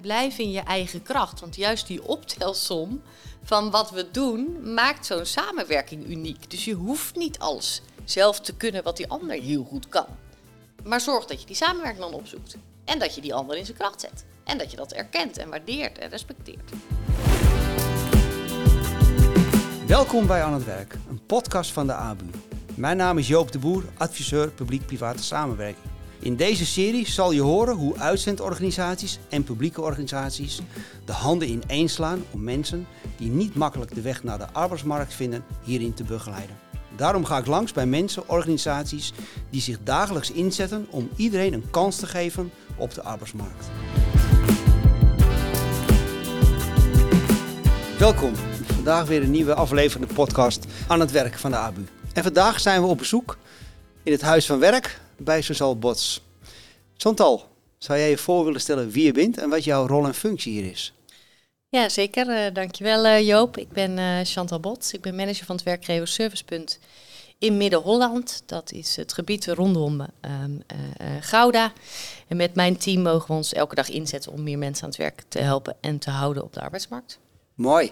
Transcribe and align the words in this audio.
Blijf 0.00 0.38
in 0.38 0.50
je 0.50 0.60
eigen 0.60 1.02
kracht, 1.02 1.40
want 1.40 1.56
juist 1.56 1.86
die 1.86 2.06
optelsom 2.06 3.02
van 3.42 3.70
wat 3.70 3.90
we 3.90 4.10
doen 4.10 4.74
maakt 4.74 5.06
zo'n 5.06 5.24
samenwerking 5.24 6.06
uniek. 6.06 6.50
Dus 6.50 6.64
je 6.64 6.74
hoeft 6.74 7.16
niet 7.16 7.38
alles 7.38 7.82
zelf 8.04 8.40
te 8.40 8.54
kunnen 8.54 8.82
wat 8.82 8.96
die 8.96 9.08
ander 9.08 9.36
heel 9.36 9.64
goed 9.64 9.88
kan. 9.88 10.06
Maar 10.84 11.00
zorg 11.00 11.24
dat 11.24 11.40
je 11.40 11.46
die 11.46 11.56
samenwerking 11.56 12.02
dan 12.04 12.14
opzoekt. 12.14 12.56
En 12.84 12.98
dat 12.98 13.14
je 13.14 13.20
die 13.20 13.34
ander 13.34 13.56
in 13.56 13.64
zijn 13.64 13.76
kracht 13.76 14.00
zet. 14.00 14.24
En 14.44 14.58
dat 14.58 14.70
je 14.70 14.76
dat 14.76 14.92
erkent 14.92 15.38
en 15.38 15.50
waardeert 15.50 15.98
en 15.98 16.08
respecteert. 16.10 16.70
Welkom 19.86 20.26
bij 20.26 20.42
Aan 20.42 20.52
het 20.52 20.64
Werk, 20.64 20.94
een 21.08 21.26
podcast 21.26 21.70
van 21.70 21.86
de 21.86 21.92
ABU. 21.92 22.24
Mijn 22.74 22.96
naam 22.96 23.18
is 23.18 23.28
Joop 23.28 23.52
de 23.52 23.58
Boer, 23.58 23.84
adviseur 23.96 24.50
publiek-private 24.50 25.22
samenwerking. 25.22 25.93
In 26.24 26.36
deze 26.36 26.66
serie 26.66 27.10
zal 27.10 27.32
je 27.32 27.40
horen 27.40 27.74
hoe 27.74 27.98
uitzendorganisaties 27.98 29.18
en 29.28 29.44
publieke 29.44 29.80
organisaties 29.80 30.60
de 31.04 31.12
handen 31.12 31.48
ineen 31.48 31.88
slaan 31.88 32.24
om 32.30 32.42
mensen 32.42 32.86
die 33.16 33.30
niet 33.30 33.54
makkelijk 33.54 33.94
de 33.94 34.00
weg 34.00 34.22
naar 34.22 34.38
de 34.38 34.52
arbeidsmarkt 34.52 35.14
vinden 35.14 35.44
hierin 35.62 35.94
te 35.94 36.04
begeleiden. 36.04 36.56
Daarom 36.96 37.24
ga 37.24 37.38
ik 37.38 37.46
langs 37.46 37.72
bij 37.72 37.86
mensen, 37.86 38.28
organisaties 38.28 39.12
die 39.50 39.60
zich 39.60 39.78
dagelijks 39.82 40.30
inzetten 40.30 40.86
om 40.90 41.08
iedereen 41.16 41.52
een 41.52 41.70
kans 41.70 41.96
te 41.96 42.06
geven 42.06 42.52
op 42.76 42.94
de 42.94 43.02
arbeidsmarkt. 43.02 43.66
Welkom. 47.98 48.34
Vandaag 48.66 49.06
weer 49.06 49.22
een 49.22 49.30
nieuwe 49.30 49.54
aflevering 49.54 50.12
podcast 50.12 50.66
aan 50.88 51.00
het 51.00 51.10
werk 51.10 51.38
van 51.38 51.50
de 51.50 51.56
ABU. 51.56 51.84
En 52.12 52.22
vandaag 52.22 52.60
zijn 52.60 52.80
we 52.80 52.86
op 52.86 52.98
bezoek 52.98 53.38
in 54.02 54.12
het 54.12 54.22
Huis 54.22 54.46
van 54.46 54.58
Werk 54.58 55.02
bij 55.16 55.42
Chantal 55.42 55.78
Bots. 55.78 56.22
Chantal, 56.96 57.48
zou 57.78 57.98
jij 57.98 58.10
je 58.10 58.18
voor 58.18 58.44
willen 58.44 58.60
stellen 58.60 58.90
wie 58.90 59.04
je 59.04 59.12
bent 59.12 59.38
en 59.38 59.50
wat 59.50 59.64
jouw 59.64 59.86
rol 59.86 60.06
en 60.06 60.14
functie 60.14 60.52
hier 60.52 60.70
is? 60.70 60.92
Ja, 61.68 61.88
zeker. 61.88 62.28
Uh, 62.28 62.54
dankjewel 62.54 63.04
uh, 63.04 63.26
Joop. 63.26 63.56
Ik 63.56 63.68
ben 63.68 63.98
uh, 63.98 64.18
Chantal 64.22 64.60
Bots. 64.60 64.92
Ik 64.92 65.00
ben 65.00 65.14
manager 65.14 65.44
van 65.44 65.56
het 65.56 65.64
werkgever 65.64 66.08
Servicepunt 66.08 66.78
in 67.38 67.56
Midden-Holland. 67.56 68.42
Dat 68.46 68.72
is 68.72 68.96
het 68.96 69.12
gebied 69.12 69.46
rondom 69.46 70.00
um, 70.00 70.62
Gouda. 71.20 71.72
En 72.28 72.36
met 72.36 72.54
mijn 72.54 72.76
team 72.76 73.02
mogen 73.02 73.26
we 73.26 73.32
ons 73.32 73.52
elke 73.52 73.74
dag 73.74 73.88
inzetten 73.88 74.32
om 74.32 74.42
meer 74.42 74.58
mensen 74.58 74.84
aan 74.84 74.88
het 74.88 74.98
werk 74.98 75.22
te 75.28 75.38
helpen 75.38 75.76
en 75.80 75.98
te 75.98 76.10
houden 76.10 76.42
op 76.42 76.52
de 76.52 76.60
arbeidsmarkt. 76.60 77.18
Mooi. 77.54 77.90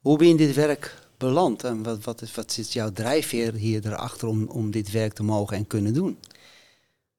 Hoe 0.00 0.18
ben 0.18 0.26
je 0.26 0.32
in 0.32 0.38
dit 0.38 0.54
werk 0.54 0.94
beland 1.18 1.64
en 1.64 1.82
wat, 1.82 2.04
wat, 2.04 2.22
is, 2.22 2.34
wat 2.34 2.52
zit 2.52 2.72
jouw 2.72 2.92
drijfveer 2.92 3.54
hier 3.54 3.86
erachter 3.86 4.28
om, 4.28 4.48
om 4.48 4.70
dit 4.70 4.90
werk 4.90 5.12
te 5.12 5.22
mogen 5.22 5.56
en 5.56 5.66
kunnen 5.66 5.94
doen? 5.94 6.18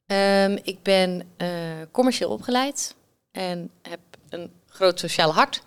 Um, 0.08 0.58
ik 0.64 0.84
ben 0.84 1.22
uh, 1.38 1.48
commercieel 1.92 2.30
opgeleid 2.30 2.96
en 3.32 3.72
heb 3.82 4.00
een 4.30 4.52
groot 4.68 5.00
sociaal 5.00 5.34
hart. 5.34 5.62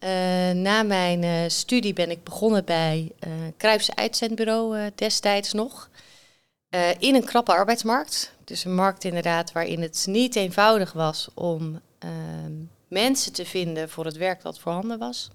Uh, 0.00 0.08
na 0.50 0.82
mijn 0.82 1.22
uh, 1.22 1.40
studie 1.46 1.92
ben 1.92 2.10
ik 2.10 2.24
begonnen 2.24 2.64
bij 2.64 3.12
uh, 3.26 3.32
Kruipse 3.56 3.94
Uitzendbureau 3.94 4.90
destijds 4.94 5.52
nog. 5.52 5.90
in 6.98 7.14
een 7.14 7.24
krappe 7.24 7.52
arbeidsmarkt. 7.52 8.32
Dus 8.44 8.64
een 8.64 8.74
markt 8.74 9.04
inderdaad 9.04 9.52
waarin 9.52 9.82
het 9.82 10.04
niet 10.08 10.36
eenvoudig 10.36 10.92
was 10.92 11.28
om 11.34 11.80
ehm, 11.98 12.52
mensen 12.88 13.32
te 13.32 13.44
vinden 13.44 13.88
voor 13.88 14.04
het 14.04 14.16
werk 14.16 14.42
dat 14.42 14.58
voorhanden 14.58 14.98
was. 14.98 15.30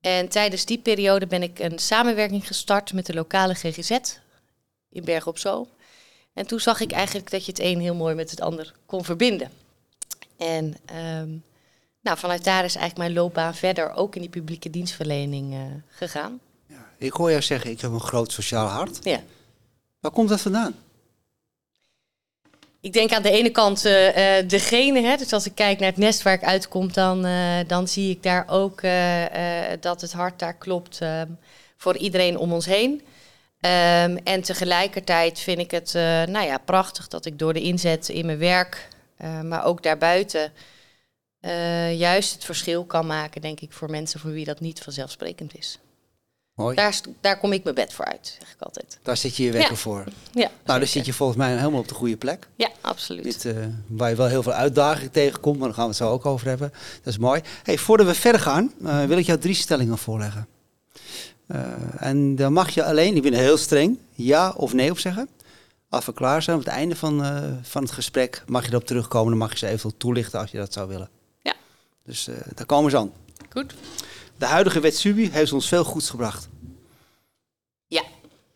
En 0.00 0.28
tijdens 0.28 0.64
die 0.64 0.78
periode 0.78 1.26
ben 1.26 1.42
ik 1.42 1.58
een 1.58 1.78
samenwerking 1.78 2.46
gestart 2.46 2.92
met 2.92 3.06
de 3.06 3.14
lokale 3.14 3.54
GGZ 3.54 3.90
in 4.90 5.04
Bergen 5.04 5.30
op 5.30 5.38
Zoom. 5.38 5.68
En 6.34 6.46
toen 6.46 6.60
zag 6.60 6.80
ik 6.80 6.92
eigenlijk 6.92 7.30
dat 7.30 7.44
je 7.44 7.52
het 7.52 7.60
een 7.60 7.80
heel 7.80 7.94
mooi 7.94 8.14
met 8.14 8.30
het 8.30 8.40
ander 8.40 8.74
kon 8.86 9.04
verbinden. 9.04 9.50
En 10.36 10.76
um, 11.20 11.44
nou, 12.00 12.18
vanuit 12.18 12.44
daar 12.44 12.64
is 12.64 12.74
eigenlijk 12.74 12.96
mijn 12.96 13.12
loopbaan 13.12 13.54
verder 13.54 13.94
ook 13.94 14.14
in 14.14 14.20
die 14.20 14.30
publieke 14.30 14.70
dienstverlening 14.70 15.52
uh, 15.52 15.60
gegaan. 15.88 16.40
Ja, 16.66 16.86
ik 16.98 17.12
hoor 17.12 17.30
jou 17.30 17.42
zeggen, 17.42 17.70
ik 17.70 17.80
heb 17.80 17.90
een 17.90 18.00
groot 18.00 18.32
sociaal 18.32 18.66
hart. 18.66 18.98
Ja. 19.02 19.20
Waar 20.00 20.10
komt 20.10 20.28
dat 20.28 20.40
vandaan? 20.40 20.74
Ik 22.80 22.92
denk 22.92 23.12
aan 23.12 23.22
de 23.22 23.30
ene 23.30 23.50
kant 23.50 23.84
uh, 23.84 24.06
uh, 24.40 24.48
degene, 24.48 25.00
hè, 25.00 25.16
dus 25.16 25.32
als 25.32 25.46
ik 25.46 25.54
kijk 25.54 25.78
naar 25.78 25.88
het 25.88 25.98
nest 25.98 26.22
waar 26.22 26.34
ik 26.34 26.44
uitkom, 26.44 26.92
dan, 26.92 27.26
uh, 27.26 27.58
dan 27.66 27.88
zie 27.88 28.10
ik 28.10 28.22
daar 28.22 28.44
ook 28.48 28.80
dat 29.80 30.00
het 30.00 30.12
hart 30.12 30.38
daar 30.38 30.54
klopt 30.54 30.98
voor 31.76 31.96
iedereen 31.96 32.38
om 32.38 32.52
ons 32.52 32.66
heen. 32.66 33.02
Um, 33.64 34.16
en 34.16 34.42
tegelijkertijd 34.42 35.38
vind 35.38 35.58
ik 35.58 35.70
het 35.70 35.92
nou 36.28 36.46
ja, 36.46 36.58
prachtig 36.58 37.08
dat 37.08 37.26
ik 37.26 37.38
door 37.38 37.52
de 37.52 37.60
inzet 37.60 38.08
in 38.08 38.26
mijn 38.26 38.38
werk, 38.38 38.88
maar 39.42 39.64
ook 39.64 39.82
daarbuiten, 39.82 40.52
juist 41.96 42.32
het 42.32 42.44
verschil 42.44 42.84
kan 42.84 43.06
maken, 43.06 43.40
denk 43.40 43.60
ik, 43.60 43.72
voor 43.72 43.90
mensen 43.90 44.20
voor 44.20 44.30
wie 44.32 44.44
dat 44.44 44.60
niet 44.60 44.80
vanzelfsprekend 44.80 45.56
is. 45.58 45.78
Mooi. 46.54 46.76
Daar, 46.76 47.00
daar 47.20 47.38
kom 47.38 47.52
ik 47.52 47.62
mijn 47.64 47.74
bed 47.74 47.92
voor 47.92 48.04
uit, 48.04 48.36
zeg 48.40 48.52
ik 48.52 48.60
altijd. 48.62 48.98
Daar 49.02 49.16
zit 49.16 49.36
je 49.36 49.42
je 49.42 49.52
wekker 49.52 49.70
Ja. 49.70 49.76
voor. 49.76 50.04
Ja, 50.32 50.50
Nou, 50.64 50.78
dan 50.78 50.88
zit 50.88 51.06
je 51.06 51.12
volgens 51.12 51.38
mij 51.38 51.56
helemaal 51.56 51.80
op 51.80 51.88
de 51.88 51.94
goede 51.94 52.16
plek. 52.16 52.48
ja 52.56 52.68
absoluut. 52.80 53.22
Dit, 53.24 53.44
eh, 53.44 53.56
waar 53.86 54.10
je 54.10 54.16
wel 54.16 54.26
heel 54.26 54.42
veel 54.42 54.52
uitdagingen 54.52 55.10
tegenkomt, 55.10 55.58
maar 55.58 55.66
daar 55.66 55.76
gaan 55.76 55.84
we 55.84 55.90
het 55.90 55.98
zo 56.00 56.10
ook 56.10 56.26
over 56.26 56.46
hebben. 56.48 56.70
Dat 57.02 57.12
is 57.12 57.18
mooi. 57.18 57.40
Hey, 57.62 57.78
voordat 57.78 58.06
we 58.06 58.14
verder 58.14 58.40
gaan, 58.40 58.72
eh, 58.84 59.04
wil 59.04 59.18
ik 59.18 59.26
jou 59.26 59.38
drie 59.38 59.54
stellingen 59.54 59.98
voorleggen. 59.98 60.46
Eh, 61.52 61.62
en 61.96 62.36
dan 62.36 62.52
mag 62.52 62.70
je 62.70 62.84
alleen, 62.84 63.16
ik 63.16 63.22
ben 63.22 63.32
heel 63.32 63.56
streng, 63.56 63.98
ja 64.12 64.50
of 64.56 64.72
nee 64.72 64.90
op 64.90 64.98
zeggen. 64.98 65.28
Als 65.88 66.04
we 66.04 66.12
klaar 66.12 66.42
zijn, 66.42 66.56
op 66.56 66.64
het 66.64 66.72
einde 66.72 66.96
van, 66.96 67.24
eh, 67.24 67.42
van 67.62 67.82
het 67.82 67.92
gesprek 67.92 68.42
mag 68.46 68.64
je 68.64 68.70
erop 68.70 68.86
terugkomen. 68.86 69.28
Dan 69.28 69.38
mag 69.38 69.50
je 69.50 69.58
ze 69.58 69.66
eventueel 69.66 69.96
toelichten 69.96 70.40
als 70.40 70.50
je 70.50 70.58
dat 70.58 70.72
zou 70.72 70.88
willen. 70.88 71.08
Ja. 71.42 71.54
Dus 72.04 72.28
eh, 72.28 72.34
daar 72.54 72.66
komen 72.66 72.90
ze 72.90 72.96
aan. 72.96 73.12
Goed? 73.50 73.74
De 74.38 74.46
huidige 74.46 74.80
wet 74.80 74.96
Subi 74.96 75.30
heeft 75.30 75.52
ons 75.52 75.68
veel 75.68 75.84
goeds 75.84 76.10
gebracht. 76.10 76.48
Ja. 77.86 78.02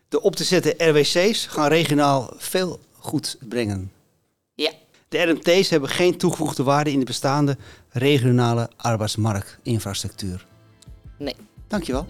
De 0.09 0.21
op 0.21 0.35
te 0.35 0.43
zetten 0.43 0.89
RWC's 0.89 1.45
gaan 1.45 1.67
regionaal 1.67 2.33
veel 2.37 2.79
goed 2.91 3.37
brengen. 3.39 3.91
Ja. 4.53 4.71
De 5.09 5.23
RMT's 5.23 5.69
hebben 5.69 5.89
geen 5.89 6.17
toegevoegde 6.17 6.63
waarde 6.63 6.91
in 6.91 6.99
de 6.99 7.05
bestaande 7.05 7.57
regionale 7.89 8.69
arbeidsmarktinfrastructuur. 8.75 10.45
Nee. 11.17 11.35
Dankjewel. 11.67 12.05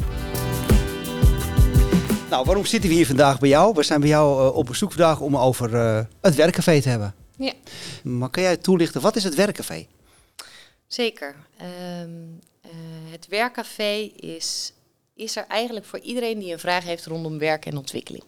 Nou, 2.29 2.45
waarom 2.45 2.65
zitten 2.65 2.89
we 2.89 2.95
hier 2.95 3.05
vandaag 3.05 3.39
bij 3.39 3.49
jou? 3.49 3.73
We 3.73 3.83
zijn 3.83 3.99
bij 3.99 4.09
jou 4.09 4.47
eh, 4.47 4.55
op 4.55 4.65
bezoek 4.65 4.91
vandaag 4.91 5.19
om 5.19 5.37
over 5.37 5.75
eh, 5.75 6.05
het 6.21 6.35
werkcafé 6.35 6.81
te 6.81 6.89
hebben. 6.89 7.15
Ja. 7.37 7.53
Maar 8.03 8.29
kan 8.29 8.43
jij 8.43 8.57
toelichten, 8.57 9.01
wat 9.01 9.15
is 9.15 9.23
het 9.23 9.35
werkcafé? 9.35 9.87
Zeker. 10.87 11.35
Ehm, 11.57 12.09
eh, 12.61 12.71
het 13.11 13.27
werkcafé 13.27 14.11
is, 14.15 14.73
is 15.15 15.35
er 15.35 15.45
eigenlijk 15.47 15.85
voor 15.85 15.99
iedereen 15.99 16.39
die 16.39 16.51
een 16.51 16.59
vraag 16.59 16.83
heeft 16.83 17.05
rondom 17.05 17.39
werk 17.39 17.65
en 17.65 17.77
ontwikkeling. 17.77 18.23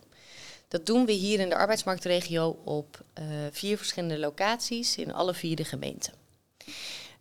Dat 0.68 0.86
doen 0.86 1.06
we 1.06 1.12
hier 1.12 1.40
in 1.40 1.50
de 1.50 1.56
arbeidsmarktregio 1.56 2.60
op 2.64 3.02
vier 3.52 3.78
verschillende 3.78 4.20
locaties 4.20 4.98
in 4.98 5.14
alle 5.14 5.34
vier 5.34 5.56
de 5.56 5.64
gemeenten. 5.64 6.14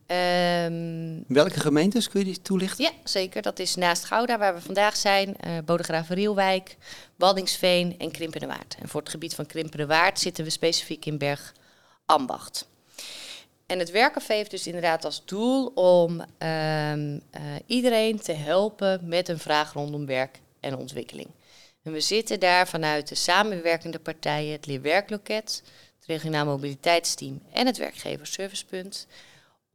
Ehm, 0.09 1.21
Welke 1.27 1.61
gemeentes 1.61 2.09
kun 2.09 2.21
je 2.21 2.27
die 2.27 2.43
toelichten? 2.43 2.85
ja, 2.85 2.91
zeker. 3.05 3.43
Dat 3.43 3.59
is 3.59 3.75
naast 3.75 4.05
Gouda, 4.05 4.39
waar 4.39 4.55
we 4.55 4.61
vandaag 4.61 4.97
zijn, 4.97 5.37
eh 5.37 5.53
Bodegraven-Rielwijk, 5.65 6.77
Waddinxveen 7.17 7.95
en 7.99 8.11
Krimpenerwaard. 8.11 8.77
En 8.81 8.89
voor 8.89 9.01
het 9.01 9.09
gebied 9.11 9.35
van 9.35 9.47
Krimpenerwaard 9.47 10.19
zitten 10.19 10.45
we 10.45 10.51
specifiek 10.51 11.05
in 11.05 11.19
Berg 11.19 11.53
Ambacht. 12.07 12.69
En 13.67 13.79
het 13.79 13.91
werkcafé 13.91 14.35
heeft 14.35 14.51
dus 14.51 14.67
inderdaad 14.67 15.05
als 15.05 15.23
doel 15.25 15.67
om 15.67 16.25
ehm, 16.39 17.19
eh, 17.31 17.43
iedereen 17.67 18.21
te 18.21 18.33
helpen 18.33 19.01
met 19.03 19.29
een 19.29 19.39
vraag 19.39 19.73
rondom 19.73 20.07
werk 20.07 20.41
en 20.61 20.77
ontwikkeling. 20.77 21.29
En 21.83 21.93
we 21.93 22.01
zitten 22.01 22.41
daar 22.41 22.69
vanuit 22.69 23.09
de 23.09 23.15
samenwerkende 23.15 23.99
partijen, 23.99 24.53
het 24.53 24.67
Leerwerkloket, 24.67 25.63
het 25.99 26.07
Regionaal 26.07 26.45
Mobiliteitsteam 26.45 27.43
en 27.53 27.67
het 27.67 27.77
Werkgeversservicepunt, 27.77 29.07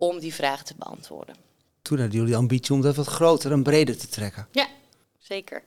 om 0.07 0.19
die 0.19 0.33
vraag 0.33 0.63
te 0.63 0.73
beantwoorden. 0.77 1.35
Toen 1.81 1.99
hadden 1.99 2.17
jullie 2.17 2.31
de 2.31 2.37
ambitie 2.37 2.73
om 2.73 2.81
dat 2.81 2.95
wat 2.95 3.07
groter 3.07 3.51
en 3.51 3.63
breder 3.63 3.97
te 3.97 4.07
trekken. 4.07 4.47
Ja, 4.51 4.67
zeker. 5.19 5.61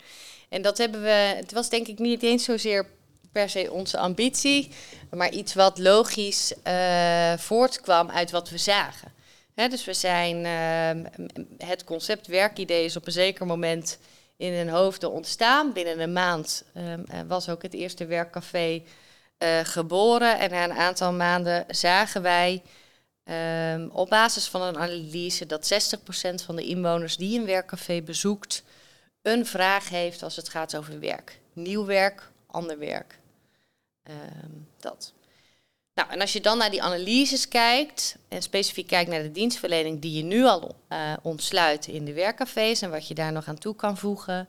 En 0.49 0.61
dat 0.61 0.77
hebben 0.77 1.01
we. 1.01 1.33
Het 1.35 1.51
was 1.51 1.69
denk 1.69 1.87
ik 1.87 1.99
niet 1.99 2.23
eens 2.23 2.43
zozeer 2.43 2.85
per 3.31 3.49
se 3.49 3.71
onze 3.71 3.97
ambitie, 3.97 4.69
maar 5.11 5.31
iets 5.31 5.53
wat 5.53 5.77
logisch 5.77 6.53
eh, 6.63 7.37
voortkwam 7.37 8.09
uit 8.09 8.31
wat 8.31 8.49
we 8.49 8.57
zagen. 8.57 9.15
Dus 9.55 9.85
we 9.85 9.93
zijn. 9.93 10.45
ehm, 10.45 11.27
het 11.57 11.83
concept 11.83 12.27
werkidee 12.27 12.85
is 12.85 12.95
op 12.95 13.05
een 13.05 13.11
zeker 13.11 13.45
moment 13.45 13.99
in 14.37 14.53
hun 14.53 14.69
hoofden 14.69 15.11
ontstaan. 15.11 15.73
Binnen 15.73 15.99
een 15.99 16.13
maand 16.13 16.63
eh, 16.73 16.93
was 17.27 17.49
ook 17.49 17.61
het 17.61 17.73
eerste 17.73 18.05
werkcafé 18.05 18.81
eh, 19.37 19.59
geboren. 19.63 20.39
En 20.39 20.49
na 20.49 20.63
een 20.63 20.77
aantal 20.77 21.13
maanden 21.13 21.65
zagen 21.67 22.21
wij 22.21 22.61
ehm, 23.27 23.87
op 23.91 24.09
basis 24.09 24.47
van 24.47 24.61
een 24.61 24.77
analyse 24.77 25.45
dat 25.45 25.65
60% 25.65 26.43
van 26.43 26.55
de 26.55 26.65
inwoners 26.65 27.17
die 27.17 27.39
een 27.39 27.45
werkcafé 27.45 28.01
bezoekt, 28.01 28.63
een 29.21 29.45
vraag 29.45 29.89
heeft 29.89 30.23
als 30.23 30.35
het 30.35 30.49
gaat 30.49 30.75
over 30.75 30.99
werk. 30.99 31.39
Nieuw 31.53 31.85
werk, 31.85 32.31
ander 32.47 32.79
werk. 32.79 33.19
Ehm, 34.03 34.51
dat. 34.79 35.13
Nou, 35.93 36.09
en 36.09 36.21
als 36.21 36.33
je 36.33 36.41
dan 36.41 36.57
naar 36.57 36.71
die 36.71 36.83
analyses 36.83 37.47
kijkt 37.47 38.17
en 38.27 38.41
specifiek 38.41 38.87
kijkt 38.87 39.09
naar 39.09 39.21
de 39.21 39.31
dienstverlening 39.31 40.01
die 40.01 40.17
je 40.17 40.23
nu 40.23 40.45
al 40.45 40.75
uh, 40.89 41.13
ontsluit 41.21 41.87
in 41.87 42.05
de 42.05 42.13
werkcafés 42.13 42.81
en 42.81 42.89
wat 42.89 43.07
je 43.07 43.13
daar 43.13 43.31
nog 43.31 43.47
aan 43.47 43.57
toe 43.57 43.75
kan 43.75 43.97
voegen, 43.97 44.47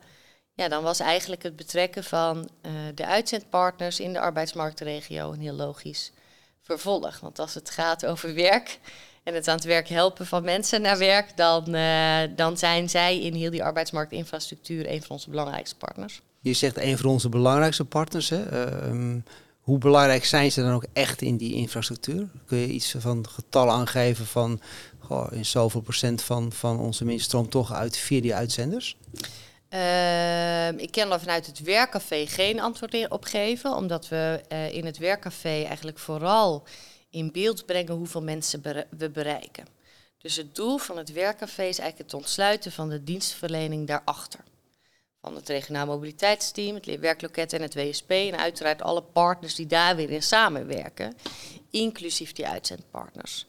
ja, 0.55 0.69
dan 0.69 0.83
was 0.83 1.01
eigenlijk 1.01 1.43
het 1.43 1.57
betrekken 1.57 2.05
van 2.05 2.49
uh, 2.67 2.73
de 2.95 3.07
uitzendpartners 3.07 4.01
in 4.01 4.13
de 4.13 4.21
arbeidsmarktregio 4.21 5.33
een 5.33 5.41
heel 5.41 5.55
logisch 5.55 6.13
vervolg. 6.69 7.21
Want 7.21 7.39
als 7.39 7.55
het 7.55 7.71
gaat 7.71 8.07
over 8.07 8.35
werk 8.35 8.79
en 9.23 9.35
het 9.35 9.49
aan 9.49 9.57
het 9.57 9.65
werk 9.65 9.89
helpen 9.89 10.27
van 10.27 10.45
mensen 10.45 10.83
naar 10.83 10.99
werk, 10.99 11.37
dan, 11.37 11.75
uh, 11.75 12.21
dan 12.37 12.57
zijn 12.59 12.89
zij 12.89 13.21
in 13.21 13.35
heel 13.35 13.51
die 13.51 13.65
arbeidsmarktinfrastructuur 13.65 14.91
een 14.91 15.03
van 15.03 15.11
onze 15.11 15.31
belangrijkste 15.31 15.77
partners. 15.77 16.21
Je 16.41 16.53
zegt 16.53 16.77
een 16.77 16.99
van 16.99 17.11
onze 17.11 17.29
belangrijkste 17.29 17.85
partners. 17.85 18.29
Hè? 18.29 18.69
Uh, 18.93 19.15
hoe 19.61 19.79
belangrijk 19.79 20.25
zijn 20.25 20.53
ze 20.53 20.63
dan 20.63 20.73
ook 20.73 20.87
echt 20.93 21.23
in 21.23 21.37
die 21.37 21.55
infrastructuur? 21.55 22.29
Kun 22.47 22.59
je 22.59 22.67
iets 22.67 22.95
van 22.99 23.29
getallen 23.29 23.75
aangeven 23.75 24.27
van 24.27 24.61
in 25.31 25.47
zoveel 25.47 25.81
procent 25.81 26.23
van, 26.23 26.53
van 26.53 26.79
onze 26.79 27.05
mensen 27.05 27.25
stroomt 27.25 27.51
toch 27.51 27.73
uit 27.73 27.97
via 27.97 28.21
die 28.21 28.35
uitzenders? 28.35 28.97
Uh, 29.75 30.69
ik 30.69 30.91
kan 30.91 31.13
er 31.13 31.21
vanuit 31.21 31.47
het 31.47 31.59
werkcafé 31.59 32.27
geen 32.27 32.61
antwoord 32.61 33.09
op 33.09 33.25
geven, 33.25 33.75
omdat 33.75 34.09
we 34.09 34.41
uh, 34.53 34.75
in 34.75 34.87
het 34.87 34.99
werkcafé 34.99 35.63
eigenlijk 35.65 35.99
vooral 35.99 36.67
in 37.11 37.33
beeld 37.33 37.67
brengen 37.67 37.95
hoeveel 37.95 38.23
mensen 38.23 38.63
we 38.91 39.11
bereiken. 39.11 39.67
Dus 40.19 40.37
het 40.37 40.55
doel 40.55 40.79
van 40.79 40.97
het 40.97 41.13
werkcafé 41.13 41.63
is 41.63 41.79
eigenlijk 41.79 42.11
het 42.11 42.21
ontsluiten 42.21 42.73
van 42.73 42.89
de 42.89 43.05
dienstverlening 43.05 43.87
daarachter 43.87 44.41
van 45.21 45.35
het 45.35 45.49
regionaal 45.49 45.87
mobiliteitsteam, 45.87 46.75
het 46.75 46.99
werkloket 47.01 47.53
en 47.53 47.63
het 47.63 47.75
WSP. 47.75 48.11
En 48.11 48.39
uiteraard 48.39 48.83
alle 48.83 49.03
partners 49.03 49.55
die 49.55 49.67
daar 49.67 49.97
weer 49.97 50.11
in 50.11 50.23
samenwerken, 50.23 51.17
inclusief 51.71 52.33
die 52.33 52.47
uitzendpartners. 52.47 53.47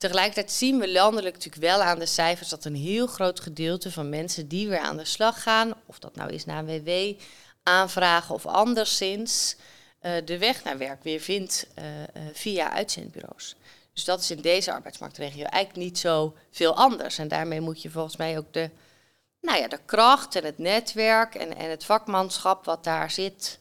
Tegelijkertijd 0.00 0.50
zien 0.50 0.78
we 0.78 0.92
landelijk 0.92 1.34
natuurlijk 1.34 1.62
wel 1.62 1.82
aan 1.82 1.98
de 1.98 2.06
cijfers 2.06 2.48
dat 2.48 2.64
een 2.64 2.74
heel 2.74 3.06
groot 3.06 3.40
gedeelte 3.40 3.92
van 3.92 4.08
mensen 4.08 4.48
die 4.48 4.68
weer 4.68 4.78
aan 4.78 4.96
de 4.96 5.04
slag 5.04 5.42
gaan, 5.42 5.72
of 5.86 5.98
dat 5.98 6.14
nou 6.16 6.32
is 6.32 6.44
na 6.44 6.58
een 6.58 6.84
WW, 6.84 7.20
aanvragen 7.62 8.34
of 8.34 8.46
anderszins, 8.46 9.56
uh, 10.02 10.12
de 10.24 10.38
weg 10.38 10.64
naar 10.64 10.78
werk 10.78 11.02
weer 11.02 11.20
vindt 11.20 11.66
uh, 11.78 11.84
uh, 11.84 12.04
via 12.32 12.70
uitzendbureaus. 12.70 13.56
Dus 13.92 14.04
dat 14.04 14.20
is 14.20 14.30
in 14.30 14.40
deze 14.40 14.72
arbeidsmarktregio 14.72 15.44
eigenlijk 15.44 15.84
niet 15.84 15.98
zo 15.98 16.36
veel 16.50 16.76
anders. 16.76 17.18
En 17.18 17.28
daarmee 17.28 17.60
moet 17.60 17.82
je 17.82 17.90
volgens 17.90 18.16
mij 18.16 18.38
ook 18.38 18.52
de 18.52 18.70
nou 19.40 19.58
ja, 19.58 19.68
de 19.68 19.80
kracht 19.86 20.34
en 20.34 20.44
het 20.44 20.58
netwerk 20.58 21.34
en, 21.34 21.56
en 21.56 21.70
het 21.70 21.84
vakmanschap 21.84 22.64
wat 22.64 22.84
daar 22.84 23.10
zit 23.10 23.58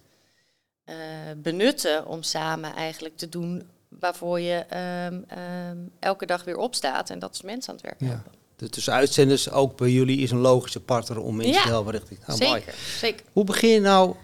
benutten 1.35 2.05
om 2.05 2.23
samen 2.23 2.75
eigenlijk 2.75 3.17
te 3.17 3.29
doen 3.29 3.69
waarvoor 3.89 4.39
je 4.39 4.65
um, 5.07 5.25
um, 5.37 5.91
elke 5.99 6.25
dag 6.25 6.43
weer 6.43 6.57
opstaat. 6.57 7.09
En 7.09 7.19
dat 7.19 7.33
is 7.33 7.41
mensen 7.41 7.69
aan 7.69 7.75
het 7.75 7.85
werk 7.85 8.11
helpen. 8.11 8.37
Dus 8.55 8.89
uitzenders, 8.89 9.51
ook 9.51 9.77
bij 9.77 9.91
jullie, 9.91 10.17
is 10.17 10.31
een 10.31 10.37
logische 10.37 10.79
partner 10.79 11.19
om 11.19 11.35
mensen 11.35 11.55
ja, 11.55 11.63
te 11.63 11.69
helpen 11.69 11.91
richting. 11.91 12.19
Nou, 12.25 12.37
zeker, 12.37 12.51
mooi. 12.51 12.63
zeker. 12.97 13.25
Hoe 13.31 13.43
begin 13.43 13.69
je 13.69 13.79
nou 13.79 14.15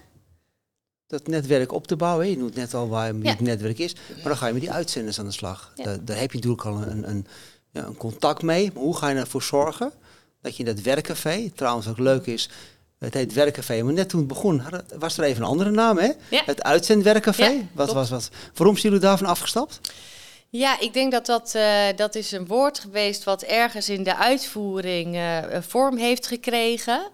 dat 1.07 1.27
netwerk 1.27 1.71
op 1.71 1.87
te 1.87 1.95
bouwen? 1.95 2.29
Je 2.29 2.37
noemt 2.37 2.55
net 2.55 2.73
al 2.73 2.89
waar 2.89 3.15
ja. 3.15 3.29
het 3.29 3.39
netwerk 3.39 3.79
is, 3.79 3.93
maar 3.93 4.23
dan 4.23 4.37
ga 4.37 4.47
je 4.47 4.53
met 4.53 4.61
die 4.61 4.71
uitzenders 4.71 5.19
aan 5.19 5.25
de 5.25 5.31
slag. 5.31 5.71
Daar, 5.75 6.05
daar, 6.05 6.19
heb 6.19 6.31
je 6.31 6.37
natuurlijk 6.37 6.65
al 6.65 6.81
een, 6.81 7.09
een, 7.09 7.27
een 7.71 7.97
contact 7.97 8.41
mee. 8.41 8.71
Maar 8.73 8.83
hoe 8.83 8.97
ga 8.97 9.09
je 9.09 9.15
ervoor 9.15 9.43
zorgen 9.43 9.91
dat 10.41 10.57
je 10.57 10.63
in 10.63 10.75
dat 10.75 10.83
werkcafé, 10.83 11.49
trouwens 11.55 11.87
ook 11.87 11.97
leuk 11.97 12.25
is, 12.25 12.49
het 12.99 13.13
heet 13.13 13.33
Werkcafé, 13.33 13.83
maar 13.83 13.93
net 13.93 14.09
toen 14.09 14.19
het 14.19 14.27
begon 14.27 14.63
was 14.97 15.17
er 15.17 15.23
even 15.23 15.43
een 15.43 15.49
andere 15.49 15.71
naam, 15.71 15.97
hè? 15.97 16.11
Ja. 16.29 16.41
Het 16.45 16.63
uitzendwerkcafé. 16.63 17.45
Ja, 17.45 17.61
wat 17.71 17.93
was 17.93 18.09
wat? 18.09 18.29
Waarom 18.53 18.77
zijn 18.77 18.93
jullie 18.93 19.07
daarvan 19.07 19.27
afgestapt? 19.27 19.79
Ja, 20.49 20.79
ik 20.79 20.93
denk 20.93 21.11
dat 21.11 21.25
dat, 21.25 21.53
uh, 21.55 21.83
dat 21.95 22.15
is 22.15 22.31
een 22.31 22.47
woord 22.47 22.79
geweest 22.79 23.23
wat 23.23 23.41
ergens 23.41 23.89
in 23.89 24.03
de 24.03 24.15
uitvoering 24.15 25.15
uh, 25.15 25.37
vorm 25.59 25.97
heeft 25.97 26.27
gekregen. 26.27 27.09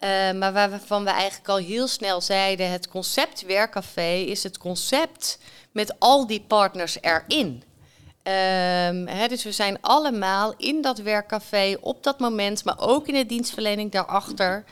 Uh, 0.00 0.32
maar 0.32 0.52
waarvan 0.52 1.04
we 1.04 1.10
eigenlijk 1.10 1.48
al 1.48 1.56
heel 1.56 1.86
snel 1.86 2.20
zeiden, 2.20 2.70
het 2.70 2.88
concept 2.88 3.42
werkcafé 3.46 4.12
is 4.12 4.42
het 4.42 4.58
concept 4.58 5.38
met 5.72 5.94
al 5.98 6.26
die 6.26 6.44
partners 6.46 6.98
erin. 7.00 7.62
Um, 8.88 9.28
dus 9.28 9.44
we 9.44 9.52
zijn 9.52 9.78
allemaal 9.80 10.54
in 10.56 10.82
dat 10.82 10.98
werkcafé 10.98 11.76
op 11.80 12.02
dat 12.02 12.18
moment, 12.18 12.64
maar 12.64 12.78
ook 12.78 13.08
in 13.08 13.14
de 13.14 13.26
dienstverlening 13.26 13.92
daarachter, 13.92 14.64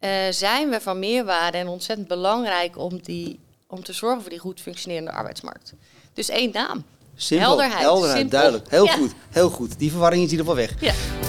uh, 0.00 0.10
zijn 0.30 0.70
we 0.70 0.80
van 0.80 0.98
meerwaarde 0.98 1.58
en 1.58 1.68
ontzettend 1.68 2.08
belangrijk 2.08 2.78
om, 2.78 3.00
die, 3.02 3.40
om 3.66 3.82
te 3.82 3.92
zorgen 3.92 4.20
voor 4.20 4.30
die 4.30 4.38
goed 4.38 4.60
functionerende 4.60 5.12
arbeidsmarkt. 5.12 5.74
Dus 6.12 6.28
één 6.28 6.52
naam. 6.52 6.84
Simpel, 7.14 7.48
helderheid, 7.48 7.80
helderheid 7.80 8.18
simpel. 8.18 8.38
duidelijk. 8.38 8.70
Heel 8.70 8.84
ja. 8.84 8.92
goed, 8.92 9.12
heel 9.30 9.50
goed. 9.50 9.78
Die 9.78 9.90
verwarring 9.90 10.24
is 10.24 10.32
in 10.32 10.38
ieder 10.38 10.52
geval 10.52 10.66
weg. 10.66 10.80
Ja. 10.80 11.28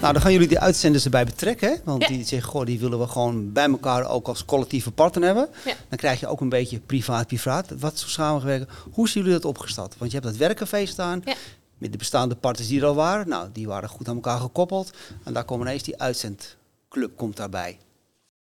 Nou, 0.00 0.16
dan 0.16 0.24
gaan 0.24 0.32
jullie 0.32 0.48
die 0.48 0.58
uitzenders 0.58 1.04
erbij 1.04 1.24
betrekken. 1.24 1.68
Hè? 1.68 1.76
Want 1.84 2.02
ja. 2.02 2.08
die 2.08 2.24
zeggen, 2.24 2.50
goh, 2.50 2.66
die 2.66 2.80
willen 2.80 2.98
we 2.98 3.06
gewoon 3.06 3.52
bij 3.52 3.68
elkaar 3.68 4.08
ook 4.08 4.28
als 4.28 4.44
collectieve 4.44 4.90
partner 4.90 5.24
hebben. 5.24 5.48
Ja. 5.64 5.74
Dan 5.88 5.98
krijg 5.98 6.20
je 6.20 6.26
ook 6.26 6.40
een 6.40 6.48
beetje 6.48 6.78
privaat-privaat. 6.78 7.70
Wat 7.78 7.98
zo 7.98 8.08
samengewerkt. 8.08 8.72
Hoe 8.92 9.08
zien 9.08 9.22
jullie 9.22 9.38
dat 9.38 9.48
opgesteld? 9.48 9.94
Want 9.98 10.10
je 10.10 10.18
hebt 10.18 10.30
dat 10.30 10.38
werkcafé 10.38 10.86
staan. 10.86 11.22
Ja. 11.24 11.34
Met 11.78 11.92
de 11.92 11.98
bestaande 11.98 12.34
partners 12.34 12.68
die 12.68 12.80
er 12.80 12.86
al 12.86 12.94
waren. 12.94 13.28
Nou, 13.28 13.48
die 13.52 13.66
waren 13.66 13.88
goed 13.88 14.08
aan 14.08 14.14
elkaar 14.14 14.40
gekoppeld. 14.40 14.90
En 15.22 15.32
daar 15.32 15.44
komt 15.44 15.60
ineens 15.60 15.82
die 15.82 15.98
uitzendclub 16.94 17.16
komt 17.16 17.36
daarbij. 17.36 17.78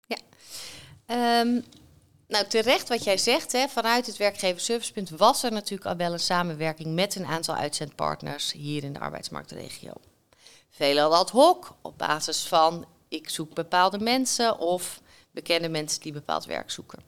Ja. 0.07 1.41
Um, 1.41 1.65
nou, 2.29 2.47
terecht 2.47 2.89
wat 2.89 3.05
jij 3.05 3.19
zegt, 3.19 3.53
hè, 3.53 3.69
vanuit 3.69 4.07
het 4.07 4.17
werkgeverservicepunt 4.17 5.11
was 5.11 5.43
er 5.43 5.53
natuurlijk 5.53 5.91
al 5.91 5.97
wel 5.97 6.13
een 6.13 6.21
samenwerking 6.21 6.95
met 6.95 7.15
een 7.15 7.27
aantal 7.27 7.55
uitzendpartners 7.55 8.53
hier 8.53 8.85
in 8.85 8.93
de 8.93 9.01
arbeidsmarktregio 9.01 9.93
veelal 10.71 11.15
ad 11.15 11.31
hoc 11.31 11.75
op 11.83 11.99
basis 11.99 12.43
van 12.43 12.87
ik 13.09 13.29
zoek 13.29 13.55
bepaalde 13.55 13.99
mensen 13.99 14.59
of 14.59 15.01
bekende 15.31 15.69
mensen 15.69 16.01
die 16.01 16.13
bepaald 16.13 16.45
werk 16.45 16.71
zoeken. 16.71 16.99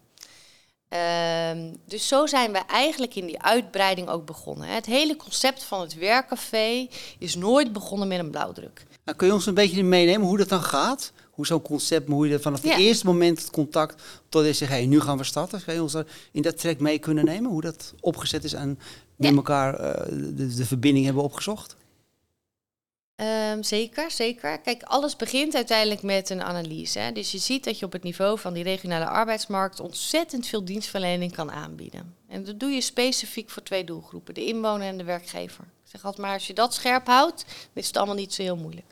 Um, 1.50 1.76
dus 1.86 2.08
zo 2.08 2.26
zijn 2.26 2.52
we 2.52 2.58
eigenlijk 2.58 3.14
in 3.14 3.26
die 3.26 3.42
uitbreiding 3.42 4.08
ook 4.08 4.26
begonnen. 4.26 4.68
Het 4.68 4.86
hele 4.86 5.16
concept 5.16 5.62
van 5.62 5.80
het 5.80 5.94
werkcafé 5.94 6.88
is 7.18 7.34
nooit 7.34 7.72
begonnen 7.72 8.08
met 8.08 8.18
een 8.18 8.30
blauwdruk. 8.30 8.86
Nou, 9.04 9.16
kun 9.16 9.26
je 9.26 9.32
ons 9.32 9.46
een 9.46 9.54
beetje 9.54 9.82
meenemen 9.82 10.26
hoe 10.26 10.38
dat 10.38 10.48
dan 10.48 10.62
gaat? 10.62 11.12
Hoe 11.32 11.46
zo'n 11.46 11.62
concept, 11.62 12.08
hoe 12.08 12.28
je 12.28 12.38
vanaf 12.38 12.62
het 12.62 12.70
ja. 12.70 12.78
eerste 12.78 13.06
moment 13.06 13.40
het 13.40 13.50
contact 13.50 14.02
tot 14.28 14.44
je 14.44 14.52
zegt, 14.52 14.70
hey, 14.70 14.86
nu 14.86 15.00
gaan 15.00 15.18
we 15.18 15.24
starten. 15.24 15.64
Kun 15.64 15.74
je 15.74 15.82
ons 15.82 15.96
in 16.32 16.42
dat 16.42 16.58
trek 16.58 16.80
mee 16.80 16.98
kunnen 16.98 17.24
nemen? 17.24 17.50
Hoe 17.50 17.60
dat 17.60 17.94
opgezet 18.00 18.44
is 18.44 18.52
en 18.52 18.78
met 19.16 19.30
ja. 19.30 19.36
elkaar 19.36 19.80
uh, 19.80 20.06
de, 20.36 20.54
de 20.54 20.66
verbinding 20.66 21.04
hebben 21.04 21.22
opgezocht? 21.22 21.76
Um, 23.16 23.62
zeker, 23.62 24.10
zeker. 24.10 24.60
Kijk, 24.60 24.82
alles 24.82 25.16
begint 25.16 25.54
uiteindelijk 25.54 26.02
met 26.02 26.30
een 26.30 26.42
analyse. 26.42 26.98
Hè. 26.98 27.12
Dus 27.12 27.32
je 27.32 27.38
ziet 27.38 27.64
dat 27.64 27.78
je 27.78 27.86
op 27.86 27.92
het 27.92 28.02
niveau 28.02 28.38
van 28.38 28.52
die 28.52 28.62
regionale 28.62 29.06
arbeidsmarkt 29.06 29.80
ontzettend 29.80 30.46
veel 30.46 30.64
dienstverlening 30.64 31.32
kan 31.32 31.50
aanbieden. 31.50 32.14
En 32.28 32.44
dat 32.44 32.60
doe 32.60 32.70
je 32.70 32.80
specifiek 32.80 33.50
voor 33.50 33.62
twee 33.62 33.84
doelgroepen, 33.84 34.34
de 34.34 34.44
inwoner 34.44 34.86
en 34.86 34.98
de 34.98 35.04
werkgever. 35.04 35.64
Ik 35.64 35.90
zeg 35.90 36.04
altijd 36.04 36.22
maar, 36.22 36.34
als 36.34 36.46
je 36.46 36.54
dat 36.54 36.74
scherp 36.74 37.06
houdt, 37.06 37.44
is 37.72 37.86
het 37.86 37.96
allemaal 37.96 38.14
niet 38.14 38.34
zo 38.34 38.42
heel 38.42 38.56
moeilijk. 38.56 38.86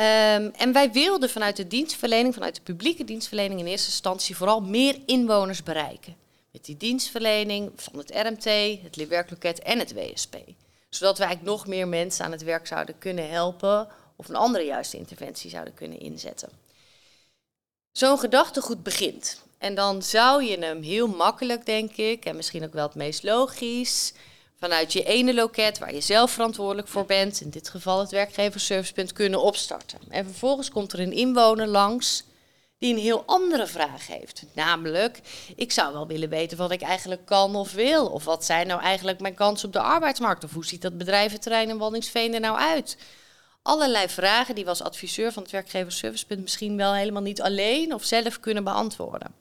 Um, 0.00 0.50
en 0.56 0.72
wij 0.72 0.92
wilden 0.92 1.30
vanuit 1.30 1.56
de 1.56 1.66
dienstverlening, 1.66 2.34
vanuit 2.34 2.54
de 2.54 2.62
publieke 2.62 3.04
dienstverlening 3.04 3.60
in 3.60 3.66
eerste 3.66 3.88
instantie 3.88 4.36
vooral 4.36 4.60
meer 4.60 4.98
inwoners 5.06 5.62
bereiken. 5.62 6.16
Met 6.52 6.64
die 6.64 6.76
dienstverlening 6.76 7.72
van 7.76 7.98
het 7.98 8.10
RMT, 8.10 8.44
het 8.82 9.08
werkloket 9.08 9.58
en 9.58 9.78
het 9.78 9.94
WSP 9.94 10.36
zodat 10.90 11.18
we 11.18 11.24
eigenlijk 11.24 11.56
nog 11.56 11.66
meer 11.66 11.88
mensen 11.88 12.24
aan 12.24 12.32
het 12.32 12.42
werk 12.42 12.66
zouden 12.66 12.98
kunnen 12.98 13.30
helpen 13.30 13.88
of 14.16 14.28
een 14.28 14.36
andere 14.36 14.64
juiste 14.64 14.96
interventie 14.96 15.50
zouden 15.50 15.74
kunnen 15.74 16.00
inzetten. 16.00 16.48
Zo'n 17.92 18.18
gedachtegoed 18.18 18.82
begint. 18.82 19.42
En 19.58 19.74
dan 19.74 20.02
zou 20.02 20.44
je 20.44 20.58
hem 20.58 20.82
heel 20.82 21.08
makkelijk, 21.08 21.66
denk 21.66 21.96
ik, 21.96 22.24
en 22.24 22.36
misschien 22.36 22.64
ook 22.64 22.72
wel 22.72 22.86
het 22.86 22.94
meest 22.94 23.22
logisch, 23.22 24.12
vanuit 24.60 24.92
je 24.92 25.04
ene 25.04 25.34
loket 25.34 25.78
waar 25.78 25.94
je 25.94 26.00
zelf 26.00 26.30
verantwoordelijk 26.30 26.88
voor 26.88 27.04
bent, 27.04 27.40
in 27.40 27.50
dit 27.50 27.68
geval 27.68 28.00
het 28.00 28.10
werkgeversservicepunt, 28.10 29.12
kunnen 29.12 29.42
opstarten. 29.42 29.98
En 30.08 30.24
vervolgens 30.24 30.70
komt 30.70 30.92
er 30.92 31.00
een 31.00 31.12
inwoner 31.12 31.66
langs 31.66 32.24
die 32.78 32.94
een 32.94 33.00
heel 33.00 33.22
andere 33.26 33.66
vraag 33.66 34.06
heeft. 34.06 34.44
Namelijk, 34.54 35.20
ik 35.56 35.72
zou 35.72 35.92
wel 35.92 36.06
willen 36.06 36.28
weten 36.28 36.58
wat 36.58 36.70
ik 36.70 36.82
eigenlijk 36.82 37.24
kan 37.24 37.56
of 37.56 37.72
wil. 37.72 38.06
Of 38.06 38.24
wat 38.24 38.44
zijn 38.44 38.66
nou 38.66 38.80
eigenlijk 38.80 39.20
mijn 39.20 39.34
kansen 39.34 39.66
op 39.66 39.72
de 39.72 39.80
arbeidsmarkt? 39.80 40.44
Of 40.44 40.52
hoe 40.52 40.66
ziet 40.66 40.82
dat 40.82 40.98
bedrijventerrein 40.98 41.68
in 41.68 41.78
Waldingsveen 41.78 42.34
er 42.34 42.40
nou 42.40 42.58
uit? 42.58 42.96
Allerlei 43.62 44.08
vragen 44.08 44.54
die 44.54 44.64
we 44.64 44.70
als 44.70 44.82
adviseur 44.82 45.32
van 45.32 45.42
het 45.42 45.52
werkgeversservicepunt 45.52 46.40
misschien 46.40 46.76
wel 46.76 46.94
helemaal 46.94 47.22
niet 47.22 47.42
alleen 47.42 47.94
of 47.94 48.04
zelf 48.04 48.40
kunnen 48.40 48.64
beantwoorden. 48.64 49.34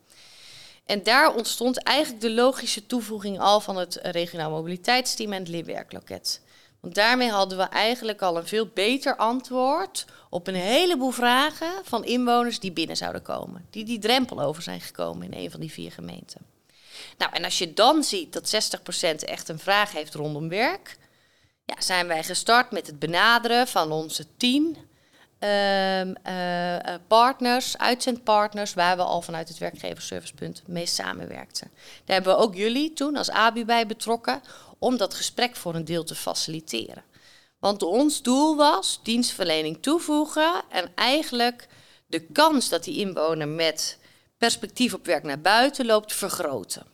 En 0.90 1.04
daar 1.04 1.36
ontstond 1.36 1.84
eigenlijk 1.84 2.22
de 2.22 2.32
logische 2.32 2.86
toevoeging 2.86 3.40
al 3.40 3.62
van 3.62 3.78
het 3.78 4.00
regionaal 4.02 4.50
mobiliteitsteam 4.50 5.34
en 5.34 5.40
het 5.40 5.48
leerwerkloket. 5.48 6.42
Want 6.80 6.96
daarmee 6.96 7.30
hadden 7.30 7.58
we 7.58 7.64
eigenlijk 7.64 8.22
al 8.22 8.38
een 8.38 8.48
veel 8.48 8.68
beter 8.74 9.16
antwoord 9.16 10.06
op 10.30 10.48
een 10.48 10.56
heleboel 10.56 11.12
vragen 11.12 11.72
van 11.84 12.06
inwoners 12.06 12.60
die 12.60 12.72
binnen 12.72 12.98
zouden 12.98 13.22
komen. 13.22 13.66
Die 13.70 13.86
die 13.86 14.00
drempel 14.00 14.42
over 14.42 14.62
zijn 14.62 14.82
gekomen 14.82 15.32
in 15.32 15.44
een 15.44 15.52
van 15.52 15.60
die 15.60 15.72
vier 15.72 15.92
gemeenten. 15.92 16.42
Nou, 17.18 17.32
en 17.34 17.44
als 17.44 17.58
je 17.58 17.74
dan 17.74 18.04
ziet 18.04 18.34
dat 18.34 18.74
60% 19.22 19.24
echt 19.24 19.50
een 19.50 19.60
vraag 19.60 19.92
heeft 19.92 20.14
rondom 20.14 20.50
werk, 20.50 20.98
ja, 21.66 21.82
zijn 21.82 22.08
wij 22.08 22.24
gestart 22.24 22.72
met 22.72 22.88
het 22.88 23.00
benaderen 23.00 23.68
van 23.68 23.92
onze 23.92 24.26
tien 24.38 24.78
ehm, 25.40 26.14
eh, 26.24 26.94
eh, 26.94 27.02
partners, 27.08 27.78
uitzendpartners, 27.78 28.74
waar 28.74 28.98
we 28.98 29.04
al 29.04 29.22
vanuit 29.22 29.50
het 29.50 29.58
werkgeversservicepunt 29.58 30.64
mee 30.68 30.86
samenwerkten. 30.86 31.72
Daar 32.06 32.16
hebben 32.16 32.36
we 32.36 32.42
ook 32.42 32.56
jullie 32.56 32.94
toen 32.94 33.16
als 33.16 33.30
ABU 33.30 33.66
bij 33.66 33.86
betrokken 33.86 34.42
om 34.80 34.98
dat 34.98 35.14
gesprek 35.14 35.56
voor 35.56 35.76
een 35.76 35.86
deel 35.86 36.04
te 36.04 36.16
faciliteren. 36.16 37.04
Want 37.60 37.84
ons 37.84 38.22
doel 38.22 38.56
was 38.56 39.00
dienstverlening 39.04 39.82
toevoegen 39.82 40.62
en 40.70 40.92
eigenlijk 40.96 41.68
de 42.08 42.20
kans 42.20 42.70
dat 42.70 42.84
die 42.84 42.98
inwoner 42.98 43.48
met 43.48 43.98
perspectief 44.38 44.94
op 44.94 45.06
werk 45.06 45.24
naar 45.24 45.42
buiten 45.42 45.86
loopt 45.86 46.14
vergroten. 46.14 46.86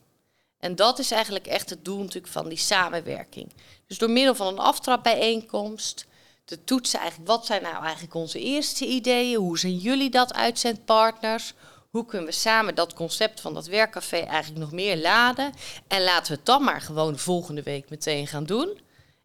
En 0.60 0.76
dat 0.76 1.00
is 1.00 1.12
eigenlijk 1.12 1.48
echt 1.48 1.70
het 1.70 1.86
doel 1.86 2.00
natuurlijk 2.00 2.34
van 2.34 2.50
die 2.50 2.58
samenwerking. 2.58 3.54
Dus 3.88 3.98
door 3.98 4.10
middel 4.10 4.36
van 4.36 4.48
een 4.48 4.60
aftrapbijeenkomst, 4.60 6.06
te 6.46 6.64
toetsen 6.64 7.00
eigenlijk 7.00 7.30
wat 7.30 7.46
zijn 7.46 7.62
nou 7.62 7.84
eigenlijk 7.84 8.14
onze 8.14 8.40
eerste 8.40 8.86
ideeën, 8.86 9.38
hoe 9.38 9.60
zijn 9.60 9.78
jullie 9.78 10.10
dat 10.10 10.34
uitzendpartners, 10.34 11.54
hoe 11.90 12.06
kunnen 12.06 12.28
we 12.28 12.34
samen 12.34 12.76
dat 12.76 12.94
concept 12.94 13.42
van 13.42 13.54
dat 13.54 13.66
werkcafé 13.66 14.18
eigenlijk 14.18 14.62
nog 14.62 14.72
meer 14.72 14.98
laden 14.98 15.54
en 15.88 16.04
laten 16.04 16.32
we 16.32 16.38
het 16.38 16.46
dan 16.46 16.64
maar 16.64 16.82
gewoon 16.82 17.18
volgende 17.18 17.64
week 17.64 17.90
meteen 17.90 18.28
gaan 18.28 18.46
doen. 18.46 18.80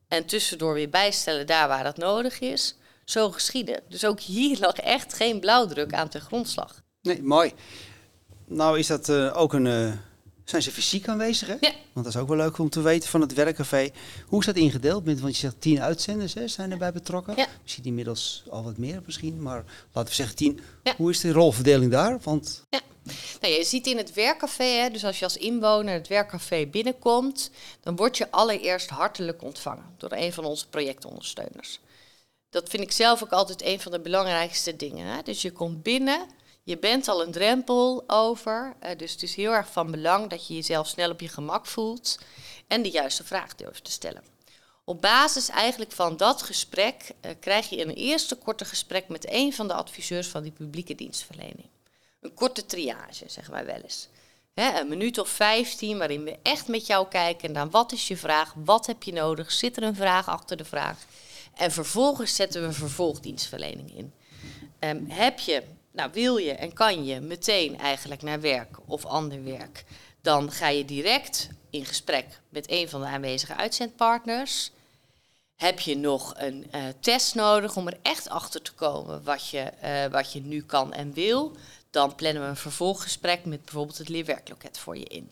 En 0.09 0.27
tussendoor 0.27 0.75
weer 0.75 0.91
bijstellen 0.91 1.47
daar 1.47 1.69
waar 1.69 1.85
dat 1.85 1.97
nodig 1.97 2.41
is. 2.41 2.75
Zo 3.05 3.31
geschieden. 3.31 3.83
Dus 3.89 4.05
ook 4.05 4.21
hier 4.21 4.59
lag 4.59 4.75
echt 4.75 5.15
geen 5.15 5.41
blauwdruk 5.41 5.93
aan 5.95 6.09
ten 6.09 6.21
grondslag. 6.21 6.83
Nee, 7.03 7.23
mooi. 7.23 7.53
Nou 8.45 8.79
is 8.79 8.87
dat 8.87 9.09
uh, 9.09 9.37
ook 9.37 9.53
een... 9.53 9.67
Uh, 9.67 9.93
zijn 10.50 10.62
ze 10.62 10.71
fysiek 10.71 11.09
aanwezig, 11.09 11.49
hè? 11.49 11.57
Ja. 11.61 11.73
Want 11.92 12.07
dat 12.07 12.14
is 12.14 12.16
ook 12.16 12.28
wel 12.28 12.37
leuk 12.37 12.59
om 12.59 12.71
te 12.71 12.80
weten 12.80 13.09
van 13.09 13.21
het 13.21 13.35
werkcafé. 13.35 13.90
Hoe 14.26 14.40
is 14.40 14.47
dat 14.47 14.57
ingedeeld? 14.57 15.04
Want 15.04 15.21
je 15.21 15.40
zegt 15.40 15.61
tien 15.61 15.80
uitzenders 15.80 16.35
hè, 16.35 16.49
zijn 16.49 16.71
erbij 16.71 16.92
betrokken. 16.92 17.37
Ja. 17.37 17.47
Misschien 17.62 17.85
inmiddels 17.85 18.42
al 18.49 18.64
wat 18.64 18.76
meer 18.76 19.02
misschien, 19.07 19.42
maar 19.42 19.64
laten 19.92 20.11
we 20.11 20.14
zeggen 20.14 20.37
tien. 20.37 20.61
Ja. 20.83 20.95
Hoe 20.97 21.11
is 21.11 21.21
de 21.21 21.33
rolverdeling 21.33 21.90
daar? 21.90 22.19
Want... 22.23 22.64
Ja. 22.71 22.80
Nou, 23.40 23.54
je 23.54 23.64
ziet 23.64 23.87
in 23.87 23.97
het 23.97 24.14
werkcafé, 24.14 24.64
hè, 24.64 24.90
dus 24.90 25.04
als 25.04 25.19
je 25.19 25.25
als 25.25 25.37
inwoner 25.37 25.95
het 25.95 26.09
werkcafé 26.09 26.66
binnenkomt, 26.66 27.50
dan 27.80 27.97
word 27.97 28.16
je 28.16 28.30
allereerst 28.30 28.88
hartelijk 28.88 29.42
ontvangen 29.42 29.95
door 29.97 30.12
een 30.12 30.33
van 30.33 30.45
onze 30.45 30.69
projectondersteuners. 30.69 31.80
Dat 32.50 32.69
vind 32.69 32.83
ik 32.83 32.92
zelf 32.92 33.23
ook 33.23 33.33
altijd 33.33 33.64
een 33.64 33.80
van 33.80 33.92
de 33.92 34.00
belangrijkste 34.00 34.76
dingen. 34.76 35.07
Hè. 35.07 35.23
Dus 35.23 35.42
je 35.42 35.50
komt 35.50 35.83
binnen, 35.83 36.26
je 36.62 36.79
bent 36.79 37.09
al 37.09 37.23
een 37.23 37.33
drempel 37.33 38.05
over, 38.07 38.76
uh, 38.83 38.90
dus 38.97 39.12
het 39.12 39.23
is 39.23 39.35
heel 39.35 39.52
erg 39.52 39.73
van 39.73 39.90
belang 39.90 40.31
dat 40.31 40.47
je 40.47 40.55
jezelf 40.55 40.87
snel 40.87 41.11
op 41.11 41.21
je 41.21 41.29
gemak 41.29 41.67
voelt 41.67 42.19
en 42.67 42.83
de 42.83 42.90
juiste 42.90 43.25
vraag 43.25 43.55
durft 43.55 43.85
te 43.85 43.90
stellen. 43.90 44.23
Op 44.85 45.00
basis 45.00 45.49
eigenlijk 45.49 45.93
van 45.93 46.17
dat 46.17 46.43
gesprek 46.43 47.11
uh, 47.25 47.31
krijg 47.40 47.69
je 47.69 47.85
een 47.85 47.95
eerste 47.95 48.37
korte 48.37 48.64
gesprek 48.64 49.09
met 49.09 49.33
een 49.33 49.52
van 49.52 49.69
de 49.69 49.75
adviseurs 49.75 50.29
van 50.29 50.43
die 50.43 50.52
publieke 50.52 50.95
dienstverlening. 50.95 51.69
Een 52.21 52.35
korte 52.35 52.67
triage, 52.67 53.25
zeggen 53.26 53.52
wij 53.52 53.64
wel 53.64 53.81
eens. 53.83 54.09
een 54.55 54.88
minuut 54.88 55.19
of 55.19 55.29
15 55.29 55.99
waarin 55.99 56.25
we 56.25 56.38
echt 56.43 56.69
met 56.69 56.87
jou 56.87 57.09
kijken 57.09 57.52
naar 57.52 57.71
wat 57.71 57.93
is 57.93 58.09
je 58.09 58.17
vraag, 58.17 58.55
wat 58.57 58.87
heb 58.87 59.02
je 59.02 59.12
nodig, 59.12 59.52
zit 59.52 59.76
er 59.76 59.83
een 59.83 59.95
vraag 59.95 60.29
achter 60.29 60.57
de 60.57 60.64
vraag. 60.64 60.99
En 61.55 61.73
vervolgens 61.73 62.35
zetten 62.35 62.61
we 62.61 62.67
een 62.67 62.75
vervolgdienstverlening 62.75 63.97
in. 63.97 64.12
Um, 64.81 65.07
heb 65.09 65.38
je, 65.38 65.62
nou 65.92 66.11
wil 66.12 66.37
je 66.37 66.52
en 66.52 66.73
kan 66.73 67.04
je 67.04 67.20
meteen 67.20 67.78
eigenlijk 67.78 68.23
naar 68.23 68.40
werk 68.40 68.76
of 68.87 69.04
ander 69.04 69.44
werk, 69.44 69.85
dan 70.20 70.52
ga 70.52 70.68
je 70.68 70.85
direct 70.85 71.49
in 71.70 71.85
gesprek 71.85 72.40
met 72.49 72.70
een 72.70 72.88
van 72.88 73.00
de 73.00 73.06
aanwezige 73.06 73.56
uitzendpartners. 73.56 74.70
Heb 75.56 75.80
je 75.80 75.97
nog 75.97 76.35
een 76.37 76.66
uh, 76.75 76.82
test 77.00 77.35
nodig 77.35 77.76
om 77.76 77.87
er 77.87 77.99
echt 78.02 78.28
achter 78.28 78.62
te 78.62 78.73
komen 78.73 79.25
wat 79.25 79.49
je, 79.49 79.73
uh, 79.85 80.12
wat 80.12 80.32
je 80.32 80.40
nu 80.40 80.62
kan 80.62 80.92
en 80.92 81.12
wil? 81.12 81.56
dan 81.90 82.14
plannen 82.14 82.42
we 82.42 82.49
een 82.49 82.56
vervolggesprek 82.56 83.44
met 83.44 83.64
bijvoorbeeld 83.64 83.99
het 83.99 84.09
leerwerkloket 84.09 84.78
voor 84.78 84.97
je 84.97 85.04
in. 85.04 85.30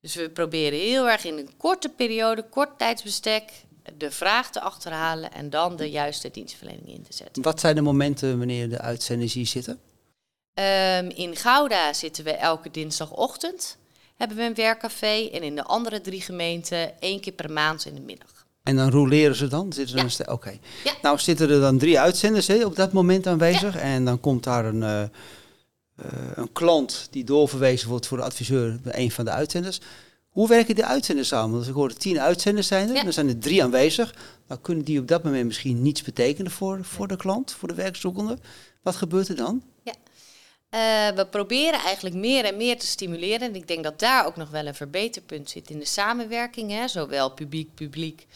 Dus 0.00 0.14
we 0.14 0.30
proberen 0.30 0.78
heel 0.78 1.08
erg 1.08 1.24
in 1.24 1.38
een 1.38 1.56
korte 1.56 1.88
periode, 1.88 2.42
kort 2.42 2.78
tijdsbestek, 2.78 3.52
de 3.98 4.10
vraag 4.10 4.50
te 4.50 4.60
achterhalen 4.60 5.32
en 5.32 5.50
dan 5.50 5.76
de 5.76 5.90
juiste 5.90 6.30
dienstverlening 6.30 6.88
in 6.88 7.02
te 7.02 7.12
zetten. 7.12 7.42
Wat 7.42 7.60
zijn 7.60 7.74
de 7.74 7.80
momenten 7.80 8.38
wanneer 8.38 8.68
de 8.68 8.80
uitzenders 8.80 9.32
hier 9.32 9.46
zitten? 9.46 9.80
Um, 10.54 11.08
in 11.08 11.36
Gouda 11.36 11.92
zitten 11.92 12.24
we 12.24 12.30
elke 12.30 12.70
dinsdagochtend, 12.70 13.76
hebben 14.16 14.36
we 14.36 14.42
een 14.42 14.54
werkcafé. 14.54 15.28
En 15.32 15.42
in 15.42 15.54
de 15.54 15.64
andere 15.64 16.00
drie 16.00 16.20
gemeenten 16.20 17.00
één 17.00 17.20
keer 17.20 17.32
per 17.32 17.50
maand 17.50 17.86
in 17.86 17.94
de 17.94 18.00
middag. 18.00 18.46
En 18.62 18.76
dan 18.76 18.90
roleren 18.90 19.36
ze 19.36 19.48
dan? 19.48 19.72
Zitten 19.72 19.96
ja. 19.96 20.04
Oké. 20.18 20.32
Okay. 20.32 20.60
Ja. 20.84 20.92
Nou 21.02 21.18
zitten 21.18 21.50
er 21.50 21.60
dan 21.60 21.78
drie 21.78 22.00
uitzenders 22.00 22.50
op 22.64 22.76
dat 22.76 22.92
moment 22.92 23.26
aanwezig. 23.26 23.74
Ja. 23.74 23.80
En 23.80 24.04
dan 24.04 24.20
komt 24.20 24.44
daar 24.44 24.64
een... 24.64 24.82
Uh, 24.82 25.02
uh, 26.04 26.30
een 26.34 26.52
klant 26.52 27.08
die 27.10 27.24
doorverwezen 27.24 27.88
wordt 27.88 28.06
voor 28.06 28.16
de 28.16 28.24
adviseur, 28.24 28.78
een 28.84 29.10
van 29.10 29.24
de 29.24 29.30
uitzenders. 29.30 29.80
Hoe 30.36 30.48
werken 30.48 30.74
die 30.74 30.84
uitzenders 30.84 31.28
samen? 31.28 31.54
Want 31.54 31.68
ik 31.68 31.74
hoorde 31.74 31.94
tien 31.94 32.20
uitzenders 32.20 32.66
zijn 32.66 32.88
er, 32.88 32.94
ja. 32.94 33.02
dan 33.02 33.12
zijn 33.12 33.28
er 33.28 33.38
drie 33.38 33.62
aanwezig. 33.62 34.14
Dan 34.46 34.60
kunnen 34.60 34.84
die 34.84 35.00
op 35.00 35.08
dat 35.08 35.22
moment 35.22 35.46
misschien 35.46 35.82
niets 35.82 36.02
betekenen 36.02 36.50
voor, 36.50 36.84
voor 36.84 37.08
de 37.08 37.16
klant, 37.16 37.52
voor 37.52 37.68
de 37.68 37.74
werkzoekende. 37.74 38.38
Wat 38.82 38.96
gebeurt 38.96 39.28
er 39.28 39.36
dan? 39.36 39.62
Ja. 39.82 39.92
Uh, 40.70 41.16
we 41.16 41.26
proberen 41.26 41.80
eigenlijk 41.80 42.14
meer 42.14 42.44
en 42.44 42.56
meer 42.56 42.78
te 42.78 42.86
stimuleren. 42.86 43.48
En 43.48 43.54
ik 43.54 43.68
denk 43.68 43.84
dat 43.84 43.98
daar 43.98 44.26
ook 44.26 44.36
nog 44.36 44.50
wel 44.50 44.66
een 44.66 44.74
verbeterpunt 44.74 45.50
zit 45.50 45.70
in 45.70 45.78
de 45.78 45.84
samenwerking. 45.84 46.70
Hè? 46.70 46.88
Zowel 46.88 47.30
publiek-publiek, 47.30 48.26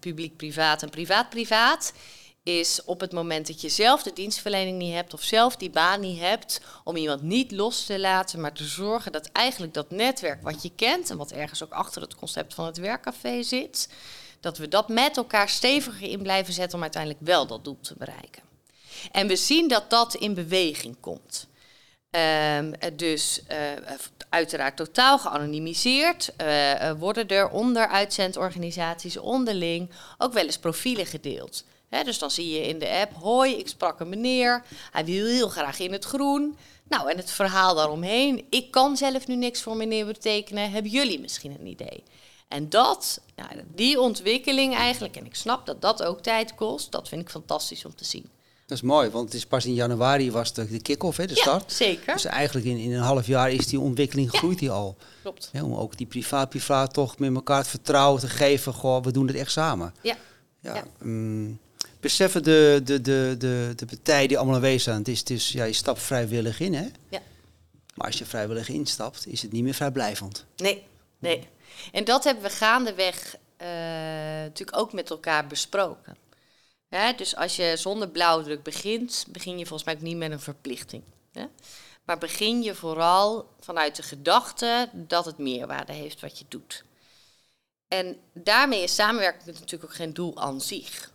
publiek-privaat 0.00 0.82
en 0.82 0.90
privaat-privaat 0.90 1.92
is 2.42 2.84
op 2.84 3.00
het 3.00 3.12
moment 3.12 3.46
dat 3.46 3.60
je 3.60 3.68
zelf 3.68 4.02
de 4.02 4.12
dienstverlening 4.12 4.78
niet 4.78 4.94
hebt 4.94 5.14
of 5.14 5.22
zelf 5.22 5.56
die 5.56 5.70
baan 5.70 6.00
niet 6.00 6.20
hebt, 6.20 6.60
om 6.84 6.96
iemand 6.96 7.22
niet 7.22 7.52
los 7.52 7.84
te 7.84 7.98
laten, 7.98 8.40
maar 8.40 8.52
te 8.52 8.64
zorgen 8.64 9.12
dat 9.12 9.26
eigenlijk 9.32 9.74
dat 9.74 9.90
netwerk 9.90 10.42
wat 10.42 10.62
je 10.62 10.72
kent 10.76 11.10
en 11.10 11.16
wat 11.16 11.32
ergens 11.32 11.62
ook 11.62 11.72
achter 11.72 12.02
het 12.02 12.14
concept 12.14 12.54
van 12.54 12.66
het 12.66 12.76
werkcafé 12.76 13.42
zit, 13.42 13.88
dat 14.40 14.58
we 14.58 14.68
dat 14.68 14.88
met 14.88 15.16
elkaar 15.16 15.48
steviger 15.48 16.08
in 16.08 16.22
blijven 16.22 16.52
zetten 16.52 16.76
om 16.76 16.82
uiteindelijk 16.82 17.22
wel 17.24 17.46
dat 17.46 17.64
doel 17.64 17.78
te 17.80 17.94
bereiken. 17.98 18.42
En 19.12 19.26
we 19.26 19.36
zien 19.36 19.68
dat 19.68 19.90
dat 19.90 20.14
in 20.14 20.34
beweging 20.34 20.96
komt. 21.00 21.48
Um, 22.56 22.72
dus 22.96 23.42
uh, 23.50 23.56
uiteraard 24.28 24.76
totaal 24.76 25.18
geanonimiseerd. 25.18 26.32
Uh, 26.40 26.92
worden 26.92 27.28
er 27.28 27.48
onder 27.48 27.88
uitzendorganisaties 27.88 29.16
onderling 29.16 29.90
ook 30.18 30.32
wel 30.32 30.44
eens 30.44 30.58
profielen 30.58 31.06
gedeeld 31.06 31.64
dus 31.90 32.18
dan 32.18 32.30
zie 32.30 32.50
je 32.50 32.66
in 32.66 32.78
de 32.78 32.88
app, 32.88 33.12
hoi, 33.14 33.54
ik 33.54 33.68
sprak 33.68 34.00
een 34.00 34.08
meneer, 34.08 34.62
hij 34.90 35.04
wil 35.04 35.26
heel 35.26 35.48
graag 35.48 35.78
in 35.78 35.92
het 35.92 36.04
groen. 36.04 36.56
Nou, 36.88 37.10
en 37.10 37.16
het 37.16 37.30
verhaal 37.30 37.74
daaromheen, 37.74 38.46
ik 38.50 38.70
kan 38.70 38.96
zelf 38.96 39.26
nu 39.26 39.36
niks 39.36 39.62
voor 39.62 39.76
meneer 39.76 40.06
betekenen, 40.06 40.70
hebben 40.70 40.90
jullie 40.90 41.20
misschien 41.20 41.56
een 41.60 41.66
idee? 41.66 42.02
En 42.48 42.68
dat, 42.68 43.20
nou, 43.36 43.48
die 43.74 44.00
ontwikkeling 44.00 44.74
eigenlijk, 44.74 45.16
en 45.16 45.26
ik 45.26 45.34
snap 45.34 45.66
dat 45.66 45.80
dat 45.80 46.02
ook 46.02 46.20
tijd 46.20 46.54
kost, 46.54 46.92
dat 46.92 47.08
vind 47.08 47.20
ik 47.20 47.30
fantastisch 47.30 47.84
om 47.84 47.94
te 47.94 48.04
zien. 48.04 48.30
Dat 48.66 48.78
is 48.78 48.84
mooi, 48.84 49.10
want 49.10 49.24
het 49.24 49.34
is 49.34 49.46
pas 49.46 49.66
in 49.66 49.74
januari 49.74 50.30
was 50.30 50.52
de, 50.52 50.70
de 50.70 50.80
kick-off, 50.80 51.16
hè, 51.16 51.26
de 51.26 51.36
start. 51.36 51.64
Ja, 51.68 51.74
zeker. 51.74 52.12
Dus 52.12 52.24
eigenlijk 52.24 52.66
in, 52.66 52.76
in 52.76 52.92
een 52.92 53.02
half 53.02 53.26
jaar 53.26 53.50
is 53.50 53.66
die 53.66 53.80
ontwikkeling 53.80 54.30
gegroeid 54.30 54.54
ja, 54.54 54.60
die 54.60 54.70
al. 54.70 54.96
Klopt. 55.22 55.50
om 55.62 55.74
ook 55.74 55.96
die 55.96 56.06
privaat-privaat 56.06 56.92
toch 56.92 57.18
met 57.18 57.34
elkaar 57.34 57.58
het 57.58 57.68
vertrouwen 57.68 58.20
te 58.20 58.28
geven, 58.28 58.72
goh, 58.72 59.02
we 59.02 59.12
doen 59.12 59.26
het 59.26 59.36
echt 59.36 59.52
samen. 59.52 59.94
Ja. 60.02 60.16
Ja. 60.60 60.74
ja. 60.74 60.84
Um, 61.02 61.60
beseffen 62.00 62.42
de, 62.42 62.80
de, 62.84 63.00
de, 63.00 63.34
de, 63.38 63.72
de 63.76 63.86
partijen 63.86 64.28
die 64.28 64.36
allemaal 64.36 64.54
aanwezig 64.54 64.82
zijn. 64.82 64.98
Het 64.98 65.08
is, 65.08 65.18
het 65.18 65.30
is, 65.30 65.52
ja, 65.52 65.64
je 65.64 65.72
stapt 65.72 66.02
vrijwillig 66.02 66.60
in, 66.60 66.74
hè? 66.74 66.88
Ja. 67.08 67.22
Maar 67.94 68.06
als 68.06 68.18
je 68.18 68.24
vrijwillig 68.24 68.68
instapt, 68.68 69.26
is 69.26 69.42
het 69.42 69.52
niet 69.52 69.62
meer 69.62 69.74
vrijblijvend. 69.74 70.44
Nee, 70.56 70.84
nee. 71.18 71.48
En 71.92 72.04
dat 72.04 72.24
hebben 72.24 72.42
we 72.42 72.50
gaandeweg 72.50 73.36
uh, 73.62 73.66
natuurlijk 74.42 74.76
ook 74.76 74.92
met 74.92 75.10
elkaar 75.10 75.46
besproken. 75.46 76.16
Ja, 76.88 77.12
dus 77.12 77.36
als 77.36 77.56
je 77.56 77.72
zonder 77.76 78.08
blauwdruk 78.08 78.62
begint, 78.62 79.26
begin 79.28 79.58
je 79.58 79.66
volgens 79.66 79.84
mij 79.84 79.94
ook 79.94 80.00
niet 80.00 80.16
met 80.16 80.30
een 80.30 80.40
verplichting. 80.40 81.02
Hè? 81.32 81.46
Maar 82.04 82.18
begin 82.18 82.62
je 82.62 82.74
vooral 82.74 83.48
vanuit 83.60 83.96
de 83.96 84.02
gedachte 84.02 84.88
dat 84.92 85.24
het 85.24 85.38
meerwaarde 85.38 85.92
heeft 85.92 86.20
wat 86.20 86.38
je 86.38 86.44
doet. 86.48 86.84
En 87.88 88.16
daarmee 88.32 88.82
is 88.82 88.94
samenwerking 88.94 89.44
natuurlijk 89.46 89.84
ook 89.84 89.94
geen 89.94 90.14
doel 90.14 90.40
aan 90.40 90.60
zich 90.60 91.09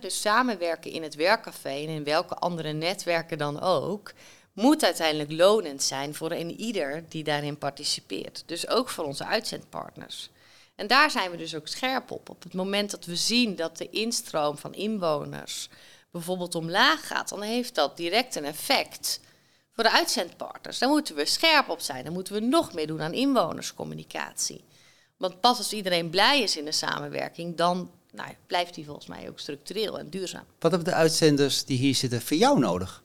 dus 0.00 0.20
samenwerken 0.20 0.90
in 0.90 1.02
het 1.02 1.14
werkcafé 1.14 1.68
en 1.68 1.88
in 1.88 2.04
welke 2.04 2.34
andere 2.34 2.72
netwerken 2.72 3.38
dan 3.38 3.60
ook, 3.60 4.12
moet 4.52 4.84
uiteindelijk 4.84 5.32
lonend 5.32 5.82
zijn 5.82 6.14
voor 6.14 6.30
een 6.30 6.60
ieder 6.60 7.04
die 7.08 7.24
daarin 7.24 7.58
participeert. 7.58 8.42
Dus 8.46 8.68
ook 8.68 8.88
voor 8.88 9.04
onze 9.04 9.24
uitzendpartners. 9.24 10.30
En 10.74 10.86
daar 10.86 11.10
zijn 11.10 11.30
we 11.30 11.36
dus 11.36 11.54
ook 11.54 11.68
scherp 11.68 12.10
op. 12.10 12.28
Op 12.28 12.42
het 12.42 12.54
moment 12.54 12.90
dat 12.90 13.04
we 13.04 13.16
zien 13.16 13.56
dat 13.56 13.76
de 13.76 13.90
instroom 13.90 14.58
van 14.58 14.74
inwoners 14.74 15.68
bijvoorbeeld 16.10 16.54
omlaag 16.54 17.06
gaat, 17.06 17.28
dan 17.28 17.42
heeft 17.42 17.74
dat 17.74 17.96
direct 17.96 18.34
een 18.34 18.44
effect. 18.44 19.20
Voor 19.72 19.84
de 19.84 19.90
uitzendpartners, 19.90 20.78
daar 20.78 20.88
moeten 20.88 21.14
we 21.14 21.26
scherp 21.26 21.68
op 21.68 21.80
zijn. 21.80 22.04
Dan 22.04 22.12
moeten 22.12 22.34
we 22.34 22.40
nog 22.40 22.72
meer 22.72 22.86
doen 22.86 23.02
aan 23.02 23.12
inwonerscommunicatie. 23.12 24.64
Want 25.16 25.40
pas 25.40 25.58
als 25.58 25.72
iedereen 25.72 26.10
blij 26.10 26.42
is 26.42 26.56
in 26.56 26.64
de 26.64 26.72
samenwerking, 26.72 27.56
dan 27.56 27.90
nou, 28.12 28.34
blijft 28.46 28.74
die 28.74 28.84
volgens 28.84 29.06
mij 29.06 29.28
ook 29.28 29.38
structureel 29.38 29.98
en 29.98 30.10
duurzaam. 30.10 30.44
Wat 30.58 30.70
hebben 30.70 30.88
de 30.88 30.96
uitzenders 30.96 31.64
die 31.64 31.78
hier 31.78 31.94
zitten 31.94 32.22
voor 32.22 32.36
jou 32.36 32.58
nodig? 32.58 33.02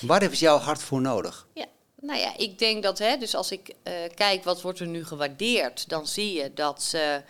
Waar 0.00 0.20
hebben 0.20 0.38
ze 0.38 0.44
jouw 0.44 0.58
hart 0.58 0.82
voor 0.82 1.00
nodig? 1.00 1.46
Ja, 1.54 1.66
nou 2.00 2.20
ja, 2.20 2.36
ik 2.36 2.58
denk 2.58 2.82
dat, 2.82 2.98
hè, 2.98 3.16
dus 3.16 3.34
als 3.34 3.50
ik 3.50 3.68
uh, 3.68 3.92
kijk 4.14 4.44
wat 4.44 4.62
wordt 4.62 4.80
er 4.80 4.86
nu 4.86 5.04
gewaardeerd, 5.04 5.88
dan 5.88 6.06
zie 6.06 6.32
je 6.32 6.52
dat 6.54 6.82
ze 6.82 7.22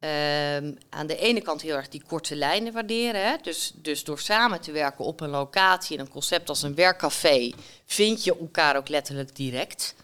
uh, 0.00 0.72
aan 0.88 1.06
de 1.06 1.16
ene 1.16 1.40
kant 1.40 1.62
heel 1.62 1.76
erg 1.76 1.88
die 1.88 2.02
korte 2.06 2.36
lijnen 2.36 2.72
waarderen. 2.72 3.28
Hè? 3.28 3.36
Dus, 3.42 3.72
dus 3.74 4.04
door 4.04 4.18
samen 4.18 4.60
te 4.60 4.72
werken 4.72 5.04
op 5.04 5.20
een 5.20 5.30
locatie 5.30 5.94
in 5.94 6.00
een 6.00 6.08
concept 6.08 6.48
als 6.48 6.62
een 6.62 6.74
werkcafé, 6.74 7.52
vind 7.86 8.24
je 8.24 8.38
elkaar 8.38 8.76
ook 8.76 8.88
letterlijk 8.88 9.36
direct. 9.36 9.94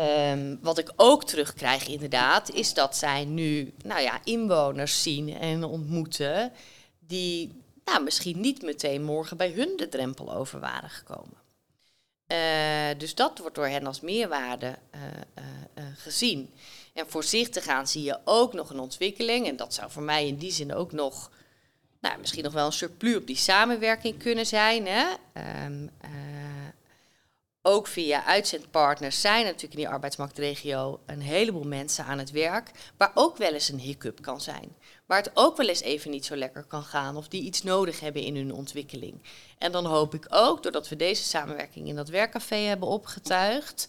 Um, 0.00 0.58
wat 0.62 0.78
ik 0.78 0.92
ook 0.96 1.24
terugkrijg 1.24 1.88
inderdaad, 1.88 2.50
is 2.50 2.74
dat 2.74 2.96
zij 2.96 3.24
nu 3.24 3.74
nou 3.84 4.00
ja, 4.00 4.20
inwoners 4.24 5.02
zien 5.02 5.36
en 5.36 5.64
ontmoeten 5.64 6.52
die 6.98 7.62
nou, 7.84 8.02
misschien 8.02 8.40
niet 8.40 8.62
meteen 8.62 9.02
morgen 9.02 9.36
bij 9.36 9.50
hun 9.50 9.72
de 9.76 9.88
drempel 9.88 10.34
over 10.34 10.60
waren 10.60 10.90
gekomen. 10.90 11.44
Uh, 12.32 12.98
dus 12.98 13.14
dat 13.14 13.38
wordt 13.38 13.54
door 13.54 13.66
hen 13.66 13.86
als 13.86 14.00
meerwaarde 14.00 14.78
uh, 14.94 15.00
uh, 15.78 15.84
gezien. 15.96 16.50
En 16.94 17.08
voorzichtig 17.08 17.64
gaan 17.64 17.86
zie 17.86 18.02
je 18.02 18.18
ook 18.24 18.52
nog 18.52 18.70
een 18.70 18.80
ontwikkeling. 18.80 19.46
En 19.46 19.56
dat 19.56 19.74
zou 19.74 19.90
voor 19.90 20.02
mij 20.02 20.26
in 20.26 20.36
die 20.36 20.52
zin 20.52 20.74
ook 20.74 20.92
nog, 20.92 21.30
nou, 22.00 22.18
misschien 22.18 22.44
nog 22.44 22.52
wel 22.52 22.66
een 22.66 22.72
surplus 22.72 23.16
op 23.16 23.26
die 23.26 23.36
samenwerking 23.36 24.18
kunnen 24.18 24.46
zijn. 24.46 24.86
Hè? 24.86 25.04
Um, 25.64 25.90
ook 27.66 27.86
via 27.86 28.24
uitzendpartners 28.24 29.20
zijn 29.20 29.44
natuurlijk 29.44 29.72
in 29.72 29.78
die 29.78 29.88
arbeidsmarktregio 29.88 31.00
een 31.06 31.20
heleboel 31.20 31.66
mensen 31.66 32.04
aan 32.04 32.18
het 32.18 32.30
werk, 32.30 32.70
waar 32.96 33.10
ook 33.14 33.36
wel 33.36 33.52
eens 33.52 33.68
een 33.68 33.78
hiccup 33.78 34.22
kan 34.22 34.40
zijn. 34.40 34.76
Waar 35.06 35.18
het 35.18 35.30
ook 35.34 35.56
wel 35.56 35.68
eens 35.68 35.80
even 35.80 36.10
niet 36.10 36.24
zo 36.24 36.36
lekker 36.36 36.64
kan 36.64 36.82
gaan 36.82 37.16
of 37.16 37.28
die 37.28 37.42
iets 37.42 37.62
nodig 37.62 38.00
hebben 38.00 38.22
in 38.22 38.36
hun 38.36 38.52
ontwikkeling. 38.52 39.22
En 39.58 39.72
dan 39.72 39.84
hoop 39.84 40.14
ik 40.14 40.26
ook, 40.28 40.62
doordat 40.62 40.88
we 40.88 40.96
deze 40.96 41.22
samenwerking 41.22 41.88
in 41.88 41.96
dat 41.96 42.08
werkcafé 42.08 42.56
hebben 42.56 42.88
opgetuigd, 42.88 43.88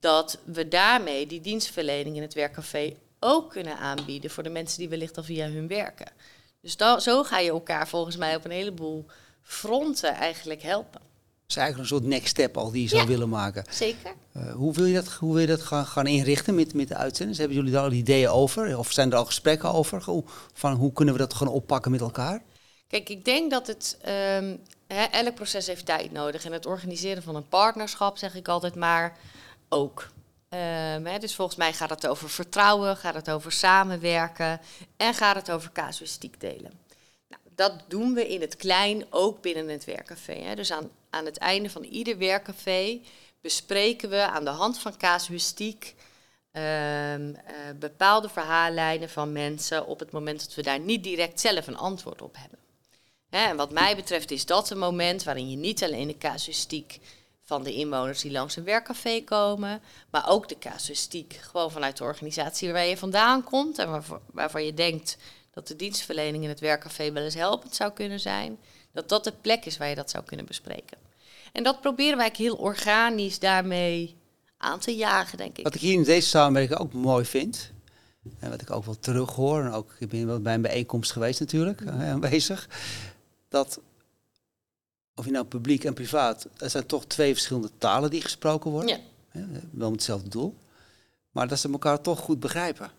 dat 0.00 0.38
we 0.44 0.68
daarmee 0.68 1.26
die 1.26 1.40
dienstverlening 1.40 2.16
in 2.16 2.22
het 2.22 2.34
werkcafé 2.34 2.96
ook 3.20 3.50
kunnen 3.50 3.78
aanbieden 3.78 4.30
voor 4.30 4.42
de 4.42 4.50
mensen 4.50 4.78
die 4.78 4.88
wellicht 4.88 5.16
al 5.16 5.22
via 5.22 5.48
hun 5.48 5.68
werken. 5.68 6.12
Dus 6.60 6.76
zo 6.98 7.22
ga 7.22 7.38
je 7.38 7.50
elkaar 7.50 7.88
volgens 7.88 8.16
mij 8.16 8.36
op 8.36 8.44
een 8.44 8.50
heleboel 8.50 9.06
fronten 9.42 10.14
eigenlijk 10.14 10.62
helpen 10.62 11.12
is 11.46 11.56
eigenlijk 11.56 11.90
een 11.90 11.96
soort 11.96 12.08
next 12.08 12.28
step 12.28 12.56
al 12.56 12.70
die 12.70 12.82
je 12.82 12.88
zou 12.88 13.06
willen 13.06 13.28
maken. 13.28 13.64
Zeker. 13.70 14.12
Uh, 14.36 14.52
hoe, 14.52 14.72
wil 14.72 14.84
je 14.84 14.94
dat, 14.94 15.08
hoe 15.08 15.32
wil 15.32 15.40
je 15.40 15.46
dat 15.46 15.62
gaan, 15.62 15.86
gaan 15.86 16.06
inrichten 16.06 16.54
met, 16.54 16.74
met 16.74 16.88
de 16.88 16.96
uitzenders? 16.96 17.38
Hebben 17.38 17.56
jullie 17.56 17.72
daar 17.72 17.84
al 17.84 17.92
ideeën 17.92 18.28
over? 18.28 18.78
Of 18.78 18.92
zijn 18.92 19.10
er 19.10 19.16
al 19.16 19.24
gesprekken 19.24 19.72
over? 19.72 20.02
Hoe, 20.04 20.24
van 20.52 20.74
hoe 20.74 20.92
kunnen 20.92 21.14
we 21.14 21.20
dat 21.20 21.34
gaan 21.34 21.48
oppakken 21.48 21.90
met 21.90 22.00
elkaar? 22.00 22.42
Kijk, 22.88 23.08
ik 23.08 23.24
denk 23.24 23.50
dat 23.50 23.66
het... 23.66 23.98
Um, 24.08 24.60
elk 25.10 25.34
proces 25.34 25.66
heeft 25.66 25.86
tijd 25.86 26.12
nodig. 26.12 26.44
En 26.44 26.52
het 26.52 26.66
organiseren 26.66 27.22
van 27.22 27.36
een 27.36 27.48
partnerschap, 27.48 28.18
zeg 28.18 28.34
ik 28.34 28.48
altijd 28.48 28.74
maar, 28.74 29.16
ook. 29.68 30.08
Um, 30.94 31.20
dus 31.20 31.34
volgens 31.34 31.56
mij 31.56 31.72
gaat 31.72 31.90
het 31.90 32.06
over 32.06 32.30
vertrouwen, 32.30 32.96
gaat 32.96 33.14
het 33.14 33.30
over 33.30 33.52
samenwerken 33.52 34.60
en 34.96 35.14
gaat 35.14 35.36
het 35.36 35.50
over 35.50 35.72
casuïstiek 35.72 36.40
delen 36.40 36.70
dat 37.54 37.84
doen 37.88 38.14
we 38.14 38.28
in 38.28 38.40
het 38.40 38.56
klein 38.56 39.06
ook 39.10 39.42
binnen 39.42 39.68
het 39.68 39.84
werkcafé. 39.84 40.34
Hè. 40.34 40.54
Dus 40.54 40.72
aan, 40.72 40.90
aan 41.10 41.24
het 41.24 41.38
einde 41.38 41.70
van 41.70 41.82
ieder 41.82 42.18
werkcafé 42.18 43.00
bespreken 43.40 44.10
we 44.10 44.22
aan 44.26 44.44
de 44.44 44.50
hand 44.50 44.78
van 44.78 44.96
casuïstiek 44.96 45.94
um, 46.52 47.36
bepaalde 47.78 48.28
verhaallijnen 48.28 49.10
van 49.10 49.32
mensen 49.32 49.86
op 49.86 49.98
het 49.98 50.10
moment 50.10 50.40
dat 50.40 50.54
we 50.54 50.62
daar 50.62 50.80
niet 50.80 51.04
direct 51.04 51.40
zelf 51.40 51.66
een 51.66 51.76
antwoord 51.76 52.22
op 52.22 52.36
hebben. 52.38 52.58
Hè, 53.30 53.48
en 53.48 53.56
wat 53.56 53.72
mij 53.72 53.96
betreft 53.96 54.30
is 54.30 54.46
dat 54.46 54.70
een 54.70 54.78
moment 54.78 55.24
waarin 55.24 55.50
je 55.50 55.56
niet 55.56 55.82
alleen 55.82 56.06
de 56.06 56.18
casuïstiek 56.18 56.98
van 57.42 57.62
de 57.62 57.74
inwoners 57.74 58.20
die 58.20 58.30
langs 58.30 58.56
een 58.56 58.64
werkcafé 58.64 59.24
komen, 59.24 59.82
maar 60.10 60.28
ook 60.28 60.48
de 60.48 60.58
casuïstiek 60.58 61.32
gewoon 61.32 61.70
vanuit 61.70 61.96
de 61.96 62.04
organisatie 62.04 62.72
waar 62.72 62.86
je 62.86 62.96
vandaan 62.96 63.44
komt 63.44 63.78
en 63.78 64.04
waarvan 64.32 64.64
je 64.64 64.74
denkt 64.74 65.16
dat 65.54 65.68
de 65.68 65.76
dienstverlening 65.76 66.42
in 66.42 66.48
het 66.48 66.60
werkcafé 66.60 67.12
wel 67.12 67.22
eens 67.22 67.34
helpend 67.34 67.74
zou 67.74 67.92
kunnen 67.92 68.20
zijn, 68.20 68.58
dat 68.92 69.08
dat 69.08 69.24
de 69.24 69.32
plek 69.40 69.64
is 69.64 69.76
waar 69.76 69.88
je 69.88 69.94
dat 69.94 70.10
zou 70.10 70.24
kunnen 70.24 70.46
bespreken. 70.46 70.98
En 71.52 71.62
dat 71.62 71.80
proberen 71.80 72.16
wij 72.16 72.30
heel 72.36 72.56
organisch 72.56 73.38
daarmee 73.38 74.16
aan 74.56 74.78
te 74.78 74.96
jagen, 74.96 75.38
denk 75.38 75.58
ik. 75.58 75.64
Wat 75.64 75.74
ik 75.74 75.80
hier 75.80 75.92
in 75.92 76.02
deze 76.02 76.28
samenwerking 76.28 76.78
ook 76.78 76.92
mooi 76.92 77.24
vind, 77.24 77.72
en 78.38 78.50
wat 78.50 78.60
ik 78.60 78.70
ook 78.70 78.84
wel 78.84 78.98
terughoor, 78.98 79.64
en 79.64 79.72
ook 79.72 79.94
ik 79.98 80.08
ben 80.08 80.26
wel 80.26 80.40
bij 80.40 80.54
een 80.54 80.62
bijeenkomst 80.62 81.12
geweest 81.12 81.40
natuurlijk, 81.40 81.80
mm. 81.80 82.00
aanwezig, 82.00 82.68
dat 83.48 83.80
of 85.14 85.24
je 85.24 85.30
nou 85.30 85.44
publiek 85.44 85.84
en 85.84 85.94
privaat, 85.94 86.48
er 86.56 86.70
zijn 86.70 86.86
toch 86.86 87.06
twee 87.06 87.32
verschillende 87.32 87.70
talen 87.78 88.10
die 88.10 88.22
gesproken 88.22 88.70
worden. 88.70 89.00
Ja. 89.32 89.40
wel 89.70 89.90
met 89.90 89.98
hetzelfde 89.98 90.28
doel. 90.28 90.54
Maar 91.30 91.48
dat 91.48 91.58
ze 91.58 91.70
elkaar 91.70 92.00
toch 92.00 92.20
goed 92.20 92.40
begrijpen. 92.40 92.90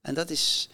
En 0.00 0.14
dat 0.14 0.30
is, 0.30 0.68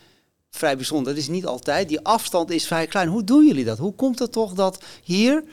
vrij 0.54 0.76
bijzonder. 0.76 1.12
Dat 1.12 1.22
is 1.22 1.28
niet 1.28 1.46
altijd. 1.46 1.88
Die 1.88 2.00
afstand 2.00 2.50
is 2.50 2.66
vrij 2.66 2.86
klein. 2.86 3.08
Hoe 3.08 3.24
doen 3.24 3.46
jullie 3.46 3.64
dat? 3.64 3.78
Hoe 3.78 3.94
komt 3.94 4.18
het 4.18 4.32
toch 4.32 4.52
dat 4.52 4.84
hier 5.02 5.44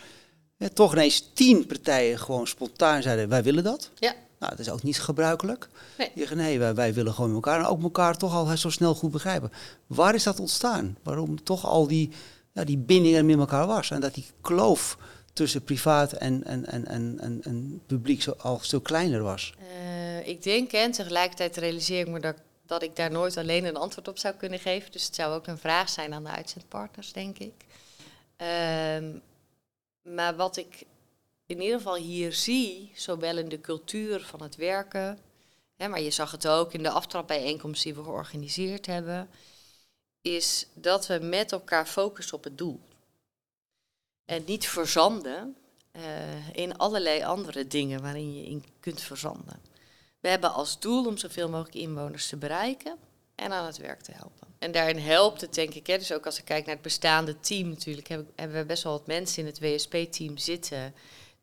toch 0.73 0.93
ineens 0.93 1.29
tien 1.33 1.65
partijen 1.65 2.19
gewoon 2.19 2.47
spontaan 2.47 3.01
zeiden: 3.01 3.29
wij 3.29 3.43
willen 3.43 3.63
dat? 3.63 3.89
Ja. 3.95 4.13
Nou, 4.39 4.51
dat 4.55 4.59
is 4.59 4.69
ook 4.69 4.83
niet 4.83 4.99
gebruikelijk. 4.99 5.67
Nee, 5.97 6.27
nee 6.35 6.59
wij, 6.59 6.75
wij 6.75 6.93
willen 6.93 7.13
gewoon 7.13 7.33
elkaar 7.33 7.59
en 7.59 7.65
ook 7.65 7.81
elkaar 7.81 8.17
toch 8.17 8.33
al 8.33 8.57
zo 8.57 8.69
snel 8.69 8.95
goed 8.95 9.11
begrijpen. 9.11 9.51
Waar 9.87 10.15
is 10.15 10.23
dat 10.23 10.39
ontstaan? 10.39 10.97
Waarom 11.03 11.43
toch 11.43 11.65
al 11.65 11.87
die, 11.87 12.09
ja, 12.51 12.63
die 12.63 12.77
binding 12.77 13.25
met 13.25 13.37
elkaar 13.37 13.67
was? 13.67 13.91
En 13.91 14.01
dat 14.01 14.13
die 14.13 14.25
kloof 14.41 14.97
tussen 15.33 15.63
privaat 15.63 16.11
en, 16.11 16.43
en, 16.43 16.65
en, 16.65 16.87
en, 16.87 17.17
en, 17.19 17.39
en 17.43 17.81
publiek 17.87 18.21
zo, 18.21 18.33
al 18.37 18.59
veel 18.59 18.81
kleiner 18.81 19.21
was? 19.21 19.53
Uh, 19.59 20.27
ik 20.27 20.43
denk, 20.43 20.71
en 20.71 20.91
tegelijkertijd 20.91 21.57
realiseer 21.57 21.99
ik 21.99 22.07
me 22.07 22.19
dat 22.19 22.35
dat 22.71 22.83
ik 22.83 22.95
daar 22.95 23.11
nooit 23.11 23.37
alleen 23.37 23.65
een 23.65 23.75
antwoord 23.75 24.07
op 24.07 24.17
zou 24.17 24.35
kunnen 24.35 24.59
geven. 24.59 24.91
Dus 24.91 25.05
het 25.05 25.15
zou 25.15 25.33
ook 25.33 25.47
een 25.47 25.57
vraag 25.57 25.89
zijn 25.89 26.13
aan 26.13 26.23
de 26.23 26.29
uitzendpartners, 26.29 27.13
denk 27.13 27.37
ik. 27.37 27.53
Um, 28.37 29.21
maar 30.01 30.35
wat 30.35 30.57
ik 30.57 30.85
in 31.45 31.61
ieder 31.61 31.77
geval 31.77 31.95
hier 31.95 32.33
zie, 32.33 32.91
zowel 32.95 33.37
in 33.37 33.49
de 33.49 33.61
cultuur 33.61 34.21
van 34.21 34.41
het 34.41 34.55
werken, 34.55 35.19
hè, 35.75 35.87
maar 35.87 36.01
je 36.01 36.11
zag 36.11 36.31
het 36.31 36.47
ook 36.47 36.73
in 36.73 36.83
de 36.83 36.89
aftrapbijeenkomst 36.89 37.83
die 37.83 37.93
we 37.93 38.03
georganiseerd 38.03 38.85
hebben, 38.85 39.29
is 40.21 40.67
dat 40.73 41.07
we 41.07 41.19
met 41.19 41.51
elkaar 41.51 41.85
focussen 41.85 42.37
op 42.37 42.43
het 42.43 42.57
doel. 42.57 42.79
En 44.25 44.43
niet 44.45 44.67
verzanden 44.67 45.55
uh, 45.91 46.49
in 46.49 46.77
allerlei 46.77 47.23
andere 47.23 47.67
dingen 47.67 48.01
waarin 48.01 48.35
je 48.35 48.45
in 48.45 48.65
kunt 48.79 49.01
verzanden. 49.01 49.70
We 50.21 50.29
hebben 50.29 50.53
als 50.53 50.79
doel 50.79 51.05
om 51.05 51.17
zoveel 51.17 51.49
mogelijk 51.49 51.75
inwoners 51.75 52.27
te 52.27 52.37
bereiken 52.37 52.97
en 53.35 53.51
aan 53.51 53.65
het 53.65 53.77
werk 53.77 54.01
te 54.01 54.11
helpen. 54.11 54.47
En 54.59 54.71
daarin 54.71 54.97
helpt 54.97 55.41
het, 55.41 55.53
denk 55.53 55.73
ik, 55.73 55.87
hè, 55.87 55.97
dus 55.97 56.13
ook 56.13 56.25
als 56.25 56.39
ik 56.39 56.45
kijk 56.45 56.65
naar 56.65 56.73
het 56.73 56.83
bestaande 56.83 57.39
team 57.39 57.69
natuurlijk, 57.69 58.07
hebben 58.07 58.57
we 58.57 58.65
best 58.65 58.83
wel 58.83 58.91
wat 58.93 59.07
mensen 59.07 59.39
in 59.39 59.45
het 59.45 59.59
WSP-team 59.59 60.37
zitten 60.37 60.93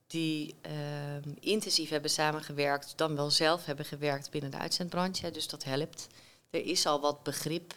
die 0.06 0.54
uh, 0.66 1.32
intensief 1.40 1.90
hebben 1.90 2.10
samengewerkt, 2.10 2.92
dan 2.96 3.16
wel 3.16 3.30
zelf 3.30 3.64
hebben 3.64 3.84
gewerkt 3.84 4.30
binnen 4.30 4.50
de 4.50 4.58
uitzendbranche. 4.58 5.30
Dus 5.30 5.48
dat 5.48 5.64
helpt. 5.64 6.06
Er 6.50 6.66
is 6.66 6.86
al 6.86 7.00
wat 7.00 7.22
begrip 7.22 7.74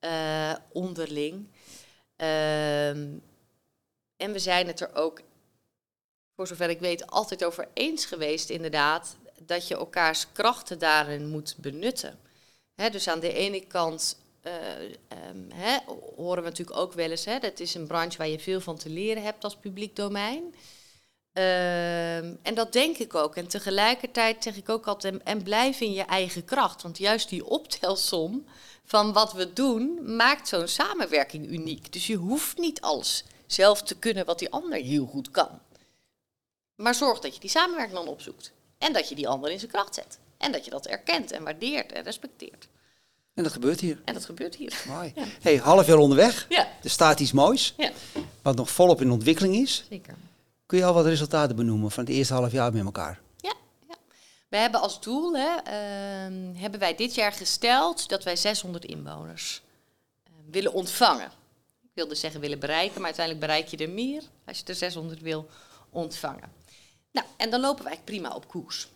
uh, 0.00 0.54
onderling. 0.72 1.46
Uh, 2.16 2.88
en 4.16 4.32
we 4.32 4.38
zijn 4.38 4.66
het 4.66 4.80
er 4.80 4.94
ook, 4.94 5.20
voor 6.36 6.46
zover 6.46 6.70
ik 6.70 6.80
weet, 6.80 7.06
altijd 7.06 7.44
over 7.44 7.68
eens 7.74 8.04
geweest, 8.04 8.50
inderdaad, 8.50 9.16
dat 9.46 9.68
je 9.68 9.76
elkaars 9.76 10.26
krachten 10.32 10.78
daarin 10.78 11.28
moet 11.28 11.54
benutten. 11.58 12.18
dus 12.74 13.08
aan 13.08 13.20
de 13.20 13.32
ene 13.32 13.66
kant 13.66 14.16
uh, 14.46 15.76
horen 16.16 16.42
we 16.42 16.48
natuurlijk 16.48 16.78
ook 16.78 16.92
wel 16.92 17.10
eens, 17.10 17.24
dat 17.24 17.60
is 17.60 17.74
een 17.74 17.86
branche 17.86 18.18
waar 18.18 18.28
je 18.28 18.38
veel 18.38 18.60
van 18.60 18.76
te 18.76 18.88
leren 18.88 19.22
hebt 19.22 19.44
als 19.44 19.56
publiek 19.56 19.96
domein. 19.96 20.54
Ehm, 21.32 22.34
en 22.42 22.54
dat 22.54 22.72
denk 22.72 22.96
ik 22.96 23.14
ook. 23.14 23.36
En 23.36 23.46
tegelijkertijd 23.46 24.42
zeg 24.42 24.56
ik 24.56 24.68
ook 24.68 24.86
altijd, 24.86 25.22
en 25.22 25.42
blijf 25.42 25.80
in 25.80 25.92
je 25.92 26.02
eigen 26.02 26.44
kracht. 26.44 26.82
Want 26.82 26.98
juist 26.98 27.28
die 27.28 27.44
optelsom 27.44 28.44
van 28.84 29.12
wat 29.12 29.32
we 29.32 29.52
doen, 29.52 30.16
maakt 30.16 30.48
zo'n 30.48 30.68
samenwerking 30.68 31.50
uniek. 31.50 31.92
Dus 31.92 32.06
je 32.06 32.16
hoeft 32.16 32.58
niet 32.58 32.80
alles 32.80 33.24
zelf 33.46 33.82
te 33.82 33.96
kunnen 33.96 34.24
wat 34.24 34.38
die 34.38 34.50
ander 34.50 34.78
heel 34.78 35.06
goed 35.06 35.30
kan. 35.30 35.60
Maar 36.74 36.94
zorg 36.94 37.20
dat 37.20 37.34
je 37.34 37.40
die 37.40 37.50
samenwerking 37.50 37.98
dan 37.98 38.08
opzoekt. 38.08 38.52
En 38.84 38.92
dat 38.92 39.08
je 39.08 39.14
die 39.14 39.28
ander 39.28 39.50
in 39.50 39.58
zijn 39.58 39.70
kracht 39.70 39.94
zet. 39.94 40.18
En 40.36 40.52
dat 40.52 40.64
je 40.64 40.70
dat 40.70 40.86
erkent 40.86 41.30
en 41.30 41.44
waardeert 41.44 41.92
en 41.92 42.02
respecteert. 42.02 42.68
En 43.34 43.42
dat 43.42 43.52
gebeurt 43.52 43.80
hier. 43.80 44.02
En 44.04 44.14
dat 44.14 44.24
gebeurt 44.24 44.54
hier. 44.54 44.82
Mooi. 44.88 45.12
Hey, 45.40 45.56
half 45.56 45.86
jaar 45.86 45.96
onderweg. 45.96 46.46
Ja. 46.48 46.68
Er 46.82 46.90
staat 46.90 47.20
iets 47.20 47.32
moois. 47.32 47.74
Ja. 47.76 47.90
Wat 48.42 48.56
nog 48.56 48.70
volop 48.70 49.00
in 49.00 49.10
ontwikkeling 49.10 49.54
is. 49.54 49.84
Zeker. 49.90 50.14
Kun 50.66 50.78
je 50.78 50.84
al 50.84 50.94
wat 50.94 51.04
resultaten 51.04 51.56
benoemen 51.56 51.90
van 51.90 52.04
het 52.04 52.12
eerste 52.12 52.34
half 52.34 52.52
jaar 52.52 52.72
met 52.72 52.84
elkaar? 52.84 53.20
Ja, 53.36 53.54
ja. 53.88 53.94
we 54.48 54.56
hebben 54.56 54.80
als 54.80 55.00
doel, 55.00 55.36
hè, 55.36 55.54
ehm, 55.56 56.54
hebben 56.54 56.80
wij 56.80 56.94
dit 56.94 57.14
jaar 57.14 57.32
gesteld 57.32 58.08
dat 58.08 58.24
wij 58.24 58.36
600 58.36 58.84
inwoners 58.84 59.62
eh, 60.22 60.32
willen 60.50 60.72
ontvangen. 60.72 61.30
Ik 61.82 61.90
wilde 61.94 62.14
zeggen 62.14 62.40
willen 62.40 62.58
bereiken, 62.58 62.96
maar 62.96 63.04
uiteindelijk 63.04 63.46
bereik 63.46 63.68
je 63.68 63.76
er 63.76 63.90
meer 63.90 64.22
als 64.44 64.58
je 64.58 64.64
er 64.64 64.74
600 64.74 65.20
wil 65.20 65.48
ontvangen. 65.90 66.52
Nou, 67.14 67.26
en 67.36 67.50
dan 67.50 67.60
lopen 67.60 67.84
wij 67.84 68.00
prima 68.04 68.34
op 68.34 68.48
koers. 68.48 68.88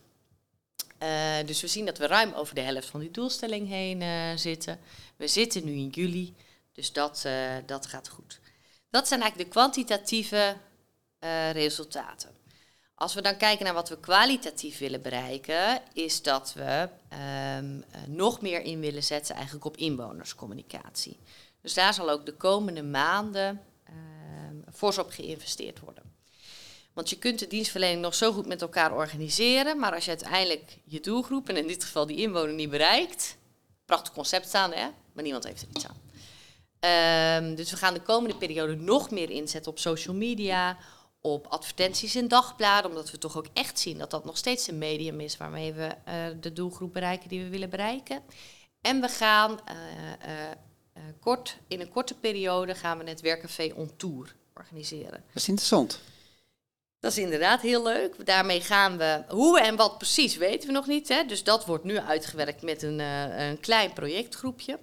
Eh, 0.99 1.37
dus 1.47 1.61
we 1.61 1.67
zien 1.67 1.85
dat 1.85 1.99
we 1.99 2.07
ruim 2.07 2.33
over 2.33 2.55
de 2.55 2.61
helft 2.61 2.87
van 2.87 3.01
die 3.01 3.11
doelstelling 3.11 3.69
heen 3.69 4.03
eh, 4.03 4.37
zitten. 4.37 4.79
We 5.17 5.29
zitten 5.29 5.65
nu 5.65 5.73
in 5.73 5.89
juli, 5.89 6.35
dus 6.73 6.93
dat, 6.93 7.23
eh, 7.25 7.57
dat 7.67 7.87
gaat 7.87 8.09
goed. 8.09 8.41
Dat 8.91 9.09
zijn 9.09 9.21
eigenlijk 9.21 9.51
de 9.51 9.59
kwantitatieve 9.59 10.57
resultaten. 11.53 12.31
Als 12.95 13.15
we 13.15 13.23
dan 13.23 13.37
kijken 13.37 13.65
naar 13.65 13.75
wat 13.75 13.89
we 13.89 14.01
kwalitatief 14.01 14.79
willen 14.79 15.03
bereiken, 15.03 15.83
is 15.93 16.23
dat 16.23 16.53
we 16.53 16.89
ehm, 17.09 17.81
nog 18.07 18.41
meer 18.41 18.61
in 18.61 18.81
willen 18.81 19.03
zetten 19.03 19.35
eigenlijk 19.35 19.65
op 19.65 19.77
inwonerscommunicatie. 19.77 21.19
Dus 21.61 21.75
daar 21.75 21.95
zal 21.95 22.11
ook 22.11 22.27
de 22.27 22.35
komende 22.35 22.83
maanden 22.83 23.63
ehm, 23.85 24.73
fors 24.73 24.99
op 24.99 25.11
geïnvesteerd 25.11 25.81
worden. 25.81 26.18
Want 26.99 27.11
je 27.11 27.19
kunt 27.19 27.39
de 27.39 27.47
dienstverlening 27.47 28.01
nog 28.01 28.15
zo 28.15 28.33
goed 28.33 28.47
met 28.47 28.63
elkaar 28.63 28.95
organiseren, 28.95 29.79
maar 29.79 29.95
als 29.95 30.05
je 30.05 30.11
uiteindelijk 30.11 30.79
je 30.85 31.01
doelgroep, 31.01 31.49
en 31.49 31.57
in 31.57 31.67
dit 31.67 31.85
geval 31.85 32.07
die 32.07 32.17
inwoner, 32.17 32.55
niet 32.55 32.71
bereikt, 32.71 33.37
prachtig 33.85 34.13
concept 34.13 34.47
staan, 34.47 34.73
hè? 34.73 34.89
maar 35.13 35.25
niemand 35.25 35.45
heeft 35.45 35.63
er 35.63 35.69
iets 35.69 35.87
aan. 35.87 37.45
Um, 37.45 37.55
dus 37.55 37.71
we 37.71 37.77
gaan 37.77 37.95
de 37.95 38.01
komende 38.01 38.37
periode 38.37 38.77
nog 38.77 39.11
meer 39.11 39.31
inzetten 39.31 39.73
op 39.73 39.79
social 39.79 40.15
media, 40.15 40.79
op 41.21 41.47
advertenties 41.47 42.17
in 42.17 42.29
dagbladen, 42.29 42.91
omdat 42.91 43.11
we 43.11 43.19
toch 43.19 43.37
ook 43.37 43.49
echt 43.53 43.79
zien 43.79 43.99
dat 43.99 44.11
dat 44.11 44.25
nog 44.25 44.37
steeds 44.37 44.69
een 44.69 44.79
medium 44.79 45.21
is 45.21 45.37
waarmee 45.37 45.73
we 45.73 45.95
uh, 46.09 46.15
de 46.41 46.53
doelgroep 46.53 46.93
bereiken 46.93 47.29
die 47.29 47.43
we 47.43 47.49
willen 47.49 47.71
bereiken. 47.71 48.23
En 48.81 49.01
we 49.01 49.09
gaan 49.09 49.51
uh, 49.51 49.77
uh, 50.97 51.03
kort, 51.21 51.59
in 51.69 51.81
een 51.81 51.91
korte 51.91 52.15
periode 52.15 52.75
gaan 52.75 52.99
we 52.99 53.09
het 53.09 53.21
Werkcafé 53.21 53.73
on 53.75 53.91
Tour 53.97 54.35
organiseren. 54.55 55.11
Dat 55.27 55.43
is 55.43 55.49
interessant. 55.49 56.01
Dat 57.01 57.11
is 57.11 57.19
inderdaad 57.19 57.61
heel 57.61 57.83
leuk. 57.83 58.27
Daarmee 58.27 58.61
gaan 58.61 58.99
we, 58.99 59.23
hoe 59.29 59.61
en 59.61 59.77
wat 59.77 59.99
precies 59.99 60.37
weten 60.37 60.67
we 60.67 60.75
nog 60.75 60.87
niet. 60.87 61.09
Hè? 61.09 61.25
Dus 61.25 61.45
dat 61.45 61.67
wordt 61.67 61.85
nu 61.85 61.99
uitgewerkt 61.99 62.63
met 62.63 62.83
een, 62.83 62.99
uh, 62.99 63.49
een 63.49 63.61
klein 63.61 63.93
projectgroepje. 63.93 64.79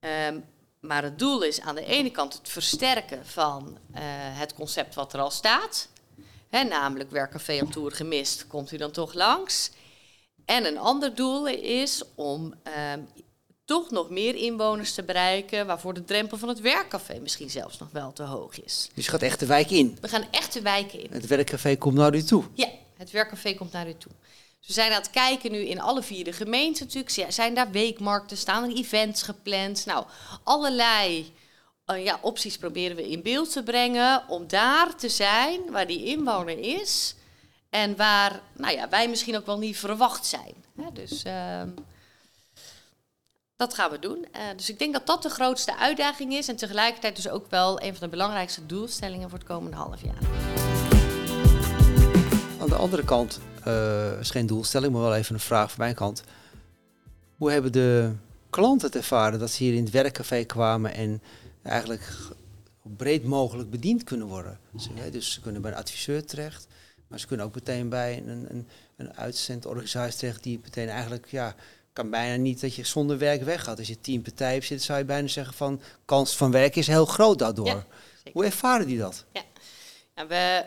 Um, 0.00 0.44
maar 0.80 1.02
het 1.02 1.18
doel 1.18 1.42
is 1.42 1.60
aan 1.60 1.74
de 1.74 1.84
ene 1.84 2.10
kant 2.10 2.32
het 2.32 2.48
versterken 2.48 3.26
van 3.26 3.78
uh, 3.90 3.98
het 4.38 4.54
concept 4.54 4.94
wat 4.94 5.12
er 5.12 5.20
al 5.20 5.30
staat. 5.30 5.88
Hè, 6.48 6.64
namelijk 6.64 7.10
werkcafé 7.10 7.60
op 7.62 7.72
tour 7.72 7.92
gemist, 7.92 8.46
komt 8.46 8.72
u 8.72 8.76
dan 8.76 8.90
toch 8.90 9.14
langs. 9.14 9.70
En 10.44 10.64
een 10.66 10.78
ander 10.78 11.14
doel 11.14 11.46
is 11.46 12.02
om 12.14 12.54
um, 12.92 13.08
toch 13.68 13.90
nog 13.90 14.10
meer 14.10 14.34
inwoners 14.34 14.94
te 14.94 15.02
bereiken, 15.02 15.66
waarvoor 15.66 15.94
de 15.94 16.04
drempel 16.04 16.38
van 16.38 16.48
het 16.48 16.60
werkcafé 16.60 17.18
misschien 17.20 17.50
zelfs 17.50 17.78
nog 17.78 17.88
wel 17.92 18.12
te 18.12 18.22
hoog 18.22 18.60
is. 18.60 18.88
Dus 18.94 19.04
je 19.04 19.10
gaat 19.10 19.22
echt 19.22 19.40
de 19.40 19.46
wijk 19.46 19.70
in? 19.70 19.98
We 20.00 20.08
gaan 20.08 20.24
echt 20.30 20.52
de 20.52 20.62
wijken 20.62 21.02
in. 21.02 21.08
Het 21.12 21.26
werkcafé 21.26 21.76
komt 21.76 21.94
naar 21.94 22.14
u 22.14 22.22
toe? 22.22 22.44
Ja, 22.54 22.68
het 22.96 23.10
werkcafé 23.10 23.54
komt 23.54 23.72
naar 23.72 23.88
u 23.88 23.94
toe. 23.98 24.12
Dus 24.58 24.66
we 24.66 24.72
zijn 24.72 24.92
aan 24.92 25.00
het 25.00 25.10
kijken 25.10 25.52
nu 25.52 25.58
in 25.58 25.80
alle 25.80 26.02
vier 26.02 26.24
de 26.24 26.32
gemeenten 26.32 26.84
natuurlijk. 26.84 27.32
Zijn 27.32 27.54
daar 27.54 27.70
weekmarkten, 27.70 28.36
staan 28.36 28.64
er 28.64 28.76
events 28.76 29.22
gepland? 29.22 29.86
Nou, 29.86 30.06
allerlei 30.42 31.32
uh, 31.86 32.04
ja, 32.04 32.18
opties 32.22 32.58
proberen 32.58 32.96
we 32.96 33.10
in 33.10 33.22
beeld 33.22 33.52
te 33.52 33.62
brengen 33.62 34.22
om 34.28 34.46
daar 34.46 34.96
te 34.96 35.08
zijn 35.08 35.60
waar 35.70 35.86
die 35.86 36.04
inwoner 36.04 36.58
is. 36.58 37.14
En 37.70 37.96
waar 37.96 38.40
nou 38.56 38.74
ja, 38.74 38.88
wij 38.88 39.08
misschien 39.08 39.36
ook 39.36 39.46
wel 39.46 39.58
niet 39.58 39.78
verwacht 39.78 40.26
zijn. 40.26 40.54
dus... 40.92 41.24
Uh, 41.24 41.62
dat 43.58 43.74
gaan 43.74 43.90
we 43.90 43.98
doen. 43.98 44.26
Uh, 44.36 44.42
dus 44.56 44.70
ik 44.70 44.78
denk 44.78 44.92
dat 44.92 45.06
dat 45.06 45.22
de 45.22 45.28
grootste 45.28 45.76
uitdaging 45.76 46.32
is 46.32 46.48
en 46.48 46.56
tegelijkertijd 46.56 47.16
dus 47.16 47.28
ook 47.28 47.50
wel 47.50 47.82
een 47.82 47.92
van 47.92 48.00
de 48.00 48.08
belangrijkste 48.08 48.66
doelstellingen 48.66 49.30
voor 49.30 49.38
het 49.38 49.48
komende 49.48 49.76
half 49.76 50.02
jaar. 50.02 50.18
Aan 52.60 52.68
de 52.68 52.74
andere 52.74 53.04
kant, 53.04 53.40
uh, 53.66 54.20
is 54.20 54.30
geen 54.30 54.46
doelstelling, 54.46 54.92
maar 54.92 55.02
wel 55.02 55.14
even 55.14 55.34
een 55.34 55.40
vraag 55.40 55.70
van 55.70 55.80
mijn 55.80 55.94
kant. 55.94 56.22
Hoe 57.36 57.50
hebben 57.50 57.72
de 57.72 58.12
klanten 58.50 58.86
het 58.86 58.96
ervaren 58.96 59.38
dat 59.38 59.50
ze 59.50 59.62
hier 59.62 59.74
in 59.74 59.84
het 59.84 59.92
werkcafé 59.92 60.44
kwamen 60.44 60.94
en 60.94 61.22
eigenlijk 61.62 62.12
breed 62.82 63.24
mogelijk 63.24 63.70
bediend 63.70 64.04
kunnen 64.04 64.26
worden? 64.26 64.58
Dus 65.10 65.32
ze 65.32 65.40
kunnen 65.40 65.62
bij 65.62 65.70
een 65.70 65.76
adviseur 65.76 66.24
terecht, 66.24 66.66
maar 67.08 67.20
ze 67.20 67.26
kunnen 67.26 67.46
ook 67.46 67.54
meteen 67.54 67.88
bij 67.88 68.22
een, 68.26 68.46
een, 68.50 68.68
een 68.96 69.16
uitzendorganisatie 69.16 70.18
terecht 70.18 70.42
die 70.42 70.60
meteen 70.62 70.88
eigenlijk 70.88 71.26
ja, 71.30 71.54
kan 71.98 72.10
bijna 72.10 72.36
niet 72.36 72.60
dat 72.60 72.74
je 72.74 72.84
zonder 72.84 73.18
werk 73.18 73.42
weggaat. 73.42 73.78
Als 73.78 73.88
je 73.88 74.00
tien 74.00 74.22
partijen 74.22 74.62
zit, 74.62 74.82
zou 74.82 74.98
je 74.98 75.04
bijna 75.04 75.28
zeggen 75.28 75.54
van 75.54 75.80
kans 76.04 76.36
van 76.36 76.50
werk 76.50 76.76
is 76.76 76.86
heel 76.86 77.06
groot 77.06 77.38
daardoor. 77.38 77.84
Hoe 78.32 78.44
ervaren 78.44 78.86
die 78.86 78.98
dat? 78.98 79.24
Ja. 79.32 79.42
we 80.26 80.64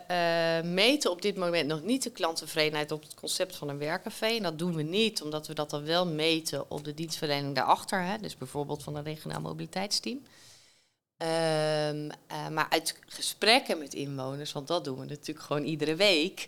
uh, 0.63 0.71
meten 0.71 1.11
op 1.11 1.21
dit 1.21 1.35
moment 1.35 1.67
nog 1.67 1.81
niet 1.81 2.03
de 2.03 2.11
klanttevredenheid 2.11 2.91
op 2.91 3.01
het 3.01 3.13
concept 3.13 3.55
van 3.55 3.69
een 3.69 3.77
werkcafé. 3.77 4.25
En 4.25 4.43
dat 4.43 4.59
doen 4.59 4.75
we 4.75 4.81
niet, 4.81 5.21
omdat 5.21 5.47
we 5.47 5.53
dat 5.53 5.69
dan 5.69 5.85
wel 5.85 6.07
meten 6.07 6.71
op 6.71 6.83
de 6.83 6.93
dienstverlening 6.93 7.55
daarachter. 7.55 8.03
Hè? 8.03 8.17
Dus 8.17 8.37
bijvoorbeeld 8.37 8.83
van 8.83 8.95
een 8.95 9.03
regionaal 9.03 9.41
mobiliteitsteam. 9.41 10.17
Um, 11.17 11.27
uh, 11.27 12.47
maar 12.51 12.67
uit 12.69 12.99
gesprekken 13.07 13.77
met 13.77 13.93
inwoners, 13.93 14.51
want 14.51 14.67
dat 14.67 14.83
doen 14.83 14.99
we 14.99 15.05
natuurlijk 15.05 15.45
gewoon 15.45 15.63
iedere 15.63 15.95
week, 15.95 16.47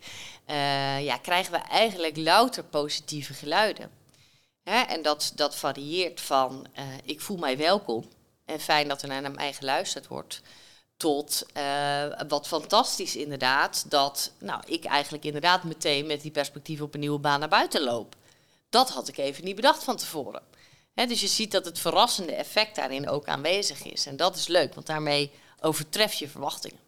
uh, 0.49 1.03
ja, 1.03 1.17
krijgen 1.17 1.51
we 1.51 1.57
eigenlijk 1.57 2.17
louter 2.17 2.63
positieve 2.63 3.33
geluiden. 3.33 4.02
Hè, 4.63 4.82
en 4.82 5.02
dat, 5.02 5.32
dat 5.36 5.56
varieert 5.56 6.21
van 6.21 6.67
uh, 6.80 6.84
ik 7.04 7.21
voel 7.21 7.38
mij 7.38 7.58
welkom 7.58 8.10
en 8.45 8.60
fijn 8.60 8.88
dat 8.88 9.02
er 9.02 9.08
naar 9.08 9.32
mij 9.32 9.54
geluisterd 9.54 10.08
wordt. 10.08 10.41
Tot 10.97 11.45
uh, 11.58 12.21
wat 12.28 12.47
fantastisch 12.47 13.15
inderdaad, 13.15 13.86
dat 13.89 14.32
nou, 14.39 14.62
ik 14.65 14.86
eigenlijk 14.86 15.23
inderdaad 15.23 15.63
meteen 15.63 16.06
met 16.06 16.21
die 16.21 16.32
perspectief 16.32 16.82
op 16.82 16.93
een 16.93 16.99
nieuwe 16.99 17.19
baan 17.19 17.39
naar 17.39 17.49
buiten 17.49 17.84
loop. 17.84 18.15
Dat 18.69 18.89
had 18.89 19.08
ik 19.08 19.17
even 19.17 19.43
niet 19.43 19.56
bedacht 19.56 19.84
van 19.84 19.97
tevoren. 19.97 20.41
Hè, 20.93 21.06
dus 21.06 21.21
je 21.21 21.28
ziet 21.28 21.52
dat 21.52 21.65
het 21.65 21.80
verrassende 21.80 22.34
effect 22.34 22.76
daarin 22.76 23.10
ook 23.10 23.26
aanwezig 23.26 23.84
is. 23.84 24.06
En 24.06 24.15
dat 24.15 24.36
is 24.36 24.47
leuk, 24.47 24.73
want 24.73 24.86
daarmee 24.86 25.32
overtref 25.62 26.13
je 26.13 26.30
verwachtingen. 26.30 26.80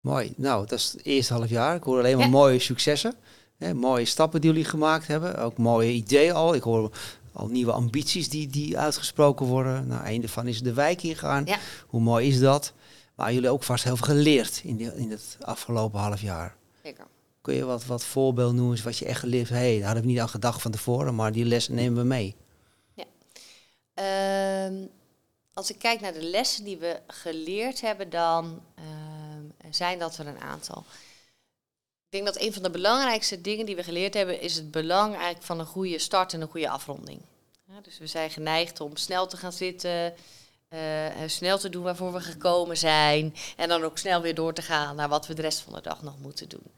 Mooi. 0.00 0.32
Nou, 0.36 0.66
dat 0.66 0.78
is 0.78 0.92
het 0.92 1.04
eerste 1.04 1.32
half 1.32 1.48
jaar. 1.48 1.76
Ik 1.76 1.82
hoor 1.82 1.98
alleen 1.98 2.18
maar 2.18 2.30
mooie 2.30 2.58
successen. 2.58 3.14
Hè, 3.58 3.74
mooie 3.74 4.04
stappen 4.04 4.40
die 4.40 4.50
jullie 4.50 4.64
gemaakt 4.64 5.06
hebben. 5.06 5.38
Ook 5.38 5.58
mooie 5.58 5.90
ideeën 5.90 6.34
al. 6.34 6.54
Ik 6.54 6.62
hoor 6.62 6.90
al 7.32 7.48
nieuwe 7.48 7.72
ambities 7.72 8.28
die, 8.28 8.46
die 8.46 8.78
uitgesproken 8.78 9.46
worden. 9.46 9.86
Nou, 9.86 10.06
een 10.06 10.20
daarvan 10.20 10.46
is 10.46 10.62
de 10.62 10.72
wijk 10.72 11.02
ingaan. 11.02 11.44
Ja. 11.44 11.58
Hoe 11.86 12.00
mooi 12.00 12.28
is 12.28 12.38
dat? 12.38 12.72
Maar 13.14 13.32
jullie 13.32 13.50
ook 13.50 13.62
vast 13.62 13.84
heel 13.84 13.96
veel 13.96 14.06
geleerd 14.06 14.60
in, 14.64 14.76
die, 14.76 14.94
in 14.94 15.10
het 15.10 15.36
afgelopen 15.40 16.00
half 16.00 16.20
jaar. 16.20 16.56
Zeker. 16.82 17.06
Kun 17.40 17.54
je 17.54 17.64
wat, 17.64 17.86
wat 17.86 18.04
voorbeeld 18.04 18.54
noemen 18.54 18.82
wat 18.82 18.98
je 18.98 19.04
echt 19.04 19.20
geleerd 19.20 19.48
hebt? 19.48 19.60
hey, 19.60 19.76
daar 19.76 19.84
hadden 19.84 20.02
we 20.02 20.10
niet 20.10 20.20
aan 20.20 20.28
gedacht 20.28 20.62
van 20.62 20.70
tevoren, 20.70 21.14
maar 21.14 21.32
die 21.32 21.44
lessen 21.44 21.74
nemen 21.74 21.98
we 21.98 22.04
mee. 22.04 22.36
Ja. 22.94 23.04
Uh, 24.68 24.86
als 25.52 25.70
ik 25.70 25.78
kijk 25.78 26.00
naar 26.00 26.12
de 26.12 26.22
lessen 26.22 26.64
die 26.64 26.76
we 26.76 27.00
geleerd 27.06 27.80
hebben, 27.80 28.10
dan 28.10 28.60
uh, 28.78 28.84
zijn 29.70 29.98
dat 29.98 30.16
er 30.18 30.26
een 30.26 30.40
aantal. 30.40 30.84
Ik 32.16 32.24
denk 32.24 32.34
dat 32.34 32.44
een 32.44 32.52
van 32.52 32.62
de 32.62 32.70
belangrijkste 32.70 33.40
dingen 33.40 33.66
die 33.66 33.76
we 33.76 33.82
geleerd 33.82 34.14
hebben, 34.14 34.40
is 34.40 34.54
het 34.54 34.70
belang 34.70 35.14
eigenlijk 35.14 35.44
van 35.44 35.58
een 35.58 35.66
goede 35.66 35.98
start 35.98 36.32
en 36.32 36.40
een 36.40 36.48
goede 36.48 36.68
afronding. 36.68 37.20
Dus 37.82 37.98
we 37.98 38.06
zijn 38.06 38.30
geneigd 38.30 38.80
om 38.80 38.96
snel 38.96 39.26
te 39.26 39.36
gaan 39.36 39.52
zitten, 39.52 40.14
uh, 40.68 40.80
snel 41.26 41.58
te 41.58 41.68
doen 41.68 41.82
waarvoor 41.82 42.12
we 42.12 42.20
gekomen 42.20 42.76
zijn. 42.76 43.34
En 43.56 43.68
dan 43.68 43.82
ook 43.82 43.98
snel 43.98 44.20
weer 44.20 44.34
door 44.34 44.52
te 44.52 44.62
gaan 44.62 44.96
naar 44.96 45.08
wat 45.08 45.26
we 45.26 45.34
de 45.34 45.42
rest 45.42 45.60
van 45.60 45.72
de 45.72 45.80
dag 45.80 46.02
nog 46.02 46.18
moeten 46.18 46.48
doen. 46.48 46.72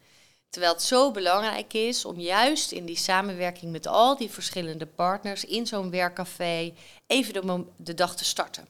Terwijl 0.49 0.73
het 0.73 0.83
zo 0.83 1.11
belangrijk 1.11 1.73
is 1.73 2.05
om 2.05 2.19
juist 2.19 2.71
in 2.71 2.85
die 2.85 2.97
samenwerking 2.97 3.71
met 3.71 3.87
al 3.87 4.17
die 4.17 4.29
verschillende 4.29 4.85
partners 4.85 5.45
in 5.45 5.67
zo'n 5.67 5.89
werkcafé 5.89 6.73
even 7.07 7.67
de 7.77 7.93
dag 7.93 8.15
te 8.15 8.25
starten. 8.25 8.67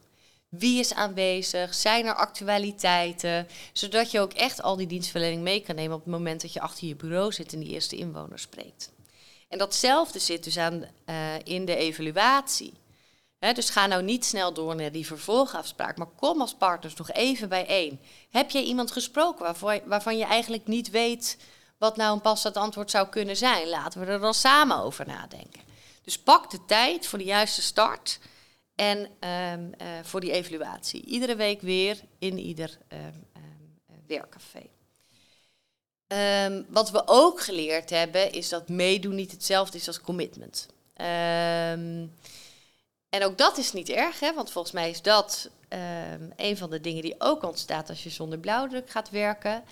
Wie 0.49 0.79
is 0.79 0.93
aanwezig? 0.93 1.73
Zijn 1.73 2.05
er 2.05 2.15
actualiteiten? 2.15 3.47
Zodat 3.73 4.11
je 4.11 4.19
ook 4.19 4.33
echt 4.33 4.61
al 4.61 4.75
die 4.75 4.87
dienstverlening 4.87 5.41
mee 5.41 5.61
kan 5.61 5.75
nemen 5.75 5.95
op 5.95 6.03
het 6.03 6.13
moment 6.13 6.41
dat 6.41 6.53
je 6.53 6.61
achter 6.61 6.87
je 6.87 6.95
bureau 6.95 7.31
zit 7.31 7.53
en 7.53 7.59
die 7.59 7.69
eerste 7.69 7.95
inwoner 7.95 8.39
spreekt. 8.39 8.91
En 9.47 9.57
datzelfde 9.57 10.19
zit 10.19 10.43
dus 10.43 10.57
aan, 10.57 10.85
uh, 11.05 11.15
in 11.43 11.65
de 11.65 11.75
evaluatie. 11.75 12.73
Dus 13.39 13.69
ga 13.69 13.85
nou 13.85 14.03
niet 14.03 14.25
snel 14.25 14.53
door 14.53 14.75
naar 14.75 14.91
die 14.91 15.05
vervolgafspraak, 15.05 15.97
maar 15.97 16.07
kom 16.15 16.41
als 16.41 16.53
partners 16.53 16.95
nog 16.95 17.11
even 17.11 17.49
bijeen. 17.49 17.99
Heb 18.29 18.49
jij 18.49 18.63
iemand 18.63 18.91
gesproken 18.91 19.55
waarvan 19.85 20.17
je 20.17 20.25
eigenlijk 20.25 20.67
niet 20.67 20.89
weet 20.89 21.37
wat 21.77 21.97
nou 21.97 22.13
een 22.13 22.21
passend 22.21 22.57
antwoord 22.57 22.91
zou 22.91 23.07
kunnen 23.07 23.37
zijn? 23.37 23.67
Laten 23.67 23.99
we 23.99 24.05
er 24.05 24.19
dan 24.19 24.33
samen 24.33 24.77
over 24.77 25.07
nadenken. 25.07 25.61
Dus 26.03 26.19
pak 26.19 26.51
de 26.51 26.65
tijd 26.65 27.07
voor 27.07 27.17
de 27.17 27.25
juiste 27.25 27.61
start 27.61 28.19
en 28.79 28.97
um, 28.99 29.71
uh, 29.81 29.87
voor 30.03 30.19
die 30.19 30.31
evaluatie. 30.31 31.05
Iedere 31.05 31.35
week 31.35 31.61
weer 31.61 31.99
in 32.19 32.37
ieder 32.37 32.77
um, 32.93 33.25
werkcafé. 34.07 34.61
Ehm, 36.07 36.63
wat 36.67 36.91
we 36.91 37.01
ook 37.05 37.41
geleerd 37.41 37.89
hebben, 37.89 38.31
is 38.31 38.49
dat 38.49 38.69
meedoen 38.69 39.15
niet 39.15 39.31
hetzelfde 39.31 39.77
is 39.77 39.87
als 39.87 40.01
commitment. 40.01 40.67
Ehm, 40.93 42.05
en 43.09 43.23
ook 43.23 43.37
dat 43.37 43.57
is 43.57 43.73
niet 43.73 43.89
erg, 43.89 44.19
hè, 44.19 44.33
want 44.33 44.51
volgens 44.51 44.73
mij 44.73 44.89
is 44.89 45.01
dat 45.01 45.49
ehm, 45.67 46.29
een 46.35 46.57
van 46.57 46.69
de 46.69 46.81
dingen 46.81 47.01
die 47.01 47.15
ook 47.17 47.43
ontstaat 47.43 47.89
als 47.89 48.03
je 48.03 48.09
zonder 48.09 48.39
blauwdruk 48.39 48.89
gaat 48.89 49.09
werken. 49.09 49.63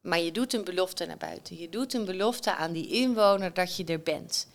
Maar 0.00 0.20
je 0.20 0.32
doet 0.32 0.52
een 0.52 0.64
belofte 0.64 1.06
naar 1.06 1.16
buiten. 1.16 1.58
Je 1.58 1.68
doet 1.68 1.94
een 1.94 2.04
belofte 2.04 2.54
aan 2.54 2.72
die 2.72 2.88
inwoner 2.88 3.54
dat 3.54 3.76
je 3.76 3.84
er 3.84 4.00
bent. 4.00 4.46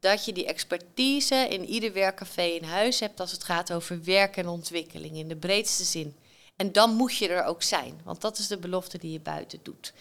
Dat 0.00 0.24
je 0.24 0.32
die 0.32 0.46
expertise 0.46 1.46
in 1.48 1.64
ieder 1.64 1.92
werkcafé 1.92 2.42
in 2.42 2.64
huis 2.64 3.00
hebt 3.00 3.20
als 3.20 3.32
het 3.32 3.44
gaat 3.44 3.72
over 3.72 4.04
werk 4.04 4.36
en 4.36 4.48
ontwikkeling 4.48 5.16
in 5.16 5.28
de 5.28 5.36
breedste 5.36 5.84
zin. 5.84 6.16
En 6.56 6.72
dan 6.72 6.94
moet 6.94 7.16
je 7.16 7.28
er 7.28 7.44
ook 7.44 7.62
zijn, 7.62 8.00
want 8.04 8.20
dat 8.20 8.38
is 8.38 8.46
de 8.46 8.58
belofte 8.58 8.98
die 8.98 9.12
je 9.12 9.20
buiten 9.20 9.58
doet. 9.62 9.92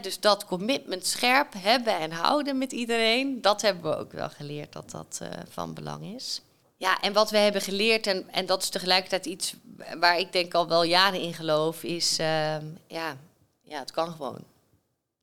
dus 0.00 0.20
dat 0.20 0.44
commitment 0.44 1.06
scherp 1.06 1.52
hebben 1.58 1.98
en 1.98 2.10
houden 2.10 2.58
met 2.58 2.72
iedereen, 2.72 3.40
dat 3.40 3.62
hebben 3.62 3.90
we 3.90 3.96
ook 3.96 4.12
wel 4.12 4.30
geleerd 4.30 4.72
dat 4.72 4.90
dat 4.90 5.18
uh, 5.22 5.28
van 5.48 5.74
belang 5.74 6.14
is. 6.14 6.42
Ja, 6.76 7.00
en 7.00 7.12
wat 7.12 7.30
we 7.30 7.38
hebben 7.38 7.62
geleerd, 7.62 8.06
en, 8.06 8.28
en 8.30 8.46
dat 8.46 8.62
is 8.62 8.68
tegelijkertijd 8.68 9.26
iets 9.26 9.54
waar 10.00 10.18
ik 10.18 10.32
denk 10.32 10.54
al 10.54 10.68
wel 10.68 10.82
jaren 10.82 11.20
in 11.20 11.34
geloof, 11.34 11.82
is 11.82 12.18
uh, 12.18 12.56
ja, 12.86 13.16
ja, 13.62 13.78
het 13.78 13.90
kan 13.90 14.10
gewoon. 14.10 14.44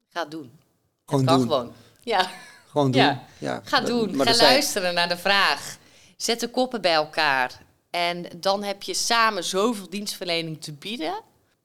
Ga 0.10 0.22
het 0.22 0.32
doen. 0.32 0.60
Gewoon 1.06 1.22
het 1.22 1.30
kan 1.30 1.40
doen. 1.40 1.50
gewoon. 1.50 1.74
Ja. 2.04 2.32
Gewoon 2.76 2.92
doen. 2.92 3.02
Ja. 3.02 3.24
Ja. 3.38 3.62
Ga 3.64 3.80
doen. 3.82 4.16
Maar 4.16 4.26
Ga 4.26 4.32
er 4.32 4.38
zijn- 4.38 4.52
luisteren 4.52 4.94
naar 4.94 5.10
de 5.10 5.18
vraag. 5.18 5.78
Zet 6.18 6.40
de 6.40 6.48
koppen 6.50 6.82
bij 6.82 6.94
elkaar. 6.94 7.52
En 7.90 8.26
dan 8.40 8.64
heb 8.64 8.84
je 8.84 8.94
samen 8.94 9.44
zoveel 9.44 9.90
dienstverlening 9.90 10.62
te 10.62 10.74
bieden. 10.74 11.22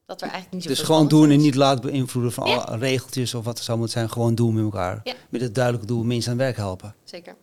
Dat 0.07 0.21
er 0.23 0.29
eigenlijk 0.29 0.55
niet 0.65 0.77
Dus 0.77 0.81
gewoon 0.87 1.09
doen 1.09 1.31
en 1.31 1.39
niet 1.41 1.55
laten 1.55 1.91
beïnvloeden 1.91 2.33
van 2.33 2.49
Ja. 2.49 2.57
alle 2.57 2.79
regeltjes 2.79 3.35
of 3.35 3.45
wat 3.45 3.59
er 3.59 3.65
zou 3.65 3.79
moeten 3.79 3.99
zijn. 3.99 4.11
Gewoon 4.11 4.35
doen 4.35 4.55
met 4.55 4.65
elkaar. 4.65 5.01
Ja. 5.05 5.13
Met 5.29 5.41
het 5.41 5.55
duidelijke 5.55 5.87
doel 5.89 6.03
mensen 6.05 6.33
aan 6.33 6.37
het 6.39 6.47
werk 6.47 6.57
helpen. 6.59 6.95
Zeker. 7.05 7.35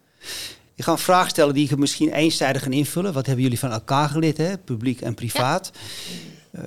Ik 0.75 0.83
ga 0.83 0.91
een 0.91 0.97
vraag 0.97 1.29
stellen 1.29 1.53
die 1.53 1.69
ik 1.69 1.77
misschien 1.77 2.13
eenzijdig 2.13 2.63
gaan 2.63 2.73
invullen. 2.73 3.13
Wat 3.13 3.25
hebben 3.25 3.43
jullie 3.43 3.59
van 3.59 3.71
elkaar 3.71 4.09
geleerd, 4.09 4.37
hè? 4.37 4.57
publiek 4.57 5.01
en 5.01 5.13
privaat? 5.13 5.71
Eh, 6.51 6.63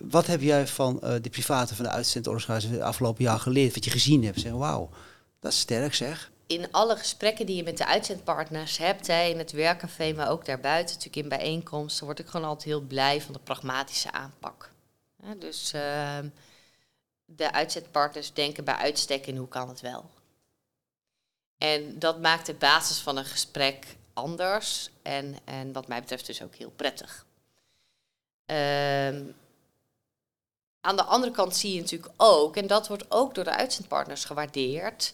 wat 0.00 0.26
heb 0.26 0.40
jij 0.40 0.66
van 0.66 1.00
eh, 1.02 1.12
de 1.22 1.30
private, 1.30 1.74
van 1.74 1.84
de 1.84 1.90
uitzendorganisatie 1.90 2.70
de 2.78 2.84
afgelopen 2.84 3.24
jaar 3.24 3.38
geleerd? 3.40 3.74
Wat 3.74 3.84
je 3.84 3.90
gezien 3.90 4.24
hebt? 4.24 4.40
Zeg, 4.40 4.52
wauw, 4.52 4.90
dat 5.38 5.52
is 5.52 5.58
sterk 5.58 5.94
zeg. 5.94 6.30
In 6.46 6.72
alle 6.72 6.96
gesprekken 6.96 7.46
die 7.46 7.56
je 7.56 7.62
met 7.62 7.78
de 7.78 7.86
uitzendpartners 7.86 8.78
hebt, 8.78 9.06
hè, 9.06 9.22
in 9.22 9.38
het 9.38 9.52
werkcafé, 9.52 10.12
maar 10.12 10.30
ook 10.30 10.44
daarbuiten, 10.44 10.94
natuurlijk 10.94 11.24
in 11.24 11.38
bijeenkomsten, 11.38 12.04
word 12.04 12.18
ik 12.18 12.26
gewoon 12.26 12.46
altijd 12.46 12.64
heel 12.64 12.80
blij 12.80 13.20
van 13.20 13.32
de 13.32 13.38
pragmatische 13.38 14.12
aanpak. 14.12 14.70
Dus 15.38 15.72
ehm, 15.72 16.28
de 17.24 17.52
uitzendpartners 17.52 18.32
denken 18.32 18.64
bij 18.64 18.74
uitstek 18.74 19.26
in 19.26 19.36
hoe 19.36 19.48
kan 19.48 19.68
het 19.68 19.80
wel. 19.80 20.10
En 21.58 21.98
dat 21.98 22.20
maakt 22.20 22.46
de 22.46 22.54
basis 22.54 22.98
van 22.98 23.16
een 23.16 23.24
gesprek 23.24 23.96
anders 24.12 24.90
en, 25.02 25.36
en 25.44 25.72
wat 25.72 25.88
mij 25.88 26.00
betreft 26.00 26.26
dus 26.26 26.42
ook 26.42 26.54
heel 26.54 26.70
prettig. 26.70 27.26
Ehm, 28.46 29.24
aan 30.88 30.96
de 30.96 31.04
andere 31.04 31.32
kant 31.32 31.56
zie 31.56 31.74
je 31.74 31.80
natuurlijk 31.80 32.12
ook, 32.16 32.56
en 32.56 32.66
dat 32.66 32.88
wordt 32.88 33.10
ook 33.10 33.34
door 33.34 33.44
de 33.44 33.50
uitzendpartners 33.50 34.24
gewaardeerd, 34.24 35.12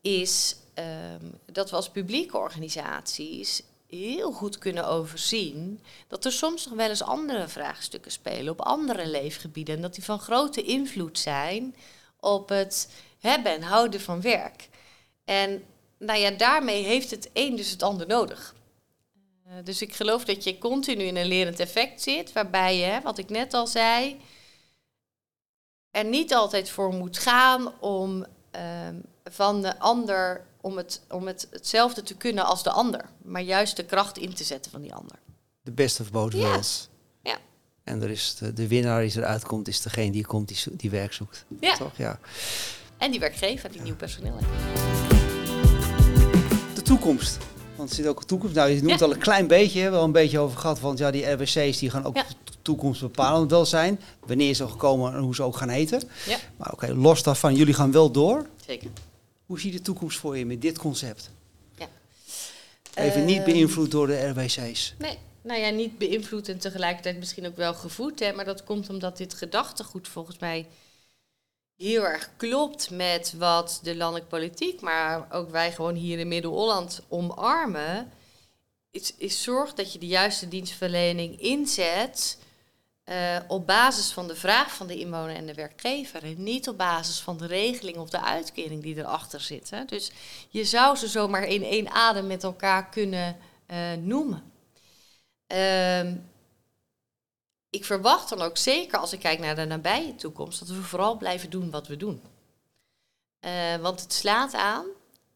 is 0.00 0.56
ehm, 0.74 1.24
dat 1.46 1.70
we 1.70 1.76
als 1.76 1.90
publieke 1.90 2.36
organisaties 2.36 3.62
heel 3.88 4.32
goed 4.32 4.58
kunnen 4.58 4.86
overzien 4.86 5.80
dat 6.08 6.24
er 6.24 6.32
soms 6.32 6.64
nog 6.64 6.74
wel 6.74 6.88
eens 6.88 7.02
andere 7.02 7.48
vraagstukken 7.48 8.12
spelen 8.12 8.52
op 8.52 8.60
andere 8.60 9.06
leefgebieden 9.06 9.76
en 9.76 9.82
dat 9.82 9.94
die 9.94 10.04
van 10.04 10.18
grote 10.18 10.62
invloed 10.62 11.18
zijn 11.18 11.74
op 12.20 12.48
het 12.48 12.90
hebben 13.20 13.52
en 13.52 13.62
houden 13.62 14.00
van 14.00 14.20
werk. 14.20 14.68
En 15.24 15.64
nou 15.98 16.18
ja, 16.18 16.30
daarmee 16.30 16.82
heeft 16.82 17.10
het 17.10 17.30
een 17.32 17.56
dus 17.56 17.70
het 17.70 17.82
ander 17.82 18.06
nodig. 18.06 18.54
Eh, 19.46 19.52
dus 19.64 19.82
ik 19.82 19.94
geloof 19.94 20.24
dat 20.24 20.44
je 20.44 20.58
continu 20.58 21.02
in 21.02 21.16
een 21.16 21.26
lerend 21.26 21.60
effect 21.60 22.02
zit, 22.02 22.32
waarbij 22.32 22.76
je, 22.76 23.00
wat 23.02 23.18
ik 23.18 23.28
net 23.28 23.54
al 23.54 23.66
zei, 23.66 24.20
er 25.92 26.04
niet 26.04 26.34
altijd 26.34 26.70
voor 26.70 26.92
moet 26.94 27.18
gaan 27.18 27.72
om 27.80 28.26
ehm, 28.50 28.94
van 29.24 29.62
de 29.62 29.78
ander 29.78 30.44
om, 30.60 30.76
het, 30.76 31.00
om 31.10 31.26
het, 31.26 31.46
hetzelfde 31.50 32.02
te 32.02 32.14
kunnen 32.16 32.44
als 32.44 32.62
de 32.62 32.70
ander, 32.70 33.04
maar 33.22 33.42
juist 33.42 33.76
de 33.76 33.84
kracht 33.84 34.18
in 34.18 34.34
te 34.34 34.44
zetten 34.44 34.70
van 34.70 34.80
die 34.82 34.94
ander. 34.94 35.16
De 35.62 35.70
best 35.72 36.00
of 36.00 36.10
both 36.10 36.32
Ja. 36.32 36.38
worlds. 36.38 36.88
Ja. 37.22 37.36
En 37.84 38.02
er 38.02 38.10
is 38.10 38.34
de, 38.38 38.52
de 38.52 38.68
winnaar 38.68 39.00
die 39.02 39.16
eruit 39.16 39.44
komt, 39.44 39.68
is 39.68 39.80
degene 39.82 40.10
die 40.12 40.26
komt 40.26 40.48
die, 40.48 40.56
zo- 40.56 40.70
die 40.76 40.90
werk 40.90 41.12
zoekt. 41.12 41.44
Ja. 41.60 41.76
Toch? 41.76 41.96
Ja. 41.96 42.18
En 42.98 43.10
die 43.10 43.20
werkgever 43.20 43.72
die 43.72 43.80
nieuw 43.80 43.96
personeel 43.96 44.34
heeft. 44.38 44.50
De 46.74 46.82
toekomst. 46.82 47.38
Want 47.76 47.88
er 47.90 47.94
zit 47.96 48.06
ook 48.06 48.20
een 48.20 48.26
toekomst. 48.26 48.54
Nou, 48.54 48.70
je 48.70 48.82
noemt 48.82 48.98
Ja. 48.98 49.04
al 49.06 49.12
een 49.12 49.18
klein 49.18 49.46
beetje, 49.46 49.80
hè, 49.80 49.90
wel 49.90 50.04
een 50.04 50.12
beetje 50.12 50.38
over 50.38 50.58
gehad. 50.58 50.80
Want 50.80 50.98
ja, 50.98 51.10
die 51.10 51.30
RWC's 51.30 51.78
die 51.78 51.90
gaan 51.90 52.04
ook 52.04 52.16
Ja. 52.16 52.24
De 52.62 52.70
toekomst 52.72 53.00
bepalend 53.00 53.50
wel 53.50 53.66
zijn. 53.66 54.00
Wanneer 54.26 54.54
ze 54.54 54.68
gekomen 54.68 55.14
en 55.14 55.20
hoe 55.20 55.34
ze 55.34 55.42
ook 55.42 55.56
gaan 55.56 55.68
heten. 55.68 56.02
Ja, 56.26 56.38
Maar 56.56 56.72
oké, 56.72 56.94
los 56.94 57.22
daarvan, 57.22 57.54
jullie 57.54 57.74
gaan 57.74 57.92
wel 57.92 58.10
door. 58.10 58.46
zeker. 58.66 58.90
Hoe 59.46 59.60
zie 59.60 59.72
je 59.72 59.76
de 59.76 59.82
toekomst 59.82 60.18
voor 60.18 60.38
je 60.38 60.46
met 60.46 60.62
dit 60.62 60.78
concept? 60.78 61.30
Ja. 61.78 61.88
Even 62.94 63.24
niet 63.24 63.36
Ehm, 63.36 63.44
beïnvloed 63.44 63.90
door 63.90 64.06
de 64.06 64.28
RWC's. 64.28 64.94
Nee, 64.98 65.18
nou 65.42 65.60
ja, 65.60 65.68
niet 65.70 65.98
beïnvloed 65.98 66.48
en 66.48 66.58
tegelijkertijd 66.58 67.18
misschien 67.18 67.46
ook 67.46 67.56
wel 67.56 67.74
gevoed. 67.74 68.20
Hè, 68.20 68.32
maar 68.32 68.44
dat 68.44 68.64
komt 68.64 68.88
omdat 68.88 69.16
dit 69.16 69.34
gedachtegoed 69.34 70.08
volgens 70.08 70.38
mij 70.38 70.66
heel 71.76 72.02
erg 72.06 72.30
klopt 72.36 72.90
met 72.90 73.34
wat 73.38 73.80
de 73.82 73.96
landelijke 73.96 74.28
politiek, 74.28 74.80
maar 74.80 75.26
ook 75.30 75.50
wij 75.50 75.72
gewoon 75.72 75.94
hier 75.94 76.18
in 76.18 76.28
Midden-Holland 76.28 77.00
omarmen. 77.08 78.10
Is, 78.90 79.14
is 79.16 79.42
zorg 79.42 79.74
dat 79.74 79.92
je 79.92 79.98
de 79.98 80.06
juiste 80.06 80.48
dienstverlening 80.48 81.40
inzet 81.40 82.38
eh, 83.04 83.38
op 83.48 83.66
basis 83.66 84.12
van 84.12 84.26
de 84.26 84.36
vraag 84.36 84.74
van 84.74 84.86
de 84.86 84.98
inwoner 84.98 85.36
en 85.36 85.46
de 85.46 85.54
werkgever. 85.54 86.22
En 86.22 86.42
niet 86.42 86.68
op 86.68 86.78
basis 86.78 87.20
van 87.20 87.36
de 87.36 87.46
regeling 87.46 87.96
of 87.96 88.10
de 88.10 88.22
uitkering 88.22 88.82
die 88.82 88.96
erachter 88.96 89.40
zit. 89.40 89.70
Hè. 89.70 89.84
Dus 89.84 90.12
je 90.48 90.64
zou 90.64 90.96
ze 90.96 91.08
zomaar 91.08 91.44
in 91.44 91.62
één 91.62 91.90
adem 91.90 92.26
met 92.26 92.42
elkaar 92.42 92.88
kunnen 92.88 93.36
eh, 93.66 93.92
noemen. 93.92 94.52
Ehm, 95.46 96.16
ik 97.70 97.84
verwacht 97.84 98.28
dan 98.28 98.40
ook 98.40 98.56
zeker 98.56 98.98
als 98.98 99.12
ik 99.12 99.20
kijk 99.20 99.38
naar 99.38 99.56
de 99.56 99.64
nabije 99.64 100.14
toekomst 100.14 100.58
dat 100.58 100.68
we 100.68 100.82
vooral 100.82 101.16
blijven 101.16 101.50
doen 101.50 101.70
wat 101.70 101.86
we 101.86 101.96
doen. 101.96 102.22
Eh, 103.40 103.76
want 103.76 104.00
het 104.00 104.12
slaat 104.12 104.54
aan. 104.54 104.86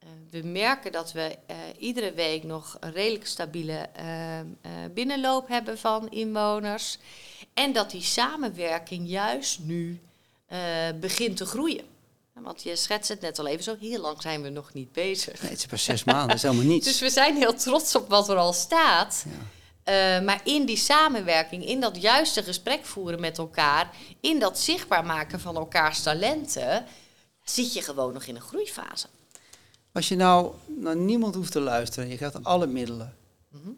Eh, 0.07 0.27
we 0.31 0.49
merken 0.49 0.93
dat 0.93 1.13
we 1.13 1.39
eh, 1.47 1.57
iedere 1.79 2.13
week 2.13 2.43
nog 2.43 2.77
een 2.81 2.93
redelijk 2.93 3.27
stabiele 3.27 3.89
eh, 3.93 4.39
eh, 4.41 4.45
binnenloop 4.95 5.49
hebben 5.49 5.79
van 5.79 6.11
inwoners. 6.11 6.99
En 7.55 7.73
dat 7.73 7.91
die 7.91 8.03
samenwerking 8.03 9.09
juist 9.09 9.59
nu 9.59 10.01
begint 11.01 11.37
te 11.37 11.47
groeien. 11.47 11.85
Want 12.33 12.63
je 12.63 12.77
schetst 12.77 13.09
het 13.09 13.21
net 13.21 13.39
al 13.39 13.47
even 13.47 13.65
zo, 13.65 13.77
heel 13.81 14.01
lang 14.01 14.23
zijn 14.23 14.43
we 14.43 14.49
nog 14.49 14.73
niet 14.73 14.93
bezig. 14.93 15.43
Nee, 15.43 15.51
het 15.51 15.59
is 15.59 15.67
pas 15.67 15.85
zes 15.85 16.05
maanden, 16.05 16.27
dat 16.27 16.37
is 16.37 16.43
helemaal 16.43 16.65
niets. 16.65 16.87
Dus 16.91 17.01
we 17.01 17.11
zijn 17.11 17.37
heel 17.37 17.55
trots 17.55 17.95
op 17.95 18.09
wat 18.09 18.29
er 18.29 18.37
al 18.37 18.53
staat. 18.53 19.25
Ja. 19.85 20.21
Maar 20.21 20.41
in 20.45 20.65
die 20.65 20.77
samenwerking, 20.77 21.67
in 21.67 21.81
dat 21.81 22.01
juiste 22.01 22.43
gesprek 22.43 22.85
voeren 22.85 23.21
met 23.21 23.39
elkaar, 23.39 23.91
in 24.21 24.39
dat 24.39 24.59
zichtbaar 24.59 25.05
maken 25.05 25.41
van 25.41 25.57
elkaars 25.57 26.03
talenten, 26.03 26.87
zit 27.45 27.73
je 27.73 27.83
gewoon 27.83 28.13
nog 28.13 28.25
in 28.25 28.35
een 28.35 28.41
groeifase. 28.41 29.07
Als 29.97 30.09
je 30.09 30.17
nou 30.17 30.53
naar 30.67 30.97
niemand 30.97 31.35
hoeft 31.35 31.53
te 31.53 31.61
luisteren, 31.61 32.09
je 32.09 32.17
krijgt 32.17 32.45
alle 32.45 32.67
middelen. 32.67 33.15
Mhm. 33.49 33.71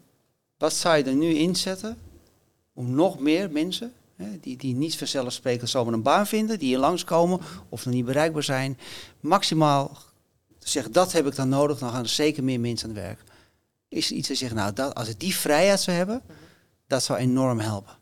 Wat 0.56 0.74
zou 0.74 0.96
je 0.96 1.04
er 1.04 1.14
nu 1.14 1.34
inzetten 1.34 1.98
om 2.72 2.94
nog 2.94 3.18
meer 3.18 3.50
mensen, 3.50 3.92
hè, 4.16 4.40
die, 4.40 4.56
die 4.56 4.74
niet 4.74 4.96
vanzelfsprekend 4.96 5.70
zomaar 5.70 5.92
een 5.92 6.02
baan 6.02 6.26
vinden, 6.26 6.58
die 6.58 6.68
hier 6.68 6.78
langskomen 6.78 7.40
of 7.68 7.84
nog 7.84 7.94
niet 7.94 8.04
bereikbaar 8.04 8.42
zijn, 8.42 8.78
maximaal 9.20 9.96
te 10.58 10.68
zeggen, 10.68 10.92
dat 10.92 11.12
heb 11.12 11.26
ik 11.26 11.36
dan 11.36 11.48
nodig, 11.48 11.78
dan 11.78 11.90
gaan 11.90 12.02
er 12.02 12.08
zeker 12.08 12.44
meer 12.44 12.60
mensen 12.60 12.88
aan 12.88 12.94
het 12.94 13.04
werk. 13.04 13.20
Is 13.88 14.10
er 14.10 14.16
iets 14.16 14.28
je 14.28 14.34
zegt, 14.34 14.54
nou, 14.54 14.72
dat, 14.72 14.94
als 14.94 15.08
ik 15.08 15.20
die 15.20 15.36
vrijheid 15.36 15.80
zou 15.80 15.96
hebben, 15.96 16.22
dat 16.86 17.02
zou 17.02 17.18
enorm 17.18 17.58
helpen. 17.58 17.96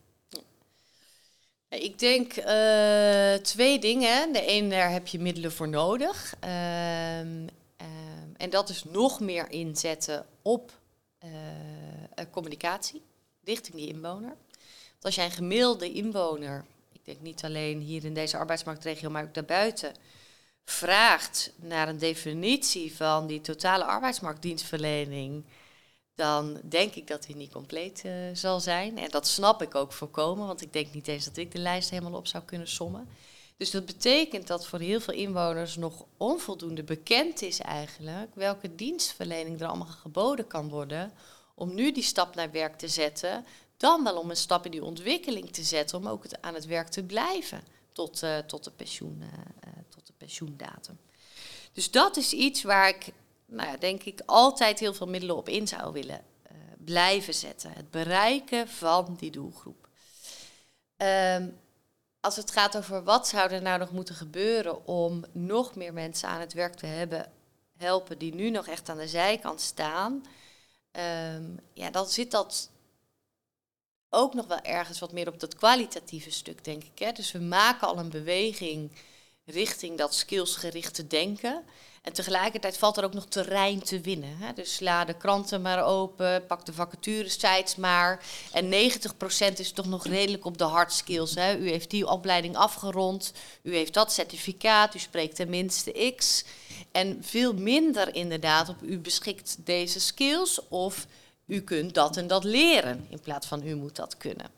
Ik 1.68 1.98
denk 1.98 2.32
eh, 2.32 3.34
twee 3.34 3.78
dingen. 3.78 4.32
De 4.32 4.46
ene, 4.46 4.68
daar 4.68 4.90
heb 4.90 5.06
je 5.06 5.18
middelen 5.18 5.52
voor 5.52 5.68
nodig. 5.68 6.34
Ehm, 6.40 7.46
ehm, 7.76 8.05
en 8.36 8.50
dat 8.50 8.68
is 8.68 8.84
nog 8.84 9.20
meer 9.20 9.50
inzetten 9.50 10.26
op 10.42 10.72
eh, 11.18 11.30
eh, 12.14 12.26
communicatie 12.30 13.02
richting 13.44 13.76
die 13.76 13.88
inwoner. 13.88 14.36
Want 14.90 15.04
als 15.04 15.14
jij 15.14 15.24
een 15.24 15.30
gemiddelde 15.30 15.92
inwoner, 15.92 16.64
ik 16.92 17.04
denk 17.04 17.20
niet 17.20 17.44
alleen 17.44 17.80
hier 17.80 18.04
in 18.04 18.14
deze 18.14 18.36
arbeidsmarktregio, 18.36 19.10
maar 19.10 19.24
ook 19.24 19.34
daarbuiten, 19.34 19.92
vraagt 20.64 21.52
naar 21.56 21.88
een 21.88 21.98
definitie 21.98 22.96
van 22.96 23.26
die 23.26 23.40
totale 23.40 23.84
arbeidsmarktdienstverlening, 23.84 25.44
dan 26.14 26.60
denk 26.64 26.94
ik 26.94 27.06
dat 27.06 27.22
die 27.22 27.36
niet 27.36 27.52
compleet 27.52 28.02
eh, 28.04 28.12
zal 28.32 28.60
zijn. 28.60 28.98
En 28.98 29.10
dat 29.10 29.26
snap 29.26 29.62
ik 29.62 29.74
ook 29.74 29.92
voorkomen, 29.92 30.46
want 30.46 30.62
ik 30.62 30.72
denk 30.72 30.92
niet 30.94 31.08
eens 31.08 31.24
dat 31.24 31.36
ik 31.36 31.52
de 31.52 31.58
lijst 31.58 31.90
helemaal 31.90 32.18
op 32.18 32.26
zou 32.26 32.44
kunnen 32.44 32.68
sommen. 32.68 33.08
Dus 33.56 33.70
dat 33.70 33.86
betekent 33.86 34.46
dat 34.46 34.66
voor 34.66 34.78
heel 34.78 35.00
veel 35.00 35.14
inwoners 35.14 35.76
nog 35.76 36.04
onvoldoende 36.16 36.82
bekend 36.82 37.42
is 37.42 37.60
eigenlijk 37.60 38.34
welke 38.34 38.74
dienstverlening 38.74 39.60
er 39.60 39.66
allemaal 39.66 39.86
geboden 39.86 40.46
kan 40.46 40.68
worden 40.68 41.12
om 41.54 41.74
nu 41.74 41.92
die 41.92 42.02
stap 42.02 42.34
naar 42.34 42.50
werk 42.50 42.78
te 42.78 42.88
zetten, 42.88 43.44
dan 43.76 44.04
wel 44.04 44.18
om 44.18 44.30
een 44.30 44.36
stap 44.36 44.64
in 44.64 44.70
die 44.70 44.84
ontwikkeling 44.84 45.52
te 45.52 45.62
zetten 45.62 45.98
om 45.98 46.08
ook 46.08 46.22
het, 46.22 46.42
aan 46.42 46.54
het 46.54 46.66
werk 46.66 46.88
te 46.88 47.02
blijven 47.02 47.62
tot, 47.92 48.22
uh, 48.22 48.38
tot, 48.38 48.64
de, 48.64 48.70
pensioen, 48.70 49.22
uh, 49.22 49.28
tot 49.88 50.06
de 50.06 50.12
pensioendatum. 50.16 50.98
Dus 51.72 51.90
dat 51.90 52.16
is 52.16 52.32
iets 52.32 52.62
waar 52.62 52.88
ik, 52.88 53.12
nou 53.46 53.68
ja, 53.68 53.76
denk 53.76 54.02
ik, 54.02 54.22
altijd 54.26 54.78
heel 54.78 54.94
veel 54.94 55.06
middelen 55.08 55.36
op 55.36 55.48
in 55.48 55.68
zou 55.68 55.92
willen 55.92 56.24
blijven 56.84 57.34
zetten. 57.34 57.72
Het 57.72 57.90
bereiken 57.90 58.68
van 58.68 59.16
die 59.18 59.30
doelgroep. 59.30 59.88
Um, 60.96 61.58
als 62.26 62.36
het 62.36 62.50
gaat 62.50 62.76
over 62.76 63.02
wat 63.02 63.28
zou 63.28 63.50
er 63.50 63.62
nou 63.62 63.78
nog 63.78 63.90
moeten 63.90 64.14
gebeuren 64.14 64.86
om 64.86 65.24
nog 65.32 65.74
meer 65.74 65.92
mensen 65.92 66.28
aan 66.28 66.40
het 66.40 66.52
werk 66.52 66.74
te 66.74 66.86
hebben, 66.86 67.32
helpen 67.76 68.18
die 68.18 68.34
nu 68.34 68.50
nog 68.50 68.66
echt 68.66 68.88
aan 68.88 68.96
de 68.96 69.08
zijkant 69.08 69.60
staan, 69.60 70.24
um, 71.32 71.58
ja, 71.72 71.90
dan 71.90 72.06
zit 72.06 72.30
dat 72.30 72.70
ook 74.10 74.34
nog 74.34 74.46
wel 74.46 74.60
ergens 74.60 74.98
wat 74.98 75.12
meer 75.12 75.28
op 75.28 75.40
dat 75.40 75.54
kwalitatieve 75.54 76.30
stuk, 76.30 76.64
denk 76.64 76.84
ik. 76.84 76.98
Hè? 76.98 77.12
Dus 77.12 77.32
we 77.32 77.40
maken 77.40 77.88
al 77.88 77.98
een 77.98 78.10
beweging 78.10 78.92
richting 79.44 79.98
dat 79.98 80.14
skillsgerichte 80.14 81.06
denken. 81.06 81.64
En 82.06 82.12
tegelijkertijd 82.12 82.78
valt 82.78 82.96
er 82.96 83.04
ook 83.04 83.14
nog 83.14 83.26
terrein 83.26 83.82
te 83.82 84.00
winnen. 84.00 84.36
Hè? 84.38 84.52
Dus 84.52 84.74
sla 84.74 85.04
de 85.04 85.14
kranten 85.14 85.62
maar 85.62 85.84
open, 85.84 86.46
pak 86.46 86.66
de 86.66 86.72
vacaturesites 86.72 87.76
maar. 87.76 88.24
En 88.52 88.70
90% 88.70 89.52
is 89.56 89.72
toch 89.72 89.86
nog 89.86 90.06
redelijk 90.06 90.44
op 90.44 90.58
de 90.58 90.64
hard 90.64 90.92
skills. 90.92 91.34
Hè? 91.34 91.56
U 91.56 91.68
heeft 91.68 91.90
die 91.90 92.06
opleiding 92.06 92.56
afgerond, 92.56 93.32
u 93.62 93.74
heeft 93.74 93.94
dat 93.94 94.12
certificaat, 94.12 94.94
u 94.94 94.98
spreekt 94.98 95.36
tenminste 95.36 96.12
X. 96.16 96.44
En 96.92 97.18
veel 97.20 97.54
minder 97.54 98.14
inderdaad 98.14 98.68
op 98.68 98.82
u 98.82 98.98
beschikt 98.98 99.56
deze 99.58 100.00
skills 100.00 100.68
of 100.68 101.06
u 101.46 101.60
kunt 101.60 101.94
dat 101.94 102.16
en 102.16 102.26
dat 102.26 102.44
leren 102.44 103.06
in 103.10 103.20
plaats 103.20 103.46
van 103.46 103.66
u 103.66 103.74
moet 103.74 103.96
dat 103.96 104.16
kunnen. 104.16 104.50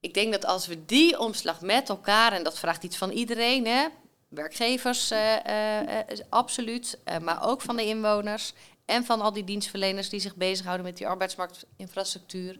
Ik 0.00 0.14
denk 0.14 0.32
dat 0.32 0.46
als 0.46 0.66
we 0.66 0.84
die 0.84 1.18
omslag 1.18 1.60
met 1.60 1.88
elkaar, 1.88 2.32
en 2.32 2.42
dat 2.42 2.58
vraagt 2.58 2.82
iets 2.82 2.96
van 2.96 3.10
iedereen, 3.10 3.66
hè, 3.66 3.86
werkgevers 4.34 5.12
uh, 5.12 5.36
uh, 5.46 5.98
absoluut, 6.28 6.98
maar 7.22 7.48
ook 7.48 7.60
van 7.60 7.76
de 7.76 7.84
inwoners 7.84 8.52
en 8.84 9.04
van 9.04 9.20
al 9.20 9.32
die 9.32 9.44
dienstverleners 9.44 10.08
die 10.08 10.20
zich 10.20 10.36
bezighouden 10.36 10.86
met 10.86 10.96
die 10.96 11.06
arbeidsmarktinfrastructuur. 11.06 12.58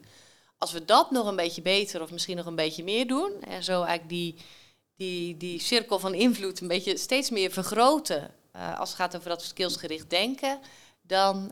Als 0.57 0.71
we 0.71 0.85
dat 0.85 1.11
nog 1.11 1.27
een 1.27 1.35
beetje 1.35 1.61
beter 1.61 2.01
of 2.01 2.11
misschien 2.11 2.37
nog 2.37 2.45
een 2.45 2.55
beetje 2.55 2.83
meer 2.83 3.07
doen 3.07 3.31
en 3.41 3.63
zo 3.63 3.83
eigenlijk 3.83 4.09
die, 4.09 4.35
die, 4.95 5.37
die 5.37 5.59
cirkel 5.59 5.99
van 5.99 6.13
invloed 6.13 6.59
een 6.59 6.67
beetje 6.67 6.97
steeds 6.97 7.29
meer 7.29 7.51
vergroten 7.51 8.31
als 8.77 8.89
het 8.89 8.97
gaat 8.97 9.15
over 9.15 9.29
dat 9.29 9.41
skillsgericht 9.41 10.09
denken, 10.09 10.59
dan 11.01 11.51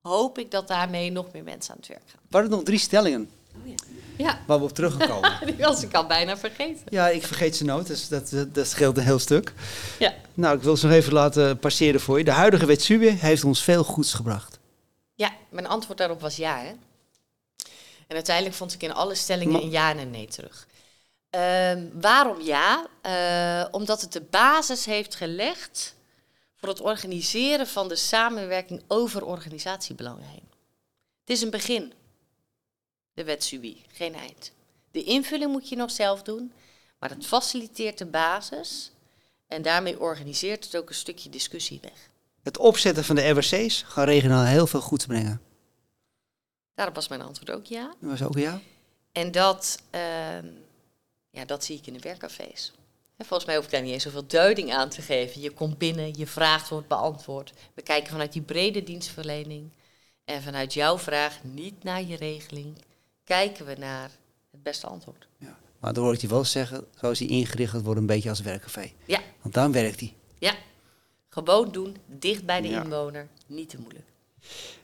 hoop 0.00 0.38
ik 0.38 0.50
dat 0.50 0.68
daarmee 0.68 1.10
nog 1.10 1.32
meer 1.32 1.44
mensen 1.44 1.72
aan 1.74 1.80
het 1.80 1.88
werk 1.88 2.10
gaan. 2.10 2.20
Waren 2.28 2.50
er 2.50 2.56
nog 2.56 2.64
drie 2.64 2.78
stellingen? 2.78 3.30
Oh 3.60 3.68
ja. 3.68 3.74
Ja. 4.16 4.40
Waar 4.46 4.58
we 4.58 4.64
op 4.64 4.72
teruggekomen. 4.72 5.38
Die 5.46 5.56
was 5.56 5.82
ik 5.82 5.94
al 5.94 6.06
bijna 6.06 6.36
vergeten. 6.36 6.82
Ja, 6.88 7.08
ik 7.08 7.26
vergeet 7.26 7.56
ze 7.56 7.64
nooit, 7.64 7.86
dus 7.86 8.08
dat, 8.08 8.32
dat 8.48 8.66
scheelt 8.66 8.96
een 8.96 9.04
heel 9.04 9.18
stuk. 9.18 9.52
Ja. 9.98 10.14
Nou, 10.34 10.56
ik 10.56 10.62
wil 10.62 10.76
ze 10.76 10.86
nog 10.86 10.94
even 10.94 11.12
laten 11.12 11.58
passeren 11.58 12.00
voor 12.00 12.18
je. 12.18 12.24
De 12.24 12.30
huidige 12.30 12.66
wet 12.66 12.82
SUBE 12.82 13.10
heeft 13.10 13.44
ons 13.44 13.62
veel 13.62 13.84
goeds 13.84 14.14
gebracht. 14.14 14.58
Ja, 15.14 15.32
mijn 15.50 15.66
antwoord 15.66 15.98
daarop 15.98 16.20
was 16.20 16.36
ja. 16.36 16.58
Hè? 16.58 16.72
En 18.06 18.14
uiteindelijk 18.18 18.56
vond 18.56 18.72
ik 18.72 18.82
in 18.82 18.92
alle 18.92 19.14
stellingen 19.14 19.62
een 19.62 19.70
ja 19.70 19.90
en 19.90 19.98
een 19.98 20.10
nee 20.10 20.26
terug. 20.26 20.66
Um, 21.30 21.90
waarom 22.00 22.40
ja? 22.40 22.86
Uh, 23.06 23.68
omdat 23.70 24.00
het 24.00 24.12
de 24.12 24.20
basis 24.20 24.84
heeft 24.84 25.14
gelegd 25.14 25.94
voor 26.56 26.68
het 26.68 26.80
organiseren 26.80 27.66
van 27.66 27.88
de 27.88 27.96
samenwerking 27.96 28.82
over 28.88 29.24
organisatiebelangen 29.24 30.24
heen. 30.24 30.48
Het 31.20 31.30
is 31.30 31.42
een 31.42 31.50
begin 31.50 31.92
de 33.14 33.24
wet 33.24 33.44
SUBI, 33.44 33.84
geen 33.88 34.14
eind. 34.14 34.52
De 34.90 35.02
invulling 35.02 35.52
moet 35.52 35.68
je 35.68 35.76
nog 35.76 35.90
zelf 35.90 36.22
doen, 36.22 36.52
maar 36.98 37.10
het 37.10 37.26
faciliteert 37.26 37.98
de 37.98 38.06
basis 38.06 38.90
en 39.46 39.62
daarmee 39.62 40.00
organiseert 40.00 40.64
het 40.64 40.76
ook 40.76 40.88
een 40.88 40.94
stukje 40.94 41.28
discussie 41.28 41.78
weg. 41.82 42.10
Het 42.42 42.58
opzetten 42.58 43.04
van 43.04 43.16
de 43.16 43.28
RWC's 43.28 43.82
gaat 43.86 44.06
regionaal 44.06 44.44
heel 44.44 44.66
veel 44.66 44.80
goeds 44.80 45.06
brengen. 45.06 45.40
Daarop 46.74 46.94
was 46.94 47.08
mijn 47.08 47.22
antwoord 47.22 47.50
ook 47.50 47.66
ja. 47.66 47.94
Dat 48.00 48.10
was 48.10 48.22
ook 48.22 48.38
ja. 48.38 48.60
En 49.12 49.30
dat, 49.30 49.82
uh, 49.94 50.00
ja, 51.30 51.44
dat 51.46 51.64
zie 51.64 51.76
ik 51.76 51.86
in 51.86 51.92
de 51.92 51.98
werkcafés. 51.98 52.72
En 53.16 53.26
volgens 53.26 53.48
mij 53.48 53.56
hoef 53.56 53.64
ik 53.64 53.70
daar 53.70 53.82
niet 53.82 53.92
eens 53.92 54.02
zoveel 54.02 54.26
duiding 54.26 54.72
aan 54.72 54.88
te 54.88 55.02
geven. 55.02 55.40
Je 55.40 55.50
komt 55.50 55.78
binnen, 55.78 56.18
je 56.18 56.26
vraagt 56.26 56.68
wordt 56.68 56.88
beantwoord. 56.88 57.52
We 57.74 57.82
kijken 57.82 58.10
vanuit 58.10 58.32
die 58.32 58.42
brede 58.42 58.84
dienstverlening. 58.84 59.70
En 60.24 60.42
vanuit 60.42 60.74
jouw 60.74 60.98
vraag, 60.98 61.38
niet 61.42 61.82
naar 61.82 62.02
je 62.02 62.16
regeling, 62.16 62.76
kijken 63.24 63.66
we 63.66 63.74
naar 63.74 64.10
het 64.50 64.62
beste 64.62 64.86
antwoord. 64.86 65.26
Ja. 65.38 65.58
Maar 65.78 65.92
dan 65.92 66.04
hoor 66.04 66.12
ik 66.12 66.20
je 66.20 66.28
wel 66.28 66.44
zeggen, 66.44 66.86
zoals 67.00 67.18
hij 67.18 67.28
ingericht 67.28 67.82
wordt, 67.82 68.00
een 68.00 68.06
beetje 68.06 68.28
als 68.28 68.40
werkcafé. 68.40 68.90
Ja. 69.04 69.20
Want 69.42 69.54
dan 69.54 69.72
werkt 69.72 70.00
hij. 70.00 70.14
Ja. 70.38 70.54
Gewoon 71.28 71.72
doen, 71.72 71.96
dicht 72.06 72.44
bij 72.44 72.60
de 72.60 72.68
inwoner, 72.68 73.28
niet 73.46 73.68
te 73.68 73.78
moeilijk. 73.78 74.04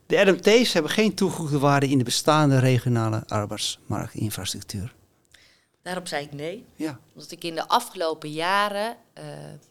De 0.07 0.21
RMT's 0.21 0.73
hebben 0.73 0.93
geen 0.93 1.15
toegevoegde 1.15 1.59
waarde 1.59 1.89
in 1.89 1.99
de 1.99 2.05
bestaande 2.05 2.59
regionale 2.59 3.23
arbeidsmarktinfrastructuur. 3.27 4.95
Daarop 5.83 6.09
zei 6.09 6.25
ik 6.25 6.33
nee. 6.33 6.65
Ja. 6.77 7.01
Omdat 7.15 7.31
ik 7.31 7.45
in 7.45 7.55
de 7.55 7.69
afgelopen 7.69 8.31
jaren, 8.31 8.97
uh, 9.19 9.25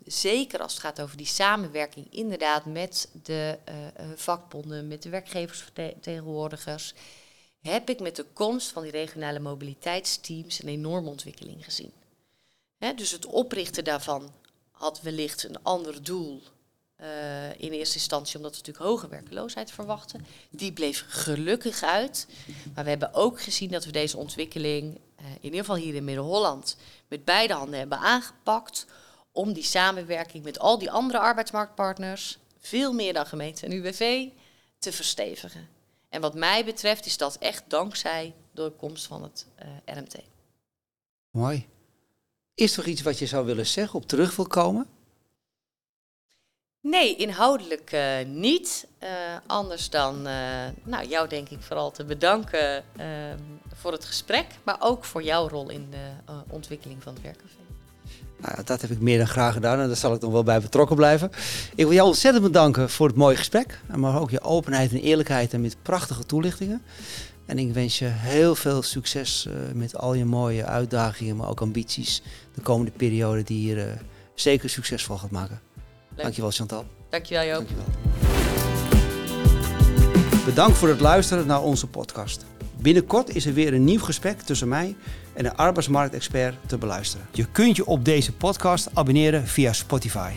zeker 0.06 0.60
als 0.60 0.74
het 0.74 0.82
gaat 0.82 1.02
over 1.02 1.18
die 1.18 1.26
samenwerking, 1.26 2.08
inderdaad 2.10 2.66
met 2.66 3.10
de 3.24 3.58
uh, 3.70 3.76
vakbonden, 4.16 4.88
met 4.88 5.04
de 5.04 5.10
werkgeversvertegenwoordigers, 5.10 6.94
heb 7.68 7.90
ik 7.90 8.00
met 8.00 8.16
de 8.16 8.26
komst 8.34 8.72
van 8.72 8.84
die 8.84 8.92
regionale 8.92 9.40
mobiliteitsteams 9.40 10.62
een 10.62 10.70
enorme 10.70 11.10
ontwikkeling 11.10 11.64
gezien. 11.64 11.92
dus 12.96 13.12
het 13.12 13.26
oprichten 13.26 13.84
daarvan 13.84 14.32
had 14.72 15.02
wellicht 15.02 15.44
een 15.44 15.64
ander 15.64 16.04
doel. 16.04 16.42
Uh, 17.02 17.50
in 17.50 17.72
eerste 17.72 17.96
instantie 17.96 18.36
omdat 18.36 18.52
we 18.52 18.58
natuurlijk 18.58 18.86
hoge 18.86 19.08
werkloosheid 19.08 19.72
verwachten. 19.72 20.26
Die 20.50 20.74
bleef 20.74 21.06
gelukkig 21.08 21.84
uit. 21.84 22.28
Maar 22.76 22.84
we 22.84 22.90
hebben 22.90 23.14
ook 23.14 23.42
gezien 23.42 23.70
dat 23.70 23.86
we 23.86 23.92
deze 23.92 24.18
ontwikkeling, 24.18 25.00
uh, 25.20 25.26
in 25.26 25.38
ieder 25.42 25.60
geval 25.60 25.76
hier 25.76 25.96
in 25.96 26.04
Midden-Holland, 26.04 26.78
met 27.08 27.26
beide 27.26 27.54
handen 27.54 27.80
hebben 27.80 27.98
aangepakt. 27.98 28.86
Om 29.32 29.54
die 29.54 29.64
samenwerking 29.64 30.44
met 30.44 30.60
al 30.60 30.78
die 30.78 30.92
andere 30.92 31.20
arbeidsmarktpartners, 31.20 32.38
veel 32.60 32.94
meer 32.94 33.14
dan 33.14 33.26
gemeente 33.26 33.66
en 33.66 33.72
UWV, 33.72 34.28
te 34.80 34.92
verstevigen. 34.92 35.77
En 36.10 36.22
wat 36.22 36.36
mij 36.36 36.66
betreft 36.66 37.06
is 37.06 37.18
dat 37.18 37.38
echt 37.38 37.64
dankzij 37.68 38.34
de 38.52 38.74
komst 38.78 39.06
van 39.06 39.24
het 39.24 39.46
uh, 39.64 39.96
RMT. 39.96 40.16
Mooi. 41.32 41.68
Is 42.54 42.78
er 42.78 42.88
iets 42.88 43.02
wat 43.02 43.20
je 43.20 43.26
zou 43.26 43.46
willen 43.46 43.66
zeggen, 43.66 44.00
op 44.00 44.08
terug 44.08 44.36
wil 44.36 44.48
komen? 44.48 44.88
Nee, 46.82 47.16
inhoudelijk 47.16 47.92
uh, 47.92 48.26
niet. 48.26 48.88
Uh, 49.04 49.10
anders 49.46 49.90
dan 49.90 50.22
nou, 50.84 51.08
jou 51.08 51.28
denk 51.28 51.50
ik 51.50 51.62
vooral 51.62 51.92
te 51.92 52.06
bedanken 52.06 52.84
voor 53.74 53.92
het 53.92 54.06
gesprek, 54.06 54.46
maar 54.64 54.78
ook 54.80 55.06
voor 55.06 55.24
jouw 55.24 55.48
rol 55.48 55.70
in 55.70 55.92
de 55.92 56.12
ontwikkeling 56.50 57.04
van 57.04 57.14
het 57.14 57.24
werkcafé. 57.24 57.67
Nou, 58.42 58.64
dat 58.64 58.82
heb 58.82 58.90
ik 58.90 59.00
meer 59.00 59.18
dan 59.18 59.28
graag 59.28 59.54
gedaan 59.54 59.80
en 59.80 59.88
daar 59.88 59.96
zal 59.96 60.14
ik 60.14 60.22
nog 60.22 60.32
wel 60.32 60.44
bij 60.44 60.62
betrokken 60.62 60.96
blijven. 60.96 61.32
Ik 61.76 61.86
wil 61.86 61.94
jou 61.94 62.08
ontzettend 62.08 62.44
bedanken 62.44 62.90
voor 62.90 63.08
het 63.08 63.16
mooie 63.16 63.36
gesprek, 63.36 63.80
maar 63.96 64.20
ook 64.20 64.30
je 64.30 64.42
openheid 64.42 64.92
en 64.92 65.02
eerlijkheid 65.02 65.54
en 65.54 65.62
met 65.62 65.78
prachtige 65.82 66.26
toelichtingen. 66.26 66.82
En 67.46 67.60
ik 67.60 67.74
wens 67.74 68.00
je 68.00 68.06
heel 68.06 68.56
veel 68.56 68.82
succes 68.82 69.48
uh, 69.48 69.54
met 69.74 69.98
al 69.98 70.14
je 70.14 70.26
mooie 70.26 70.66
uitdagingen, 70.66 71.36
maar 71.36 71.50
ook 71.50 71.62
ambities 71.62 72.22
de 72.54 72.62
komende 72.62 72.92
periode 72.92 73.44
die 73.44 73.60
hier 73.60 73.78
uh, 73.78 73.84
zeker 74.36 74.70
succesvol 74.70 75.18
gaat 75.18 75.32
maken. 75.32 75.62
Leuk. 76.10 76.22
Dankjewel 76.22 76.52
Chantal. 76.52 76.86
Dankjewel 77.10 77.46
Joop. 77.46 77.56
Dankjewel. 77.58 77.86
Bedankt 80.46 80.78
voor 80.78 80.90
het 80.90 81.00
luisteren 81.00 81.48
naar 81.48 81.62
onze 81.62 81.88
podcast. 81.88 82.46
Binnenkort 82.82 83.36
is 83.36 83.46
er 83.46 83.54
weer 83.54 83.74
een 83.74 83.84
nieuw 83.84 84.00
gesprek 84.00 84.42
tussen 84.42 84.68
mij 84.68 84.96
en 85.38 85.46
een 85.46 85.56
arbeidsmarktexpert 85.56 86.56
te 86.66 86.78
beluisteren. 86.78 87.28
Je 87.32 87.46
kunt 87.52 87.76
je 87.76 87.86
op 87.86 88.06
deze 88.06 88.34
podcast 88.34 88.90
abonneren 88.94 89.48
via 89.48 89.74
Spotify. 89.74 90.32